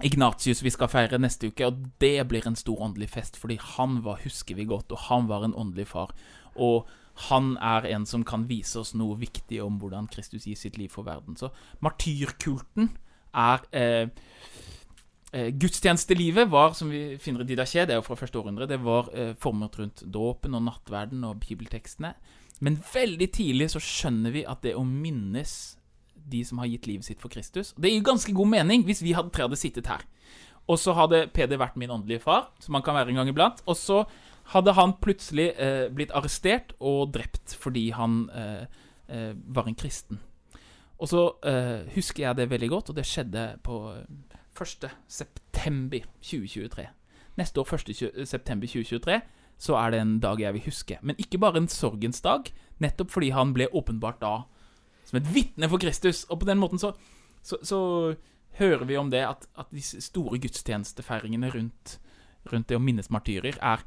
Ignatius 0.00 0.62
vi 0.64 0.70
skal 0.72 0.88
feire 0.90 1.18
neste 1.20 1.50
uke, 1.52 1.66
og 1.68 1.84
det 2.00 2.16
blir 2.30 2.46
en 2.48 2.56
stor 2.56 2.80
åndelig 2.80 3.10
fest, 3.12 3.36
fordi 3.38 3.58
han 3.76 4.00
var, 4.06 4.22
husker 4.24 4.56
vi 4.56 4.64
godt, 4.64 4.90
og 4.90 5.04
han 5.10 5.28
var 5.28 5.44
en 5.44 5.54
åndelig 5.54 5.90
far. 5.92 6.14
Og 6.56 6.88
han 7.28 7.56
er 7.60 7.86
en 7.92 8.06
som 8.08 8.24
kan 8.24 8.46
vise 8.48 8.80
oss 8.80 8.94
noe 8.96 9.18
viktig 9.20 9.60
om 9.62 9.76
hvordan 9.80 10.08
Kristus 10.10 10.46
gir 10.48 10.58
sitt 10.58 10.78
liv 10.80 10.90
for 10.92 11.06
verden. 11.06 11.36
Så 11.36 11.52
martyrkulten 11.84 12.88
er 13.36 13.66
eh, 13.76 14.08
eh, 15.32 15.50
gudstjenestelivet 15.52 16.50
var, 16.50 16.72
som 16.78 16.90
vi 16.92 17.18
finner 17.20 17.44
i 17.44 17.50
Didache, 17.52 17.84
det 17.86 17.94
er 17.94 18.00
jo 18.00 18.06
fra 18.06 18.18
første 18.18 18.40
århundre, 18.40 18.68
det 18.70 18.80
var 18.82 19.12
eh, 19.12 19.34
formet 19.38 19.78
rundt 19.78 20.04
dåpen 20.12 20.56
og 20.56 20.64
nattverden 20.70 21.24
og 21.28 21.40
bibeltekstene. 21.44 22.14
Men 22.62 22.78
veldig 22.92 23.28
tidlig 23.34 23.72
så 23.72 23.82
skjønner 23.82 24.34
vi 24.34 24.44
at 24.48 24.62
det 24.62 24.76
å 24.78 24.84
minnes 24.86 25.54
de 26.32 26.44
som 26.46 26.60
har 26.62 26.70
gitt 26.70 26.86
livet 26.86 27.06
sitt 27.08 27.18
for 27.18 27.32
Kristus 27.32 27.72
Det 27.74 27.90
gir 27.90 28.04
ganske 28.06 28.32
god 28.36 28.50
mening 28.52 28.84
hvis 28.86 29.02
vi 29.02 29.14
hadde 29.16 29.32
tre 29.34 29.48
hadde 29.48 29.58
sittet 29.58 29.90
her. 29.90 30.04
Og 30.70 30.78
så 30.78 30.94
hadde 30.94 31.26
Peder 31.34 31.58
vært 31.58 31.74
min 31.80 31.90
åndelige 31.90 32.22
far, 32.22 32.52
som 32.62 32.76
han 32.78 32.84
kan 32.86 32.94
være 32.94 33.10
en 33.10 33.18
gang 33.18 33.32
iblant. 33.32 33.64
Og 33.66 33.74
så 33.76 34.04
hadde 34.54 34.76
han 34.78 34.94
plutselig 35.02 35.48
eh, 35.58 35.88
blitt 35.90 36.14
arrestert 36.14 36.76
og 36.78 37.10
drept 37.14 37.56
fordi 37.58 37.88
han 37.96 38.28
eh, 38.30 38.62
eh, 39.10 39.32
var 39.34 39.66
en 39.66 39.78
kristen. 39.78 40.22
Og 41.02 41.10
så 41.10 41.24
eh, 41.50 41.90
husker 41.96 42.28
jeg 42.28 42.38
det 42.38 42.50
veldig 42.50 42.70
godt, 42.70 42.92
og 42.92 42.96
det 42.96 43.08
skjedde 43.10 43.46
på 43.66 43.78
1. 44.54 44.86
september 45.10 46.06
2023. 46.22 46.86
Neste 47.40 47.60
år, 47.60 47.74
1. 47.74 48.22
september 49.62 49.62
2023, 49.62 49.66
så 49.66 49.78
er 49.78 49.90
det 49.94 50.00
en 50.02 50.18
dag 50.22 50.40
jeg 50.40 50.54
vil 50.56 50.66
huske. 50.66 50.98
Men 51.02 51.18
ikke 51.22 51.38
bare 51.38 51.62
en 51.62 51.70
sorgens 51.70 52.20
dag, 52.20 52.50
nettopp 52.82 53.12
fordi 53.14 53.30
han 53.30 53.54
ble 53.54 53.68
åpenbart 53.70 54.20
da 54.22 54.44
som 55.06 55.20
et 55.20 55.34
vitne 55.34 55.68
for 55.70 55.78
Kristus. 55.82 56.24
Og 56.30 56.40
på 56.42 56.48
den 56.48 56.58
måten 56.58 56.80
så, 56.82 56.92
så, 57.42 57.58
så 57.62 57.80
hører 58.58 58.84
vi 58.88 58.96
om 58.98 59.10
det 59.10 59.22
at, 59.26 59.46
at 59.58 59.70
disse 59.70 60.00
store 60.02 60.40
gudstjenestefeiringene 60.42 61.52
rundt, 61.54 61.98
rundt, 62.52 62.68
det 62.68 62.78
å 62.78 62.82
minnes 62.82 63.10
martyrer 63.12 63.58
er 63.60 63.84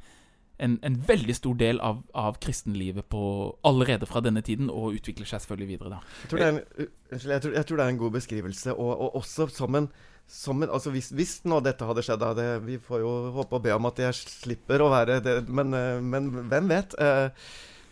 en, 0.63 0.77
en 0.87 0.95
veldig 1.07 1.35
stor 1.35 1.57
del 1.59 1.81
av, 1.83 2.03
av, 2.15 2.37
kristenlivet 2.39 3.09
på, 3.11 3.21
allerede 3.67 4.07
fra 4.07 4.21
denne 4.23 4.39
tiden, 4.45 4.69
og 4.71 4.95
utvikler 4.95 5.27
seg 5.27 5.43
selvfølgelig 5.43 5.67
videre. 5.73 5.97
da. 5.97 6.13
Jeg 6.23 6.31
tror 6.31 6.39
det 6.39 6.45
er 6.45 6.53
en, 6.53 6.91
jeg 7.11 7.41
tror, 7.41 7.55
jeg 7.57 7.67
tror 7.67 7.81
det 7.81 7.85
er 7.85 7.95
en 7.95 8.03
god 8.05 8.13
beskrivelse, 8.15 8.75
og, 8.75 8.93
og 8.95 9.17
også 9.19 9.49
som 9.51 9.75
en, 9.75 9.89
en 10.25 10.65
altså 10.69 10.91
hvis, 10.93 11.11
hvis, 11.13 11.35
nå 11.45 11.59
dette 11.63 11.85
hadde 11.85 12.03
skjedd, 12.05 12.23
det, 12.37 12.47
vi 12.65 12.79
får 12.81 13.03
jo 13.03 13.11
håpe 13.35 13.59
og 13.59 13.63
be 13.63 13.73
om 13.75 13.87
at 13.89 14.01
jeg 14.01 14.17
slipper 14.17 14.81
å 14.81 14.89
være 14.93 15.19
det, 15.23 15.35
men, 15.47 15.75
men 16.01 16.31
hvem 16.49 16.71
vet? 16.71 16.95
Eh, 16.99 17.29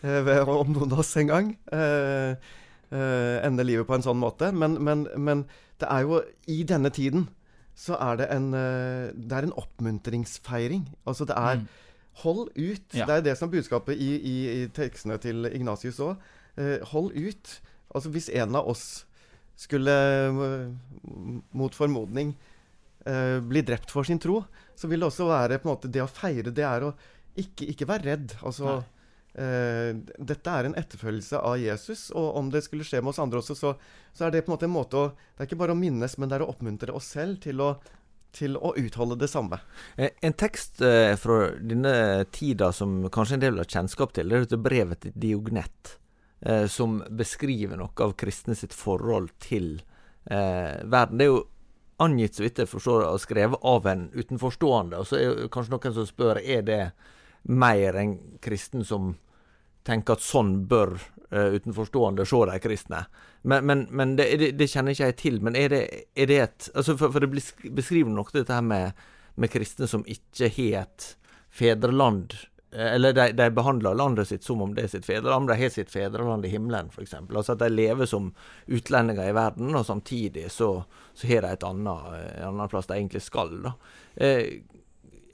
eh, 0.03 0.49
om 0.63 0.73
noen 0.73 0.91
av 0.91 1.03
oss 1.03 1.13
en 1.21 1.29
gang. 1.29 1.53
Eh, 1.71 2.33
uh, 2.93 3.37
ende 3.41 3.65
livet 3.65 3.87
på 3.89 3.95
en 3.97 4.05
sånn 4.05 4.19
måte. 4.21 4.51
Men, 4.53 4.79
men, 4.83 5.07
men, 5.17 5.45
det 5.81 5.89
er 5.89 6.03
jo 6.05 6.19
I 6.47 6.61
denne 6.69 6.91
tiden 6.93 7.25
så 7.75 7.97
er 7.97 8.19
det 8.19 8.27
en 8.29 8.51
Det 8.53 9.33
er 9.33 9.47
en 9.47 9.55
oppmuntringsfeiring. 9.57 10.85
Altså 11.09 11.25
det 11.25 11.33
er 11.35 11.63
mm. 11.63 11.71
Hold 12.21 12.51
ut. 12.53 12.93
Ja. 12.93 13.07
Det 13.09 13.15
er 13.15 13.21
det 13.25 13.37
som 13.37 13.47
er 13.47 13.55
budskapet 13.57 13.97
i, 13.97 14.11
i, 14.15 14.35
i 14.53 14.67
tekstene 14.69 15.17
til 15.17 15.47
Ignatius 15.49 15.97
òg. 16.03 16.21
Eh, 16.57 16.83
hold 16.91 17.15
ut. 17.17 17.61
Altså 17.93 18.11
hvis 18.13 18.29
en 18.29 18.55
av 18.55 18.69
oss 18.69 19.05
skulle 19.63 19.93
mot 21.55 21.75
formodning 21.75 22.35
bli 23.47 23.63
drept 23.67 23.91
for 23.91 24.07
sin 24.07 24.19
tro, 24.21 24.37
så 24.75 24.87
vil 24.87 25.01
det 25.03 25.09
også 25.09 25.25
være 25.27 25.57
på 25.59 25.67
en 25.67 25.73
måte 25.73 25.89
det 25.91 25.99
å 25.99 26.07
feire 26.07 26.53
Det 26.55 26.63
er 26.63 26.85
å 26.87 26.93
ikke, 27.39 27.67
ikke 27.73 27.87
være 27.89 28.07
redd. 28.11 28.35
Altså. 28.43 28.81
Uh, 29.33 29.97
dette 30.21 30.51
er 30.53 30.67
en 30.67 30.75
etterfølgelse 30.77 31.39
av 31.41 31.57
Jesus, 31.57 32.05
og 32.13 32.35
om 32.37 32.51
det 32.53 32.61
skulle 32.67 32.85
skje 32.85 32.99
med 33.01 33.15
oss 33.15 33.21
andre 33.23 33.41
også, 33.41 33.55
så, 33.57 33.71
så, 34.13 34.27
er 34.27 34.35
det 34.35 34.43
på 34.45 34.51
en 34.51 34.53
måte 34.53 34.67
en 34.67 34.75
måte 34.75 34.99
å 34.99 35.07
Det 35.09 35.41
er 35.41 35.49
ikke 35.49 35.61
bare 35.63 35.73
å 35.73 35.79
minnes, 35.79 36.17
men 36.21 36.29
det 36.29 36.37
er 36.37 36.45
å 36.45 36.51
oppmuntre 36.53 36.93
oss 36.93 37.09
selv 37.15 37.39
til 37.41 37.63
å, 37.65 37.71
til 38.37 38.59
å 38.61 38.75
utholde 38.77 39.17
det 39.23 39.31
samme. 39.31 39.57
Eh, 39.97 40.13
en 40.21 40.37
tekst 40.37 40.83
eh, 40.85 41.15
fra 41.17 41.47
denne 41.57 41.95
tida 42.29 42.69
som 42.77 43.07
kanskje 43.09 43.39
en 43.39 43.45
del 43.47 43.57
har 43.63 43.73
kjennskap 43.73 44.13
til, 44.13 44.29
det 44.29 44.53
er 44.53 44.61
brevet 44.69 45.01
til 45.07 45.17
Diognett, 45.17 45.95
uh, 46.47 46.67
som 46.71 47.01
beskriver 47.09 47.79
noe 47.79 48.05
av 48.05 48.15
kristne 48.19 48.55
sitt 48.57 48.75
forhold 48.75 49.33
til 49.43 49.75
verden. 50.23 51.17
Det 51.19 51.25
er 51.25 51.27
jo 51.33 51.39
angitt, 51.99 52.37
så 52.37 52.45
vidt 52.45 52.61
jeg 52.61 52.69
forstår, 52.71 53.01
og 53.09 53.19
skrevet 53.19 53.65
av 53.67 53.87
en 53.91 54.05
utenforstående. 54.13 55.01
Og 55.01 55.09
så 55.09 55.17
er 55.19 55.33
det 55.35 55.49
kanskje 55.51 55.73
noen 55.73 55.95
som 55.97 56.07
spør 56.07 56.39
er 56.39 56.61
det 56.63 56.83
mer 57.43 57.97
en 57.99 58.13
kristen 58.43 58.85
som 58.87 59.17
tenker 59.83 60.15
at 60.15 60.23
sånn 60.23 60.55
bør 60.71 60.95
uh, 60.95 61.49
utenforstående 61.55 62.25
se 62.27 62.39
de 62.49 62.59
kristne. 62.63 63.03
Men, 63.43 63.65
men, 63.67 63.83
men 63.91 64.15
det, 64.19 64.29
det, 64.39 64.51
det, 64.59 64.69
kjenner 64.71 64.95
ikke 64.95 65.09
jeg 65.11 65.19
til. 65.19 65.41
Men 65.43 65.57
er 65.59 65.73
det, 65.73 65.83
er 66.15 66.31
det 66.31 66.39
et 66.45 66.69
altså 66.73 66.95
for, 66.99 67.11
for, 67.11 67.23
det 67.23 67.73
beskriver 67.75 68.13
nok 68.13 68.31
dette 68.35 68.55
her 68.55 68.63
med, 68.63 69.03
med 69.35 69.51
kristne 69.51 69.89
som 69.91 70.05
ikke 70.07 70.51
har 70.55 70.85
et 70.85 71.09
fedreland 71.53 72.37
eh, 72.37 72.47
eller 72.75 73.13
de, 73.13 73.31
de, 73.37 73.49
behandler 73.53 73.97
landet 73.97 74.27
sitt 74.29 74.43
som 74.43 74.61
om 74.65 74.73
det 74.75 74.87
er 74.87 74.93
sitt 74.95 75.05
fedreland. 75.05 75.49
De 75.49 75.57
har 75.59 75.73
sitt 75.73 75.91
fedreland 75.93 76.45
i 76.45 76.51
himmelen, 76.53 76.89
f.eks. 76.93 77.15
Altså 77.21 77.55
at 77.55 77.63
de 77.63 77.69
lever 77.69 78.09
som 78.09 78.31
utlendinger 78.67 79.29
i 79.29 79.35
verden, 79.35 79.75
og 79.77 79.85
samtidig 79.85 80.49
så, 80.51 80.75
så 81.13 81.29
har 81.29 81.45
de 81.45 81.53
et 81.53 81.67
annet, 81.67 82.13
en 82.43 82.63
plass 82.71 82.89
de 82.89 82.97
egentlig 82.97 83.23
skal. 83.25 83.57
da. 83.67 83.75
Eh, 84.15 84.61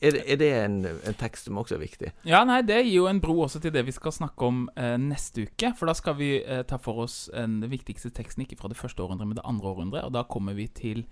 er, 0.01 0.15
er 0.23 0.37
det 0.39 0.49
en, 0.55 0.77
en, 0.87 1.15
tekst 1.19 1.49
som 1.49 1.57
også 1.59 1.75
er 1.75 1.81
viktig? 1.81 2.11
Ja, 2.27 2.45
nei, 2.47 2.61
Det 2.63 2.77
gir 2.85 3.01
jo 3.01 3.07
en 3.09 3.19
bro 3.23 3.35
også 3.43 3.59
til 3.63 3.73
det 3.75 3.83
vi 3.87 3.95
skal 3.95 4.15
snakke 4.15 4.47
om 4.47 4.61
eh, 4.79 4.95
neste 5.01 5.47
uke. 5.49 5.73
For 5.75 5.91
da 5.91 5.95
skal 5.97 6.15
vi 6.19 6.37
eh, 6.39 6.63
ta 6.67 6.79
for 6.79 7.03
oss 7.03 7.25
den 7.33 7.59
viktigste 7.71 8.11
teksten, 8.15 8.45
ikke 8.45 8.59
fra 8.61 8.71
det 8.71 8.79
første 8.79 9.03
århundret, 9.03 9.27
men 9.27 9.39
det 9.39 9.47
andre 9.47 9.73
århundret. 9.73 10.07
Og 10.07 10.15
da 10.15 10.23
kommer 10.23 10.55
vi 10.55 10.69
til 10.71 11.03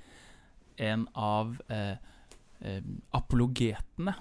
en 0.78 1.08
av 1.16 1.58
eh, 1.74 1.98
eh 2.64 2.82
apologetene. 3.12 4.16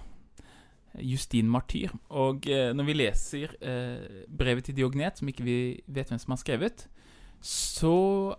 Justin 1.05 1.51
Martyr. 1.53 1.95
Og 2.09 2.49
eh, 2.51 2.73
når 2.77 2.89
vi 2.89 2.97
leser 2.97 3.57
eh, 3.61 4.25
brevet 4.29 4.69
til 4.69 4.77
Diognet, 4.79 5.19
som 5.19 5.29
ikke 5.31 5.47
vi 5.47 5.59
vet 5.87 6.13
hvem 6.13 6.23
som 6.23 6.35
har 6.35 6.43
skrevet, 6.43 6.87
så 7.47 7.97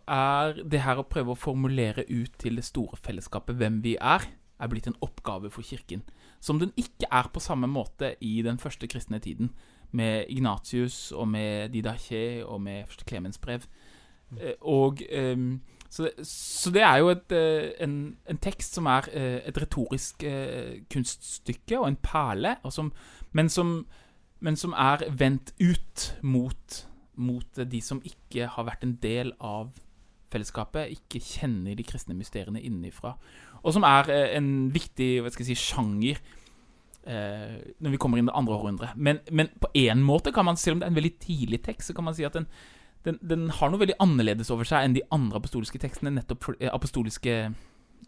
er 0.10 0.64
det 0.66 0.82
her 0.84 1.00
å 1.00 1.08
prøve 1.08 1.36
å 1.36 1.40
formulere 1.40 2.08
ut 2.10 2.34
til 2.42 2.58
det 2.58 2.66
store 2.66 2.98
fellesskapet 3.00 3.56
hvem 3.60 3.82
vi 3.86 3.96
er, 4.02 4.26
er 4.58 4.72
blitt 4.72 4.90
en 4.90 4.98
oppgave 5.06 5.52
for 5.54 5.62
Kirken 5.62 6.02
som 6.40 6.60
den 6.60 6.74
ikke 6.78 7.10
er 7.12 7.30
på 7.34 7.42
samme 7.42 7.68
måte 7.68 8.16
i 8.22 8.42
den 8.46 8.60
første 8.62 8.88
kristne 8.88 9.20
tiden, 9.20 9.52
med 9.92 10.26
Ignatius 10.30 11.12
og 11.12 11.28
med 11.28 11.70
Didache 11.70 12.46
og 12.46 12.62
med 12.62 12.86
første 12.86 13.06
Klemens 13.06 13.38
brev. 13.38 13.64
Eh, 14.36 14.54
og 14.62 15.00
um, 15.16 15.62
så, 15.90 16.04
det, 16.04 16.28
så, 16.28 16.72
det, 16.76 16.84
er 16.84 16.98
jo 17.02 17.10
et, 17.14 17.32
eh, 17.32 17.72
en, 17.84 18.18
en, 18.30 18.42
tekst 18.44 18.76
som 18.78 18.90
er 18.92 19.08
eh, 19.14 19.40
et 19.48 19.58
retorisk 19.62 20.26
kunststykke 20.94 21.80
og 21.80 21.88
en 21.88 22.00
perle, 22.04 22.58
og 22.64 22.74
som, 22.76 22.92
men, 23.32 23.50
som, 23.50 23.80
men, 24.40 24.60
som, 24.60 24.76
er 24.78 25.08
vendt 25.10 25.54
ut 25.62 26.12
mot, 26.22 26.80
mot 27.16 27.64
de 27.72 27.82
som 27.82 28.04
ikke 28.06 28.50
har 28.54 28.68
vært 28.68 28.84
en 28.84 28.98
del 29.04 29.34
av 29.40 29.72
fellesskapet, 30.32 30.92
ikke 30.92 31.24
kjenner 31.24 31.78
de 31.80 31.86
kristne 31.88 32.18
mysteriene 32.18 32.60
innenfra 32.60 33.16
og 33.64 33.76
som 33.76 33.86
er 33.88 34.12
eh, 34.14 34.34
en 34.38 34.50
viktig 34.74 35.12
si, 35.36 35.56
sjanger 35.58 36.20
eh, 37.08 37.56
når 37.84 37.94
vi 37.94 38.00
kommer 38.02 38.20
inn 38.20 38.30
det 38.30 38.36
andre 38.38 38.58
århundret. 38.58 38.96
Men, 38.96 39.22
men 39.32 39.52
på 39.62 39.72
én 39.78 40.04
måte 40.06 40.34
kan 40.36 40.48
man, 40.48 40.60
selv 40.60 40.78
om 40.78 40.82
det 40.82 40.88
er 40.88 40.94
en 40.94 41.00
veldig 41.00 41.16
tidlig 41.24 41.62
tekst, 41.66 41.90
så 41.90 41.98
kan 41.98 42.08
man 42.08 42.18
si 42.18 42.28
at 42.28 42.38
den, 42.38 42.48
den, 43.08 43.18
den 43.24 43.48
har 43.56 43.72
noe 43.72 43.82
veldig 43.82 43.98
annerledes 44.04 44.52
over 44.54 44.68
seg 44.68 44.86
enn 44.86 44.98
de 44.98 45.06
andre 45.16 45.40
apostoliske 45.40 45.80
tekstene. 45.82 46.14
nettopp 46.18 46.44
for, 46.50 46.60
eh, 46.60 46.74
apostoliske 46.74 47.40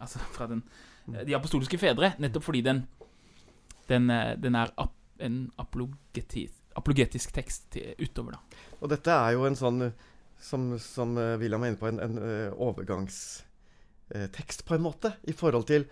Altså 0.00 0.20
fra 0.36 0.46
den, 0.46 0.62
eh, 1.12 1.24
de 1.26 1.36
apostoliske 1.36 1.78
fedre. 1.78 2.14
Nettopp 2.22 2.46
fordi 2.46 2.62
den, 2.64 2.84
den, 3.88 4.10
eh, 4.10 4.36
den 4.40 4.56
er 4.56 4.72
ap, 4.80 4.94
en 5.20 5.50
apologetisk, 5.60 6.54
apologetisk 6.76 7.34
tekst 7.36 7.76
utover, 8.00 8.38
da. 8.38 8.62
Og 8.80 8.88
dette 8.88 9.12
er 9.12 9.34
jo 9.36 9.44
en 9.44 9.58
sånn, 9.58 9.90
som, 10.40 10.70
som 10.80 11.12
William 11.42 11.66
er 11.66 11.74
inne 11.74 11.80
på, 11.80 11.90
en, 11.90 12.00
en 12.00 12.16
overgangs 12.56 13.18
eh, 14.14 14.30
på 14.30 14.78
en 14.78 14.86
måte. 14.86 15.12
I 15.28 15.36
forhold 15.36 15.68
til 15.68 15.90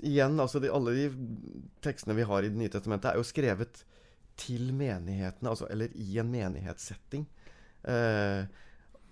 Igjen, 0.00 0.38
altså 0.40 0.62
de, 0.64 0.70
alle 0.72 0.94
de 0.96 1.08
tekstene 1.84 2.14
vi 2.16 2.24
har 2.24 2.40
i 2.40 2.48
Det 2.48 2.56
nye 2.56 2.70
testamentet, 2.72 3.10
er 3.10 3.18
jo 3.20 3.26
skrevet 3.28 3.82
til 4.38 4.70
menighetene, 4.72 5.50
altså, 5.50 5.66
eller 5.68 5.92
i 5.92 6.16
en 6.22 6.30
menighetssetting. 6.32 7.26
Eh, 7.86 8.44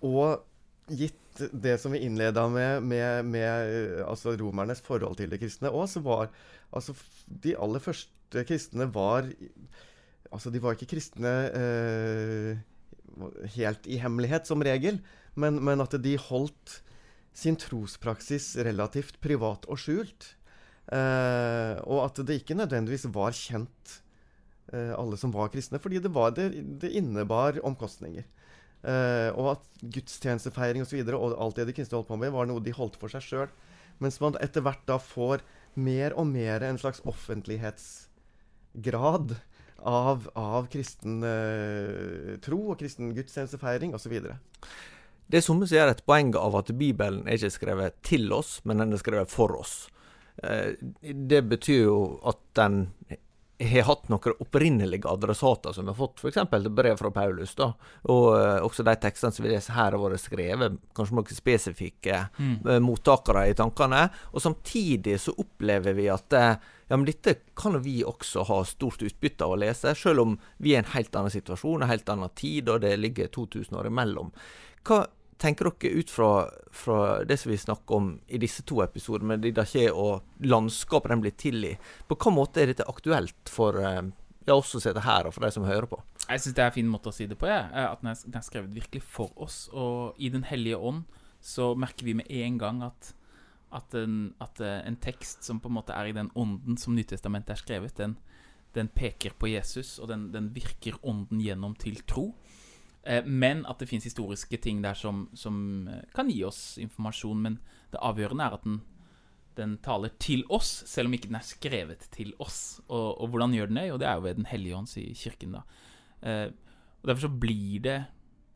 og 0.05 0.43
gitt 0.87 1.41
det 1.53 1.75
som 1.81 1.93
vi 1.93 2.01
innleda 2.07 2.47
med, 2.49 2.83
med, 2.87 3.27
med 3.29 4.01
altså 4.07 4.33
romernes 4.39 4.81
forhold 4.81 5.19
til 5.19 5.29
de 5.29 5.39
kristne 5.39 5.69
òg, 5.69 5.85
så 5.91 6.01
var 6.01 6.31
altså 6.73 6.95
De 7.27 7.53
aller 7.55 7.83
første 7.83 8.43
kristne 8.47 8.89
var 8.91 9.29
Altså, 10.27 10.51
de 10.51 10.59
var 10.59 10.75
ikke 10.75 10.89
kristne 10.91 11.33
eh, 11.55 12.57
helt 13.55 13.87
i 13.87 13.99
hemmelighet, 14.01 14.47
som 14.49 14.63
regel, 14.65 14.99
men, 15.39 15.61
men 15.63 15.79
at 15.83 15.95
de 16.03 16.17
holdt 16.19 16.81
sin 17.37 17.57
trospraksis 17.59 18.55
relativt 18.65 19.21
privat 19.23 19.67
og 19.71 19.79
skjult. 19.81 20.33
Eh, 20.87 21.75
og 21.83 22.01
at 22.05 22.21
det 22.27 22.41
ikke 22.41 22.57
nødvendigvis 22.57 23.07
var 23.13 23.35
kjent, 23.35 23.97
eh, 24.73 24.93
alle 24.95 25.19
som 25.19 25.33
var 25.35 25.51
kristne, 25.53 25.81
fordi 25.83 26.01
det, 26.03 26.11
var 26.15 26.33
det, 26.35 26.49
det 26.81 26.93
innebar 26.97 27.59
omkostninger. 27.67 28.25
Eh, 28.85 29.33
og 29.33 29.55
at 29.55 29.63
gudstjenestefeiring 29.81 30.81
osv. 30.85 30.99
Og, 31.01 31.07
så 31.09 31.17
og 31.17 31.41
alt 31.45 31.57
det 31.59 31.67
de 31.69 31.75
kristne 31.79 31.97
holdt 31.99 32.11
på 32.11 32.21
med, 32.21 32.31
var 32.35 32.45
noe 32.49 32.63
de 32.63 32.73
holdt 32.75 32.97
for 33.01 33.09
seg 33.13 33.21
sjøl. 33.25 33.49
Mens 34.03 34.17
man 34.21 34.41
etter 34.43 34.61
hvert 34.65 34.85
da 34.89 34.97
får 35.01 35.37
mer 35.77 36.09
og 36.17 36.25
mer 36.29 36.57
en 36.65 36.81
slags 36.81 36.99
offentlighetsgrad 37.09 39.27
av, 39.87 40.19
av 40.37 40.63
kristen 40.73 41.15
uh, 41.21 42.37
tro 42.41 42.59
og 42.73 42.79
kristen 42.79 43.15
gudstjenestefeiring 43.17 43.91
osv. 43.97 44.15
Det 45.27 45.37
er 45.37 45.45
som 45.45 45.65
sier 45.67 45.87
et 45.91 46.05
poeng 46.07 46.29
av 46.39 46.53
at 46.61 46.69
Bibelen 46.77 47.27
er 47.27 47.33
ikke 47.37 47.57
skrevet 47.57 47.93
til 48.05 48.25
oss, 48.33 48.51
men 48.65 48.75
den 48.81 48.93
er 48.95 48.99
skrevet 49.01 49.29
for 49.31 49.49
oss. 49.59 49.73
Eh, 50.45 50.69
det 51.01 51.41
betyr 51.49 51.83
jo 51.89 51.99
at 52.29 52.39
den 52.57 52.75
har 53.57 53.87
hatt 53.87 54.09
noen 54.11 54.35
opprinnelige 54.43 55.09
adressater 55.09 55.73
som 55.73 55.87
har 55.89 55.95
fått 55.97 56.21
f.eks. 56.21 56.69
brev 56.69 56.97
fra 56.99 57.11
Paulus. 57.11 57.55
da, 57.57 57.71
Og 58.05 58.25
uh, 58.35 58.59
også 58.65 58.85
de 58.85 58.93
tekstene 59.01 59.33
som 59.33 59.45
vi 59.45 59.53
leser 59.53 59.73
her, 59.73 59.95
har 59.95 60.03
vært 60.03 60.21
skrevet 60.21 60.77
kanskje 60.97 61.17
noen 61.17 61.39
spesifikke 61.39 62.19
mm. 62.37 62.53
uh, 62.67 62.77
mottakere 62.83 63.47
i 63.49 63.55
tankene. 63.57 64.03
Og 64.33 64.43
samtidig 64.45 65.17
så 65.23 65.33
opplever 65.41 65.97
vi 65.97 66.05
at 66.13 66.37
uh, 66.37 66.53
ja, 66.87 66.95
men 66.95 67.07
dette 67.09 67.39
kan 67.57 67.79
vi 67.83 67.99
også 68.05 68.45
ha 68.47 68.61
stort 68.67 69.01
utbytte 69.03 69.43
av 69.43 69.57
å 69.57 69.59
lese, 69.59 69.91
selv 69.97 70.23
om 70.23 70.37
vi 70.61 70.75
er 70.75 70.83
i 70.83 70.85
en 70.85 70.93
helt 70.93 71.17
annen 71.17 71.33
situasjon, 71.33 71.81
en 71.81 71.91
helt 71.91 72.07
annen 72.13 72.31
tid, 72.37 72.69
og 72.69 72.85
det 72.85 72.93
ligger 73.01 73.33
2000 73.33 73.75
år 73.81 73.89
imellom. 73.89 74.31
Hva 74.87 75.01
tenker 75.37 75.69
dere 75.69 76.01
ut 76.01 76.11
fra, 76.11 76.29
fra, 76.73 77.23
det 77.25 77.37
som 77.37 77.51
vi 77.51 77.57
snakker 77.57 77.95
om 77.95 78.13
i 78.27 78.39
disse 78.41 78.63
to 78.67 78.81
episodene, 78.83 79.35
med 79.35 79.45
Didaché 79.45 79.87
og 79.91 80.25
landskapet 80.43 81.13
den 81.13 81.23
blir 81.23 81.35
til 81.37 81.65
i, 81.65 81.75
på 82.07 82.15
hvilken 82.15 82.37
måte 82.37 82.63
er 82.63 82.71
dette 82.71 82.87
aktuelt 82.89 83.51
for 83.51 83.77
eh, 83.81 84.01
ja, 84.47 84.55
oss 84.55 84.71
som 84.73 84.83
sitter 84.83 85.03
her, 85.05 85.27
og 85.27 85.35
for 85.35 85.45
de 85.45 85.51
som 85.53 85.67
hører 85.67 85.89
på? 85.91 85.99
Jeg 86.27 86.43
syns 86.43 86.55
det 86.57 86.63
er 86.63 86.71
en 86.71 86.77
fin 86.77 86.89
måte 86.89 87.11
å 87.11 87.15
si 87.15 87.27
det 87.29 87.37
på, 87.39 87.49
jeg. 87.51 87.67
at 87.67 88.03
den 88.03 88.11
er, 88.13 88.45
skrevet 88.45 88.73
virkelig 88.75 89.03
for 89.05 89.31
oss. 89.43 89.65
Og 89.75 90.17
i 90.17 90.31
Den 90.33 90.47
hellige 90.47 90.79
ånd 90.79 91.03
så 91.43 91.73
merker 91.79 92.07
vi 92.07 92.17
med 92.17 92.31
en 92.31 92.57
gang 92.59 92.81
at, 92.87 93.11
at, 93.75 93.93
en, 93.99 94.33
at 94.43 94.61
eh, 94.63 94.79
en 94.87 94.99
tekst 95.03 95.45
som 95.45 95.61
på 95.61 95.69
en 95.71 95.77
måte 95.77 95.95
er 95.95 96.09
i 96.09 96.15
den 96.15 96.31
ånden 96.35 96.79
som 96.79 96.95
Nytestamentet 96.97 97.55
er 97.55 97.61
skrevet, 97.61 97.97
den, 97.99 98.17
den 98.75 98.89
peker 98.89 99.35
på 99.37 99.51
Jesus, 99.51 99.97
og 99.99 100.09
den, 100.11 100.29
den 100.33 100.49
virker 100.55 100.97
ånden 101.03 101.43
gjennom 101.43 101.75
til 101.79 102.01
tro. 102.07 102.31
Eh, 103.07 103.23
men 103.25 103.63
at 103.71 103.79
det 103.79 103.87
fins 103.87 104.05
historiske 104.07 104.59
ting 104.59 104.81
der 104.83 104.97
som, 104.97 105.29
som, 105.33 105.87
eh, 105.87 106.03
kan 106.15 106.29
gi 106.29 106.43
oss 106.43 106.77
informasjon. 106.81 107.41
Men 107.41 107.59
det 107.93 108.03
avgjørende 108.03 108.43
er 108.43 108.57
at 108.57 108.65
den, 108.67 108.81
den, 109.55 109.77
taler 109.83 110.11
til 110.19 110.43
oss, 110.53 110.83
selv 110.85 111.07
om 111.07 111.15
ikke 111.15 111.31
den 111.31 111.39
er 111.39 111.47
skrevet 111.47 112.07
til 112.11 112.33
oss. 112.43 112.81
Og, 112.87 113.21
og 113.21 113.31
hvordan 113.31 113.55
gjør 113.55 113.71
den 113.71 113.79
det? 113.79 113.87
Jo, 113.87 113.97
det 114.01 114.09
er 114.09 114.19
jo 114.19 114.25
ved 114.27 114.41
Den 114.41 114.51
hellige 114.51 114.75
ånds 114.75 114.97
i 114.97 115.13
kirken, 115.15 115.55
da. 115.55 115.63
Eh, 116.21 116.51
og 117.01 117.07
Derfor 117.07 117.27
så 117.27 117.39
blir 117.39 117.79
det 117.79 118.05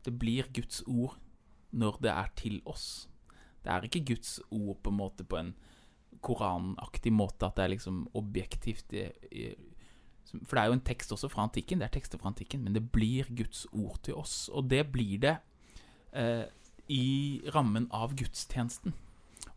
Det 0.04 0.18
blir 0.18 0.48
Guds 0.52 0.82
ord 0.86 1.16
når 1.70 1.98
det 2.02 2.10
er 2.10 2.28
til 2.36 2.60
oss. 2.66 3.08
Det 3.62 3.70
er 3.70 3.84
ikke 3.86 4.04
Guds 4.04 4.40
ord 4.50 4.82
på 4.82 4.90
en 4.90 4.96
måte 4.96 5.24
på 5.24 5.38
en 5.38 5.54
koranaktig 6.20 7.12
måte, 7.12 7.46
at 7.46 7.56
det 7.56 7.64
er 7.64 7.70
liksom 7.72 8.08
objektivt 8.18 8.92
for 10.40 10.56
det 10.56 10.62
er 10.62 10.70
jo 10.70 10.76
en 10.78 10.84
tekst 10.86 11.12
også 11.14 11.28
fra 11.32 11.44
antikken, 11.46 11.80
det 11.80 11.88
er 11.88 11.94
tekster 11.98 12.20
fra 12.20 12.30
antikken, 12.32 12.62
men 12.64 12.76
det 12.76 12.84
blir 12.94 13.28
Guds 13.36 13.66
ord 13.72 13.98
til 14.06 14.16
oss. 14.18 14.48
Og 14.52 14.70
det 14.70 14.86
blir 14.94 15.20
det 15.22 15.36
eh, 16.16 16.46
i 16.92 17.42
rammen 17.54 17.88
av 17.94 18.16
gudstjenesten. 18.18 18.94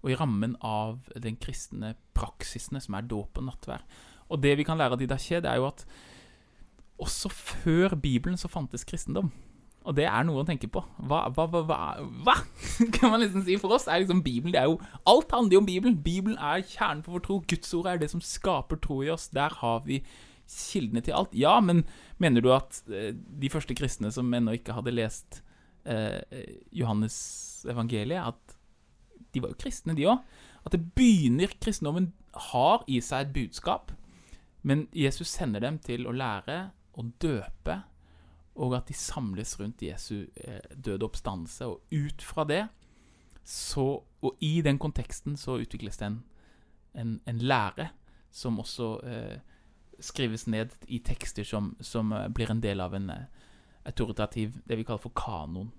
Og 0.01 0.11
i 0.11 0.17
rammen 0.19 0.57
av 0.65 1.07
den 1.21 1.37
kristne 1.41 1.95
praksisene 2.17 2.81
som 2.83 2.97
er 2.97 3.07
dåp 3.09 3.39
og 3.39 3.47
nattvær. 3.47 3.85
Og 4.29 4.41
det 4.41 4.55
vi 4.59 4.65
kan 4.67 4.77
lære 4.77 4.97
av 4.97 5.01
Didaché, 5.01 5.39
det 5.41 5.49
er 5.51 5.61
jo 5.61 5.69
at 5.69 5.85
også 7.01 7.29
før 7.29 7.95
Bibelen 7.99 8.37
så 8.39 8.49
fantes 8.51 8.85
kristendom. 8.87 9.31
Og 9.85 9.93
det 9.93 10.07
er 10.09 10.23
noe 10.25 10.41
å 10.41 10.47
tenke 10.47 10.67
på. 10.71 10.81
Hva, 11.05 11.27
hva, 11.35 11.45
hva, 11.51 11.61
hva, 11.69 11.79
hva? 12.25 12.35
kan 12.95 13.13
man 13.13 13.21
liksom 13.21 13.43
si 13.45 13.57
for 13.61 13.75
oss? 13.75 13.85
er 13.85 14.01
liksom 14.01 14.23
Bibelen, 14.25 14.53
det 14.55 14.63
er 14.63 14.71
jo, 14.71 14.79
Alt 15.05 15.35
handler 15.35 15.59
jo 15.59 15.61
om 15.61 15.67
Bibelen. 15.67 15.99
Bibelen 16.01 16.39
er 16.41 16.63
kjernen 16.65 17.03
for 17.05 17.17
vår 17.17 17.25
tro. 17.27 17.37
Guds 17.51 17.73
ord 17.77 17.91
er 17.91 18.01
det 18.01 18.09
som 18.13 18.23
skaper 18.23 18.81
tro 18.81 19.03
i 19.05 19.11
oss. 19.13 19.27
Der 19.35 19.53
har 19.61 19.83
vi 19.85 20.01
kildene 20.49 21.03
til 21.05 21.15
alt. 21.17 21.33
Ja, 21.37 21.57
men 21.63 21.83
mener 22.21 22.43
du 22.43 22.51
at 22.55 22.81
eh, 22.89 23.13
de 23.13 23.51
første 23.51 23.75
kristne 23.77 24.11
som 24.13 24.33
ennå 24.33 24.57
ikke 24.57 24.75
hadde 24.77 24.93
lest 24.95 25.41
eh, 25.85 26.21
Johannes 26.75 27.17
evangeliet, 27.69 28.33
at 28.33 28.57
de 29.33 29.43
var 29.43 29.51
jo 29.51 29.59
kristne, 29.59 29.95
de 29.97 30.07
òg? 30.09 30.23
At 30.65 30.73
det 30.73 30.81
begynner 30.97 31.51
Kristendommen 31.61 32.11
har 32.51 32.85
i 32.91 32.99
seg 33.03 33.27
et 33.27 33.35
budskap, 33.35 33.91
men 34.65 34.87
Jesus 34.95 35.29
sender 35.29 35.61
dem 35.61 35.77
til 35.83 36.07
å 36.09 36.15
lære 36.15 36.71
å 36.97 37.05
døpe, 37.21 37.81
og 38.55 38.77
at 38.77 38.87
de 38.87 38.95
samles 38.95 39.57
rundt 39.59 39.83
Jesu 39.83 40.25
eh, 40.39 40.63
døde 40.71 41.05
oppstandelse. 41.05 41.67
Og 41.67 41.83
ut 41.91 42.23
fra 42.23 42.45
det, 42.47 42.63
så, 43.45 43.99
og 44.25 44.45
i 44.45 44.61
den 44.65 44.79
konteksten, 44.81 45.35
så 45.37 45.59
utvikles 45.61 45.99
det 45.99 46.07
en, 46.07 46.21
en, 46.97 47.17
en 47.29 47.43
lære 47.43 47.91
som 48.33 48.57
også 48.63 48.89
eh, 49.05 49.54
skrives 49.99 50.47
ned 50.47 50.73
i 50.87 50.99
tekster 50.99 51.43
som, 51.43 51.75
som 51.79 52.13
eh, 52.13 52.27
blir 52.27 52.51
en 52.51 52.61
del 52.61 52.81
av 52.81 52.95
en 52.95 53.09
eh, 53.09 53.25
autoritativ 53.85 54.57
Det 54.65 54.75
vi 54.75 54.83
kaller 54.83 55.01
for 55.03 55.13
kanon. 55.15 55.71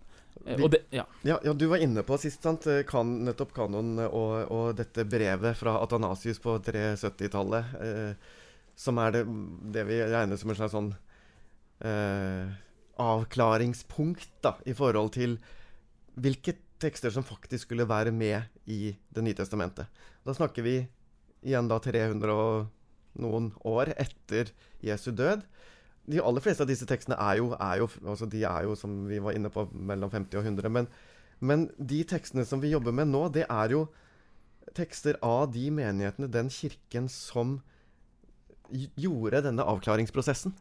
Eh, 0.44 0.56
vi, 0.56 0.68
det, 0.68 0.82
ja. 0.90 1.06
Ja, 1.22 1.40
ja. 1.44 1.52
Du 1.52 1.66
var 1.66 1.82
inne 1.82 2.02
på 2.02 2.18
sist, 2.18 2.42
sant? 2.42 2.66
Kan, 2.88 3.18
nettopp 3.24 3.54
kanon 3.56 3.96
og, 4.06 4.34
og, 4.52 4.66
dette 4.78 5.04
brevet 5.08 5.56
fra 5.58 5.78
Atanasius 5.82 6.40
på 6.42 6.58
370-tallet. 6.66 7.74
Eh, 7.82 8.36
som 8.76 8.98
er 9.00 9.14
det, 9.14 9.24
det, 9.72 9.86
vi 9.88 10.02
regner 10.04 10.36
som 10.36 10.52
en 10.52 10.58
slags 10.58 10.74
sånn 10.76 10.92
eh, 11.80 12.52
avklaringspunkt 13.00 14.36
da, 14.44 14.56
i 14.68 14.74
forhold 14.76 15.14
til 15.16 15.38
hvilke 16.20 16.54
tekster 16.80 17.12
som 17.12 17.24
faktisk 17.24 17.66
skulle 17.66 17.88
være 17.88 18.12
med 18.12 18.42
i 18.68 18.96
Det 19.08 19.24
nye 19.24 19.36
testamentet. 19.36 19.88
Da 20.24 20.34
snakker 20.36 20.64
vi 20.64 20.78
igjen 21.46 21.68
da 21.70 21.78
300 21.80 22.34
og 22.34 22.66
noen 23.22 23.50
år 23.66 23.92
etter 23.96 24.52
Jesu 24.84 25.10
død. 25.16 25.44
De 26.06 26.22
aller 26.22 26.44
fleste 26.44 26.62
av 26.62 26.70
disse 26.70 26.86
tekstene 26.86 27.18
er 27.18 27.40
jo, 27.40 27.50
er 27.58 27.82
jo, 27.82 27.90
altså 28.06 28.28
de 28.30 28.42
er 28.46 28.66
jo 28.68 28.76
som 28.78 28.92
vi 29.10 29.18
var 29.22 29.34
inne 29.36 29.50
på, 29.52 29.66
mellom 29.72 30.12
50 30.12 30.38
og 30.38 30.50
100. 30.52 30.72
Men, 30.72 30.90
men 31.40 31.66
de 31.78 32.02
tekstene 32.06 32.46
som 32.46 32.62
vi 32.62 32.70
jobber 32.74 32.94
med 32.94 33.10
nå, 33.10 33.26
det 33.34 33.46
er 33.50 33.74
jo 33.74 33.86
tekster 34.76 35.18
av 35.24 35.48
de 35.54 35.66
menighetene, 35.74 36.30
den 36.30 36.50
kirken 36.52 37.10
som 37.12 37.58
gjorde 38.70 39.44
denne 39.46 39.66
avklaringsprosessen. 39.66 40.54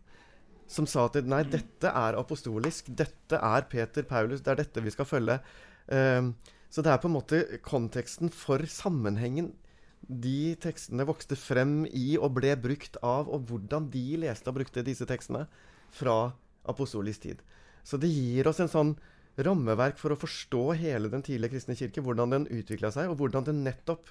Som 0.69 0.87
sa 0.89 1.05
at 1.05 1.19
nei, 1.29 1.43
dette 1.45 1.91
er 1.91 2.17
apostolisk, 2.17 2.89
dette 2.97 3.37
er 3.37 3.69
Peter 3.69 4.05
Paulus, 4.07 4.41
det 4.41 4.55
er 4.55 4.63
dette 4.63 4.81
vi 4.81 4.93
skal 4.93 5.09
følge. 5.09 5.37
Um, 5.85 6.33
så 6.73 6.81
det 6.81 6.91
er 6.91 7.01
på 7.01 7.09
en 7.09 7.15
måte 7.15 7.41
konteksten 7.63 8.31
for 8.33 8.65
sammenhengen 8.69 9.53
de 10.07 10.55
tekstene 10.61 11.05
vokste 11.07 11.37
frem 11.39 11.83
i 11.89 12.15
og 12.19 12.35
ble 12.37 12.53
brukt 12.61 12.97
av, 13.01 13.29
og 13.31 13.47
hvordan 13.49 13.89
de 13.93 14.05
leste 14.21 14.51
og 14.51 14.59
brukte 14.59 14.85
disse 14.85 15.07
tekstene 15.09 15.45
fra 15.95 16.35
apostolisk 16.69 17.25
tid. 17.25 17.41
Så 17.85 17.97
det 18.01 18.09
gir 18.09 18.47
oss 18.49 18.61
en 18.61 18.71
sånn 18.71 18.95
rammeverk 19.35 19.97
for 19.99 20.13
å 20.13 20.19
forstå 20.19 20.63
hele 20.79 21.11
den 21.11 21.25
tidlige 21.25 21.55
kristne 21.55 21.75
kirke, 21.77 22.03
hvordan 22.05 22.33
den 22.33 22.47
utvikla 22.53 22.91
seg, 22.93 23.11
og 23.11 23.19
hvordan 23.19 23.47
det 23.47 23.57
nettopp 23.57 24.09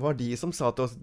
var 0.00 0.16
de 0.18 0.32
som 0.36 0.52
sa 0.52 0.72
til 0.74 0.88
oss, 0.88 0.96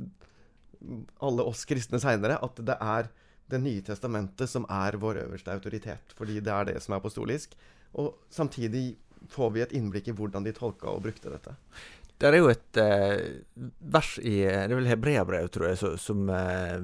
alle 1.22 1.46
oss 1.48 1.64
kristne 1.70 2.02
seinere, 2.02 2.40
at 2.42 2.62
det 2.62 2.78
er 2.80 3.12
Det 3.52 3.60
nye 3.60 3.82
testamentet 3.84 4.48
som 4.48 4.64
er 4.72 4.96
vår 4.96 5.18
øverste 5.26 5.52
autoritet, 5.52 6.14
fordi 6.16 6.40
det 6.40 6.54
er 6.56 6.70
det 6.70 6.78
som 6.80 6.94
er 6.94 7.02
apostolisk. 7.02 7.52
Og 8.00 8.14
samtidig 8.32 8.96
får 9.28 9.50
vi 9.52 9.64
et 9.66 9.74
innblikk 9.76 10.08
i 10.08 10.14
hvordan 10.16 10.46
de 10.46 10.54
tolka 10.56 10.88
og 10.88 11.02
brukte 11.04 11.34
dette. 11.34 11.58
Det 12.22 12.30
er 12.30 12.38
jo 12.38 12.52
et 12.52 12.78
eh, 12.78 13.22
vers 13.94 14.12
i 14.22 14.36
det 14.44 14.68
er 14.68 14.78
vel 14.78 14.90
hebreabrev, 14.92 15.48
tror 15.54 15.72
jeg, 15.72 15.80
som, 15.82 15.96
som 15.98 16.30
eh, 16.30 16.78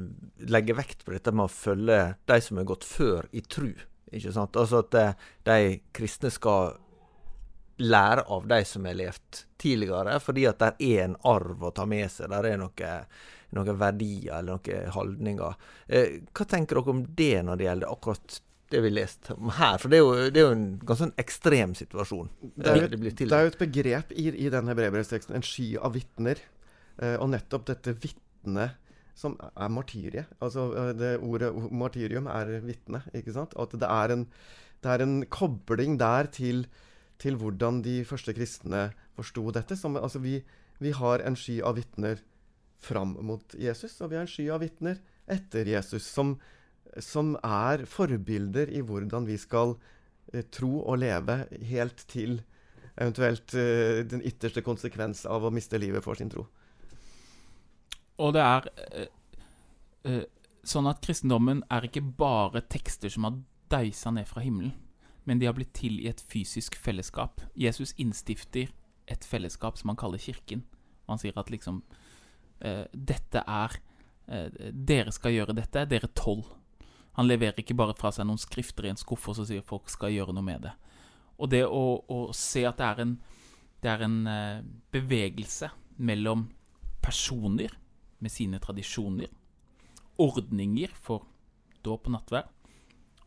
legger 0.50 0.80
vekt 0.80 1.06
på 1.06 1.14
dette 1.14 1.34
med 1.36 1.46
å 1.46 1.54
følge 1.54 2.00
de 2.26 2.40
som 2.42 2.58
er 2.58 2.68
gått 2.72 2.88
før 2.88 3.30
i 3.38 3.44
tru. 3.46 3.70
Ikke 4.10 4.34
sant? 4.34 4.58
Altså 4.58 4.82
at 4.82 4.98
eh, 4.98 5.30
de 5.46 5.78
kristne 5.96 6.32
skal 6.34 6.78
lære 7.78 8.24
av 8.34 8.48
de 8.50 8.64
som 8.66 8.86
har 8.90 8.98
levd 8.98 9.44
tidligere, 9.62 10.18
fordi 10.24 10.48
at 10.50 10.62
det 10.64 10.72
er 10.88 11.04
en 11.06 11.18
arv 11.30 11.68
å 11.70 11.74
ta 11.76 11.86
med 11.86 12.10
seg. 12.12 12.32
Der 12.34 12.50
er 12.50 12.58
noe, 12.62 12.94
noen 13.54 13.80
verdier 13.80 14.40
eller 14.40 14.58
noen 14.58 14.92
holdninger. 14.96 15.62
Eh, 15.86 16.20
hva 16.32 16.50
tenker 16.50 16.80
dere 16.80 16.96
om 16.96 17.06
det 17.18 17.36
når 17.46 17.60
det 17.60 17.70
gjelder 17.70 17.94
akkurat 17.94 18.42
det 18.72 18.82
vi 18.84 18.91
leste 18.91 19.36
om 19.38 19.51
her. 19.55 19.78
For 19.82 19.91
det 19.91 19.99
er 19.99 20.03
jo, 20.03 20.13
det 20.34 20.41
er 20.41 20.45
jo 20.49 20.55
en 20.55 20.68
ganske 20.82 21.05
sånn 21.05 21.15
ekstrem 21.22 21.76
situasjon. 21.78 22.30
Det 22.55 22.72
er 22.72 22.82
jo 22.82 22.89
et, 22.89 22.97
det 23.22 23.28
er 23.32 23.45
jo 23.45 23.53
et 23.53 23.61
begrep 23.61 24.11
i, 24.11 24.28
i 24.45 24.51
denne 24.53 24.76
brevbrevsteksten, 24.78 25.38
en 25.38 25.45
sky 25.45 25.70
av 25.80 25.95
vitner. 25.95 26.41
Eh, 26.97 27.15
og 27.22 27.30
nettopp 27.32 27.68
dette 27.70 27.93
vitnet 28.01 28.78
som 29.18 29.36
er 29.49 29.72
martyriet. 29.74 30.34
Altså 30.43 30.68
eh, 30.74 30.93
det 30.97 31.13
ordet 31.26 31.51
martyrium 31.72 32.30
er 32.32 32.57
vitne, 32.65 33.03
ikke 33.18 33.36
sant? 33.36 33.55
At 33.59 33.76
det 33.78 33.89
er 33.89 34.15
en, 34.15 34.28
det 34.84 34.93
er 34.93 35.05
en 35.05 35.20
kobling 35.34 35.97
der 36.01 36.30
til, 36.34 36.65
til, 37.22 37.38
hvordan 37.39 37.82
de 37.86 38.01
første 38.07 38.36
kristne 38.38 38.89
forsto 39.18 39.47
dette. 39.55 39.78
Som, 39.80 39.97
altså 39.97 40.22
vi, 40.24 40.41
vi 40.84 40.93
har 40.95 41.24
en 41.26 41.39
sky 41.39 41.61
av 41.65 41.80
vitner 41.80 42.22
fram 42.82 43.15
mot 43.26 43.55
Jesus, 43.57 43.95
og 44.01 44.11
vi 44.11 44.20
har 44.20 44.28
en 44.28 44.36
sky 44.36 44.51
av 44.53 44.61
vitner 44.61 44.99
etter 45.28 45.70
Jesus. 45.70 46.05
som 46.05 46.38
som 47.04 47.36
er 47.44 47.86
forbilder 47.90 48.72
i 48.74 48.84
hvordan 48.86 49.28
vi 49.28 49.38
skal 49.40 49.76
eh, 50.34 50.46
tro 50.52 50.82
og 50.84 51.02
leve 51.04 51.44
helt 51.70 52.06
til 52.10 52.40
eventuelt 52.98 53.54
eh, 53.54 54.04
den 54.10 54.24
ytterste 54.26 54.64
konsekvens 54.66 55.26
av 55.30 55.46
å 55.46 55.54
miste 55.54 55.80
livet 55.82 56.06
for 56.06 56.18
sin 56.18 56.32
tro. 56.34 56.48
Og 58.18 58.34
det 58.34 58.44
er 58.46 58.72
eh, 58.88 59.14
eh 60.08 60.26
sånn 60.68 60.90
at 60.90 61.00
kristendommen 61.00 61.62
er 61.72 61.86
ikke 61.88 62.02
bare 62.20 62.60
tekster 62.68 63.08
som 63.08 63.24
har 63.24 63.38
deisa 63.72 64.12
ned 64.12 64.28
fra 64.28 64.42
himmelen, 64.44 64.74
men 65.24 65.40
de 65.40 65.48
har 65.48 65.56
blitt 65.56 65.72
til 65.78 65.96
i 66.02 66.10
et 66.12 66.20
fysisk 66.20 66.76
fellesskap. 66.76 67.40
Jesus 67.56 67.94
innstifter 67.96 68.74
et 69.08 69.26
fellesskap 69.26 69.80
som 69.80 69.94
han 69.94 70.00
kaller 70.00 70.20
kirken. 70.20 70.66
Og 71.06 71.16
han 71.16 71.22
sier 71.22 71.40
at 71.40 71.52
liksom 71.52 71.82
eh, 72.60 72.84
dette 72.92 73.44
er 73.44 73.78
eh, 74.28 74.72
Dere 74.72 75.14
skal 75.16 75.36
gjøre 75.36 75.56
dette, 75.56 75.86
dere 75.88 76.12
tolv. 76.16 76.50
Han 77.18 77.28
leverer 77.30 77.61
ikke 77.61 77.78
bare 77.78 77.95
fra 77.97 78.11
seg 78.13 78.28
noen 78.30 78.41
skrifter 78.41 78.86
i 78.86 78.91
en 78.93 78.99
skuff 78.99 79.26
og 79.32 79.39
så 79.39 79.47
sier 79.49 79.65
folk 79.65 79.89
skal 79.89 80.13
gjøre 80.13 80.36
noe 80.38 80.45
med 80.45 80.68
det. 80.68 80.74
Og 81.38 81.49
det 81.49 81.63
å, 81.65 81.84
å 82.01 82.20
se 82.36 82.63
at 82.65 82.78
det 82.80 82.88
er 82.88 83.01
en, 83.03 83.15
det 83.84 83.91
er 83.91 84.05
en 84.05 84.20
eh, 84.30 84.61
bevegelse 84.93 85.70
mellom 85.97 86.47
personer 87.03 87.74
med 88.22 88.34
sine 88.34 88.59
tradisjoner, 88.61 89.30
ordninger 90.22 90.93
for 90.97 91.26
dåp 91.86 92.09
og 92.09 92.15
nattverd, 92.18 92.53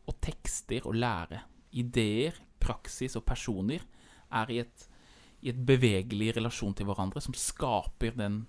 og 0.07 0.17
tekster 0.23 0.87
og 0.89 0.97
lære, 0.99 1.43
ideer, 1.79 2.35
praksis 2.61 3.15
og 3.19 3.25
personer, 3.27 3.83
er 4.31 4.51
i 4.51 4.59
et, 4.63 4.87
i 5.43 5.51
et 5.51 5.61
bevegelig 5.67 6.35
relasjon 6.37 6.75
til 6.77 6.87
hverandre 6.87 7.23
som 7.23 7.35
skaper 7.37 8.15
den, 8.19 8.43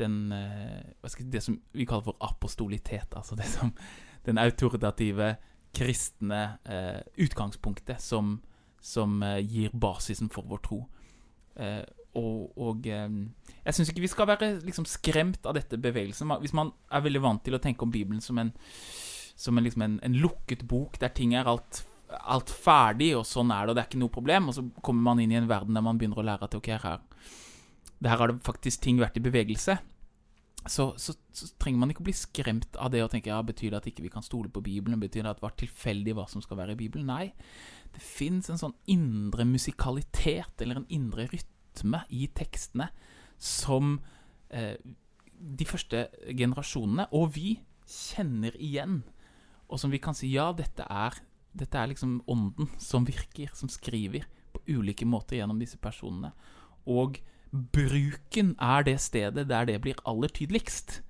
den 0.00 0.18
eh, 0.32 1.08
si, 1.10 1.24
Det 1.28 1.42
som 1.44 1.56
vi 1.72 1.86
kaller 1.88 2.10
for 2.10 2.20
apostolitet. 2.24 3.16
Altså 3.16 3.36
det 3.36 3.48
som, 3.50 3.72
den 4.28 4.40
autoritative, 4.40 5.36
kristne 5.76 6.42
eh, 6.64 7.00
utgangspunktet 7.24 8.00
som, 8.02 8.38
som 8.80 9.22
eh, 9.22 9.40
gir 9.44 9.74
basisen 9.76 10.30
for 10.32 10.48
vår 10.48 10.62
tro. 10.64 10.80
Eh, 11.58 11.84
og, 12.18 12.56
og 12.56 12.88
eh, 12.88 13.10
jeg 13.64 13.76
syns 13.76 13.92
ikke 13.92 14.04
vi 14.04 14.10
skal 14.10 14.30
være 14.30 14.50
liksom, 14.64 14.86
skremt 14.88 15.46
av 15.46 15.58
dette 15.58 15.80
bevegelsen. 15.80 16.32
Hvis 16.42 16.56
man 16.56 16.72
er 16.90 17.04
veldig 17.04 17.22
vant 17.24 17.44
til 17.46 17.58
å 17.58 17.62
tenke 17.62 17.86
om 17.86 17.92
Bibelen 17.94 18.24
som 18.24 18.40
en, 18.40 18.52
som 19.38 19.58
en, 19.58 19.66
liksom 19.66 19.84
en, 19.84 19.98
en 20.06 20.18
lukket 20.22 20.64
bok 20.70 20.98
der 21.02 21.12
ting 21.14 21.36
er 21.36 21.50
alt, 21.50 21.82
alt, 22.24 22.50
ferdig, 22.50 23.12
og 23.18 23.26
sånn 23.28 23.52
er 23.54 23.66
det, 23.66 23.72
og 23.72 23.78
det 23.78 23.84
er 23.84 23.90
ikke 23.90 24.02
noe 24.02 24.14
problem, 24.14 24.48
og 24.48 24.56
så 24.56 24.64
kommer 24.84 25.10
man 25.10 25.22
inn 25.22 25.34
i 25.34 25.38
en 25.40 25.50
verden 25.50 25.76
der 25.76 25.84
man 25.84 26.00
begynner 26.00 26.22
å 26.22 26.26
lære 26.30 26.48
at 26.48 26.56
ok, 26.58 26.72
her, 26.80 27.04
her 28.08 28.22
har 28.22 28.32
det 28.32 28.40
faktisk 28.46 28.82
ting 28.84 29.00
vært 29.02 29.20
i 29.20 29.24
bevegelse. 29.24 29.78
Så, 30.66 30.90
så, 30.98 31.14
så, 31.32 31.46
trenger 31.60 31.80
man 31.80 31.92
ikke 31.92 32.02
å 32.02 32.08
bli 32.08 32.16
skremt 32.16 32.76
av 32.82 32.90
det 32.92 33.00
og 33.04 33.12
tenke 33.12 33.30
ja, 33.30 33.38
betyr 33.46 33.70
det 33.72 33.78
at 33.78 33.86
ikke 33.88 34.04
vi 34.04 34.10
kan 34.12 34.24
stole 34.26 34.50
på 34.52 34.62
Bibelen? 34.64 35.00
Betyr 35.00 35.22
det 35.22 35.30
at 35.30 35.40
det 35.40 35.46
var 35.46 35.54
tilfeldig 35.60 36.16
hva 36.18 36.26
som 36.28 36.42
skal 36.44 36.58
være 36.60 36.74
i 36.74 36.80
Bibelen? 36.80 37.08
Nei. 37.08 37.30
Det 37.94 38.02
fins 38.04 38.50
en 38.50 38.60
sånn 38.60 38.74
indre 38.90 39.46
musikalitet, 39.48 40.58
eller 40.60 40.80
en 40.80 40.90
indre 40.92 41.28
rytme 41.30 42.02
i 42.12 42.26
tekstene 42.36 42.90
som 43.38 43.96
eh, 44.50 44.74
de 45.38 45.66
første 45.68 46.08
generasjonene, 46.26 47.06
og 47.14 47.32
vi, 47.38 47.54
kjenner 47.88 48.52
igjen. 48.60 49.02
Og 49.68 49.80
som 49.80 49.92
vi 49.92 50.00
kan 50.02 50.16
si 50.16 50.30
ja, 50.34 50.50
dette 50.56 50.84
er, 50.84 51.16
dette 51.56 51.80
er 51.80 51.90
liksom 51.92 52.18
ånden 52.30 52.70
som 52.80 53.06
virker, 53.08 53.52
som 53.56 53.70
skriver 53.72 54.26
på 54.52 54.62
ulike 54.68 55.08
måter 55.08 55.40
gjennom 55.40 55.60
disse 55.60 55.80
personene. 55.80 56.32
Og 56.88 57.20
bruken 57.52 58.54
er 58.60 58.82
det 58.82 59.00
stedet 59.00 59.48
der 59.48 59.64
det 59.64 59.80
blir 59.80 60.00
aller 60.06 60.28
tydeligst. 60.28 61.02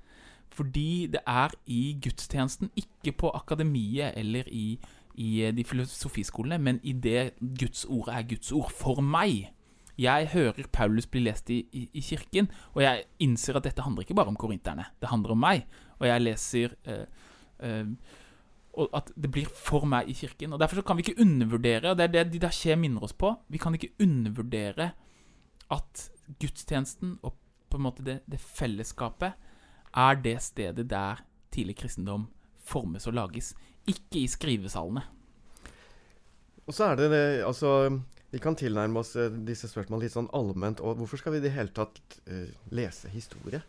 Fordi 0.51 1.07
det 1.07 1.21
er 1.27 1.53
i 1.67 1.99
gudstjenesten, 2.03 2.71
ikke 2.77 3.13
på 3.13 3.31
akademiet 3.31 4.17
eller 4.17 4.43
i, 4.47 4.79
i 5.15 5.51
de 5.55 5.65
filosofiskolene, 5.65 6.59
men 6.59 6.81
i 6.83 6.93
det 6.93 7.33
Guds 7.61 7.85
ord 7.85 8.09
er 8.09 8.23
Guds 8.23 8.53
ord 8.53 8.73
for 8.75 9.01
meg. 9.01 9.53
Jeg 9.99 10.29
hører 10.33 10.67
Paulus 10.73 11.07
bli 11.07 11.21
lest 11.21 11.51
i, 11.51 11.59
i, 11.73 11.89
i, 11.93 12.01
kirken, 12.01 12.51
og 12.75 12.83
jeg 12.83 13.05
innser 13.19 13.59
at 13.59 13.65
dette 13.67 13.83
handler 13.83 14.07
ikke 14.07 14.15
bare 14.15 14.31
om 14.31 14.37
korinterne. 14.39 14.85
Det 15.01 15.11
handler 15.11 15.35
om 15.35 15.41
meg. 15.43 15.65
Og 15.99 16.07
jeg 16.07 16.23
leser 16.23 16.75
uh, 16.87 17.87
og 18.79 18.95
at 18.95 19.11
det 19.19 19.31
blir 19.35 19.49
for 19.51 19.87
meg 19.91 20.11
i 20.11 20.15
kirken. 20.15 20.53
Og 20.55 20.61
Derfor 20.61 20.83
kan 20.87 20.97
vi 20.97 21.07
ikke 21.07 21.23
undervurdere, 21.23 21.91
og 21.91 21.99
det 21.99 22.05
er 22.05 22.13
det 22.15 22.33
de 22.33 22.39
Didaché 22.39 22.77
minner 22.79 23.03
oss 23.03 23.13
på, 23.13 23.35
vi 23.49 23.59
kan 23.59 23.75
ikke 23.75 23.91
undervurdere 24.03 24.91
at 25.71 26.11
gudstjenesten 26.41 27.19
og 27.23 27.37
på 27.69 27.79
en 27.79 27.85
måte 27.85 28.05
det, 28.05 28.21
det 28.29 28.41
fellesskapet 28.41 29.37
er 29.97 30.21
det 30.25 30.37
stedet 30.45 30.87
der 30.91 31.23
tidlig 31.53 31.79
kristendom 31.81 32.29
formes 32.69 33.07
og 33.09 33.17
lages. 33.17 33.55
Ikke 33.89 34.23
i 34.23 34.29
skrivesalene. 34.29 35.05
Og 36.69 36.77
så 36.77 36.91
er 36.91 36.99
det 37.01 37.09
det 37.15 37.27
Altså 37.49 37.71
vi 38.29 38.41
kan 38.45 38.57
tilnærme 38.59 39.01
oss 39.01 39.15
uh, 39.17 39.33
disse 39.49 39.71
spørsmålene 39.71 40.05
litt 40.05 40.13
sånn 40.13 40.29
allment. 40.37 40.83
Og 40.85 41.01
hvorfor 41.01 41.21
skal 41.21 41.35
vi 41.35 41.41
i 41.41 41.47
det 41.47 41.55
hele 41.55 41.73
tatt 41.73 42.19
uh, 42.29 42.49
lese 42.77 43.09
historie? 43.13 43.63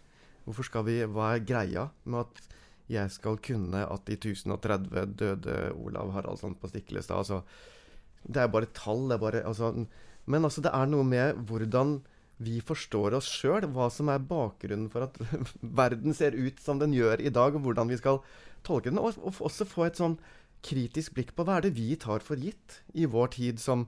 Hvorfor 0.43 0.67
skal 0.67 0.83
vi, 0.87 0.97
Hva 1.07 1.33
er 1.35 1.45
greia 1.47 1.87
med 2.03 2.25
at 2.25 2.55
jeg 2.89 3.13
skal 3.13 3.37
kunne 3.45 3.85
at 3.85 4.09
i 4.09 4.17
1030 4.17 5.13
døde 5.19 5.57
Olav 5.77 6.11
Haraldsson 6.15 6.57
på 6.59 6.71
Stiklestad? 6.71 7.21
Altså, 7.21 7.41
det 8.27 8.43
er 8.43 8.51
bare 8.51 8.71
tall. 8.75 9.07
Det 9.07 9.15
er 9.15 9.23
bare, 9.23 9.43
altså, 9.47 9.71
men 10.25 10.43
altså, 10.43 10.63
det 10.65 10.73
er 10.75 10.91
noe 10.91 11.07
med 11.07 11.39
hvordan 11.47 12.01
vi 12.39 12.59
forstår 12.63 13.17
oss 13.17 13.27
sjøl, 13.27 13.67
hva 13.75 13.89
som 13.91 14.09
er 14.11 14.23
bakgrunnen 14.23 14.87
for 14.91 15.09
at 15.09 15.17
verden 15.81 16.15
ser 16.15 16.37
ut 16.37 16.61
som 16.63 16.79
den 16.79 16.95
gjør 16.95 17.21
i 17.21 17.31
dag, 17.35 17.55
og 17.55 17.65
hvordan 17.65 17.91
vi 17.91 17.99
skal 17.99 18.21
tolke 18.65 18.91
den. 18.91 19.01
Og, 19.01 19.19
og 19.19 19.41
også 19.49 19.67
få 19.67 19.89
et 19.89 19.99
sånn 19.99 20.17
kritisk 20.65 21.15
blikk 21.15 21.33
på 21.35 21.45
hva 21.47 21.59
er 21.59 21.67
det 21.67 21.75
vi 21.77 21.93
tar 21.99 22.23
for 22.23 22.39
gitt 22.39 22.81
i 22.95 23.07
vår 23.07 23.35
tid 23.35 23.59
som, 23.63 23.87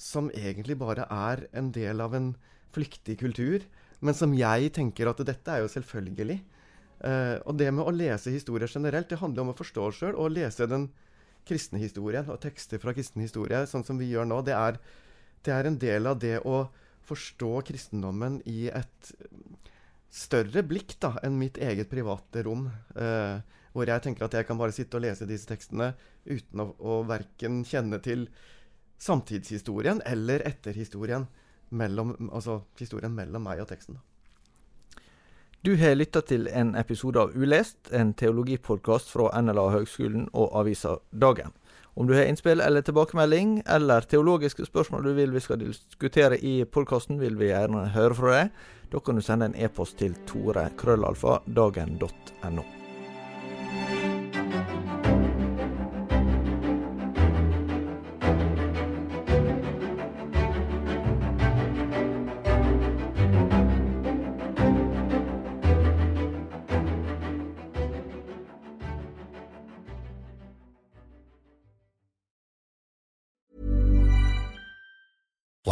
som 0.00 0.30
egentlig 0.36 0.78
bare 0.80 1.08
er 1.12 1.46
en 1.56 1.72
del 1.72 2.04
av 2.04 2.16
en 2.16 2.34
flyktig 2.76 3.18
kultur, 3.20 3.64
men 4.04 4.16
som 4.16 4.36
jeg 4.36 4.72
tenker 4.76 5.08
at 5.08 5.20
dette 5.24 5.52
er 5.52 5.64
jo 5.64 5.72
selvfølgelig. 5.72 6.42
Uh, 6.96 7.36
og 7.44 7.56
det 7.60 7.68
med 7.72 7.84
å 7.84 7.92
lese 7.92 8.32
historier 8.32 8.70
generelt, 8.72 9.08
det 9.08 9.20
handler 9.20 9.44
om 9.44 9.52
å 9.52 9.56
forstå 9.56 9.88
oss 9.88 10.00
sjøl 10.00 10.16
og 10.16 10.32
lese 10.36 10.68
den 10.68 10.90
kristne 11.46 11.80
historien 11.80 12.28
og 12.32 12.40
tekster 12.42 12.80
fra 12.82 12.92
kristen 12.96 13.22
historie, 13.24 13.62
sånn 13.68 13.84
som 13.86 14.00
vi 14.00 14.08
gjør 14.10 14.28
nå. 14.28 14.40
Det 14.44 14.56
er, 14.56 14.80
det 15.46 15.52
er 15.54 15.68
en 15.68 15.78
del 15.80 16.08
av 16.10 16.20
det 16.20 16.38
å 16.44 16.66
forstå 17.06 17.52
kristendommen 17.68 18.40
i 18.50 18.66
et 18.68 19.12
større 20.12 20.62
blikk 20.66 20.96
da, 21.02 21.14
enn 21.26 21.38
mitt 21.38 21.60
eget 21.62 21.90
private 21.92 22.44
rom. 22.46 22.66
Eh, 22.96 23.38
hvor 23.76 23.90
jeg 23.90 24.02
tenker 24.04 24.24
at 24.24 24.34
jeg 24.38 24.46
kan 24.48 24.58
bare 24.58 24.72
sitte 24.72 24.96
og 24.96 25.04
lese 25.04 25.28
disse 25.28 25.48
tekstene 25.48 25.90
uten 26.24 26.62
å, 26.62 26.70
å 26.80 27.00
verken 27.08 27.60
kjenne 27.68 28.00
til 28.04 28.26
samtidshistorien 29.02 30.00
eller 30.08 30.44
etterhistorien. 30.48 31.28
Mellom, 31.76 32.12
altså 32.30 32.60
historien 32.78 33.10
mellom 33.10 33.42
meg 33.42 33.58
og 33.58 33.66
teksten. 33.72 33.98
Du 35.66 35.72
har 35.80 35.96
lytta 35.96 36.20
til 36.22 36.46
en 36.46 36.76
episode 36.78 37.18
av 37.18 37.32
Ulest, 37.34 37.90
en 37.90 38.12
teologipodkast 38.14 39.10
fra 39.10 39.32
NLA 39.42 39.64
Høgskolen 39.74 40.28
og 40.30 40.54
avisa 40.60 40.92
Dagen. 41.10 41.50
Om 41.96 42.06
du 42.06 42.14
har 42.14 42.24
innspill 42.28 42.60
eller 42.60 42.82
tilbakemelding, 42.82 43.62
eller 43.66 44.00
teologiske 44.00 44.66
spørsmål 44.66 45.04
du 45.04 45.12
vil 45.16 45.32
vi 45.32 45.40
skal 45.40 45.60
diskutere 45.62 46.36
i 46.38 46.64
podkasten, 46.64 47.20
vil 47.20 47.38
vi 47.40 47.48
gjerne 47.48 47.86
høre 47.96 48.14
fra 48.14 48.34
deg. 48.34 48.50
Da 48.92 49.00
kan 49.00 49.16
du 49.16 49.24
sende 49.24 49.48
en 49.48 49.56
e-post 49.56 49.96
til 49.98 50.12
tore 50.28 50.68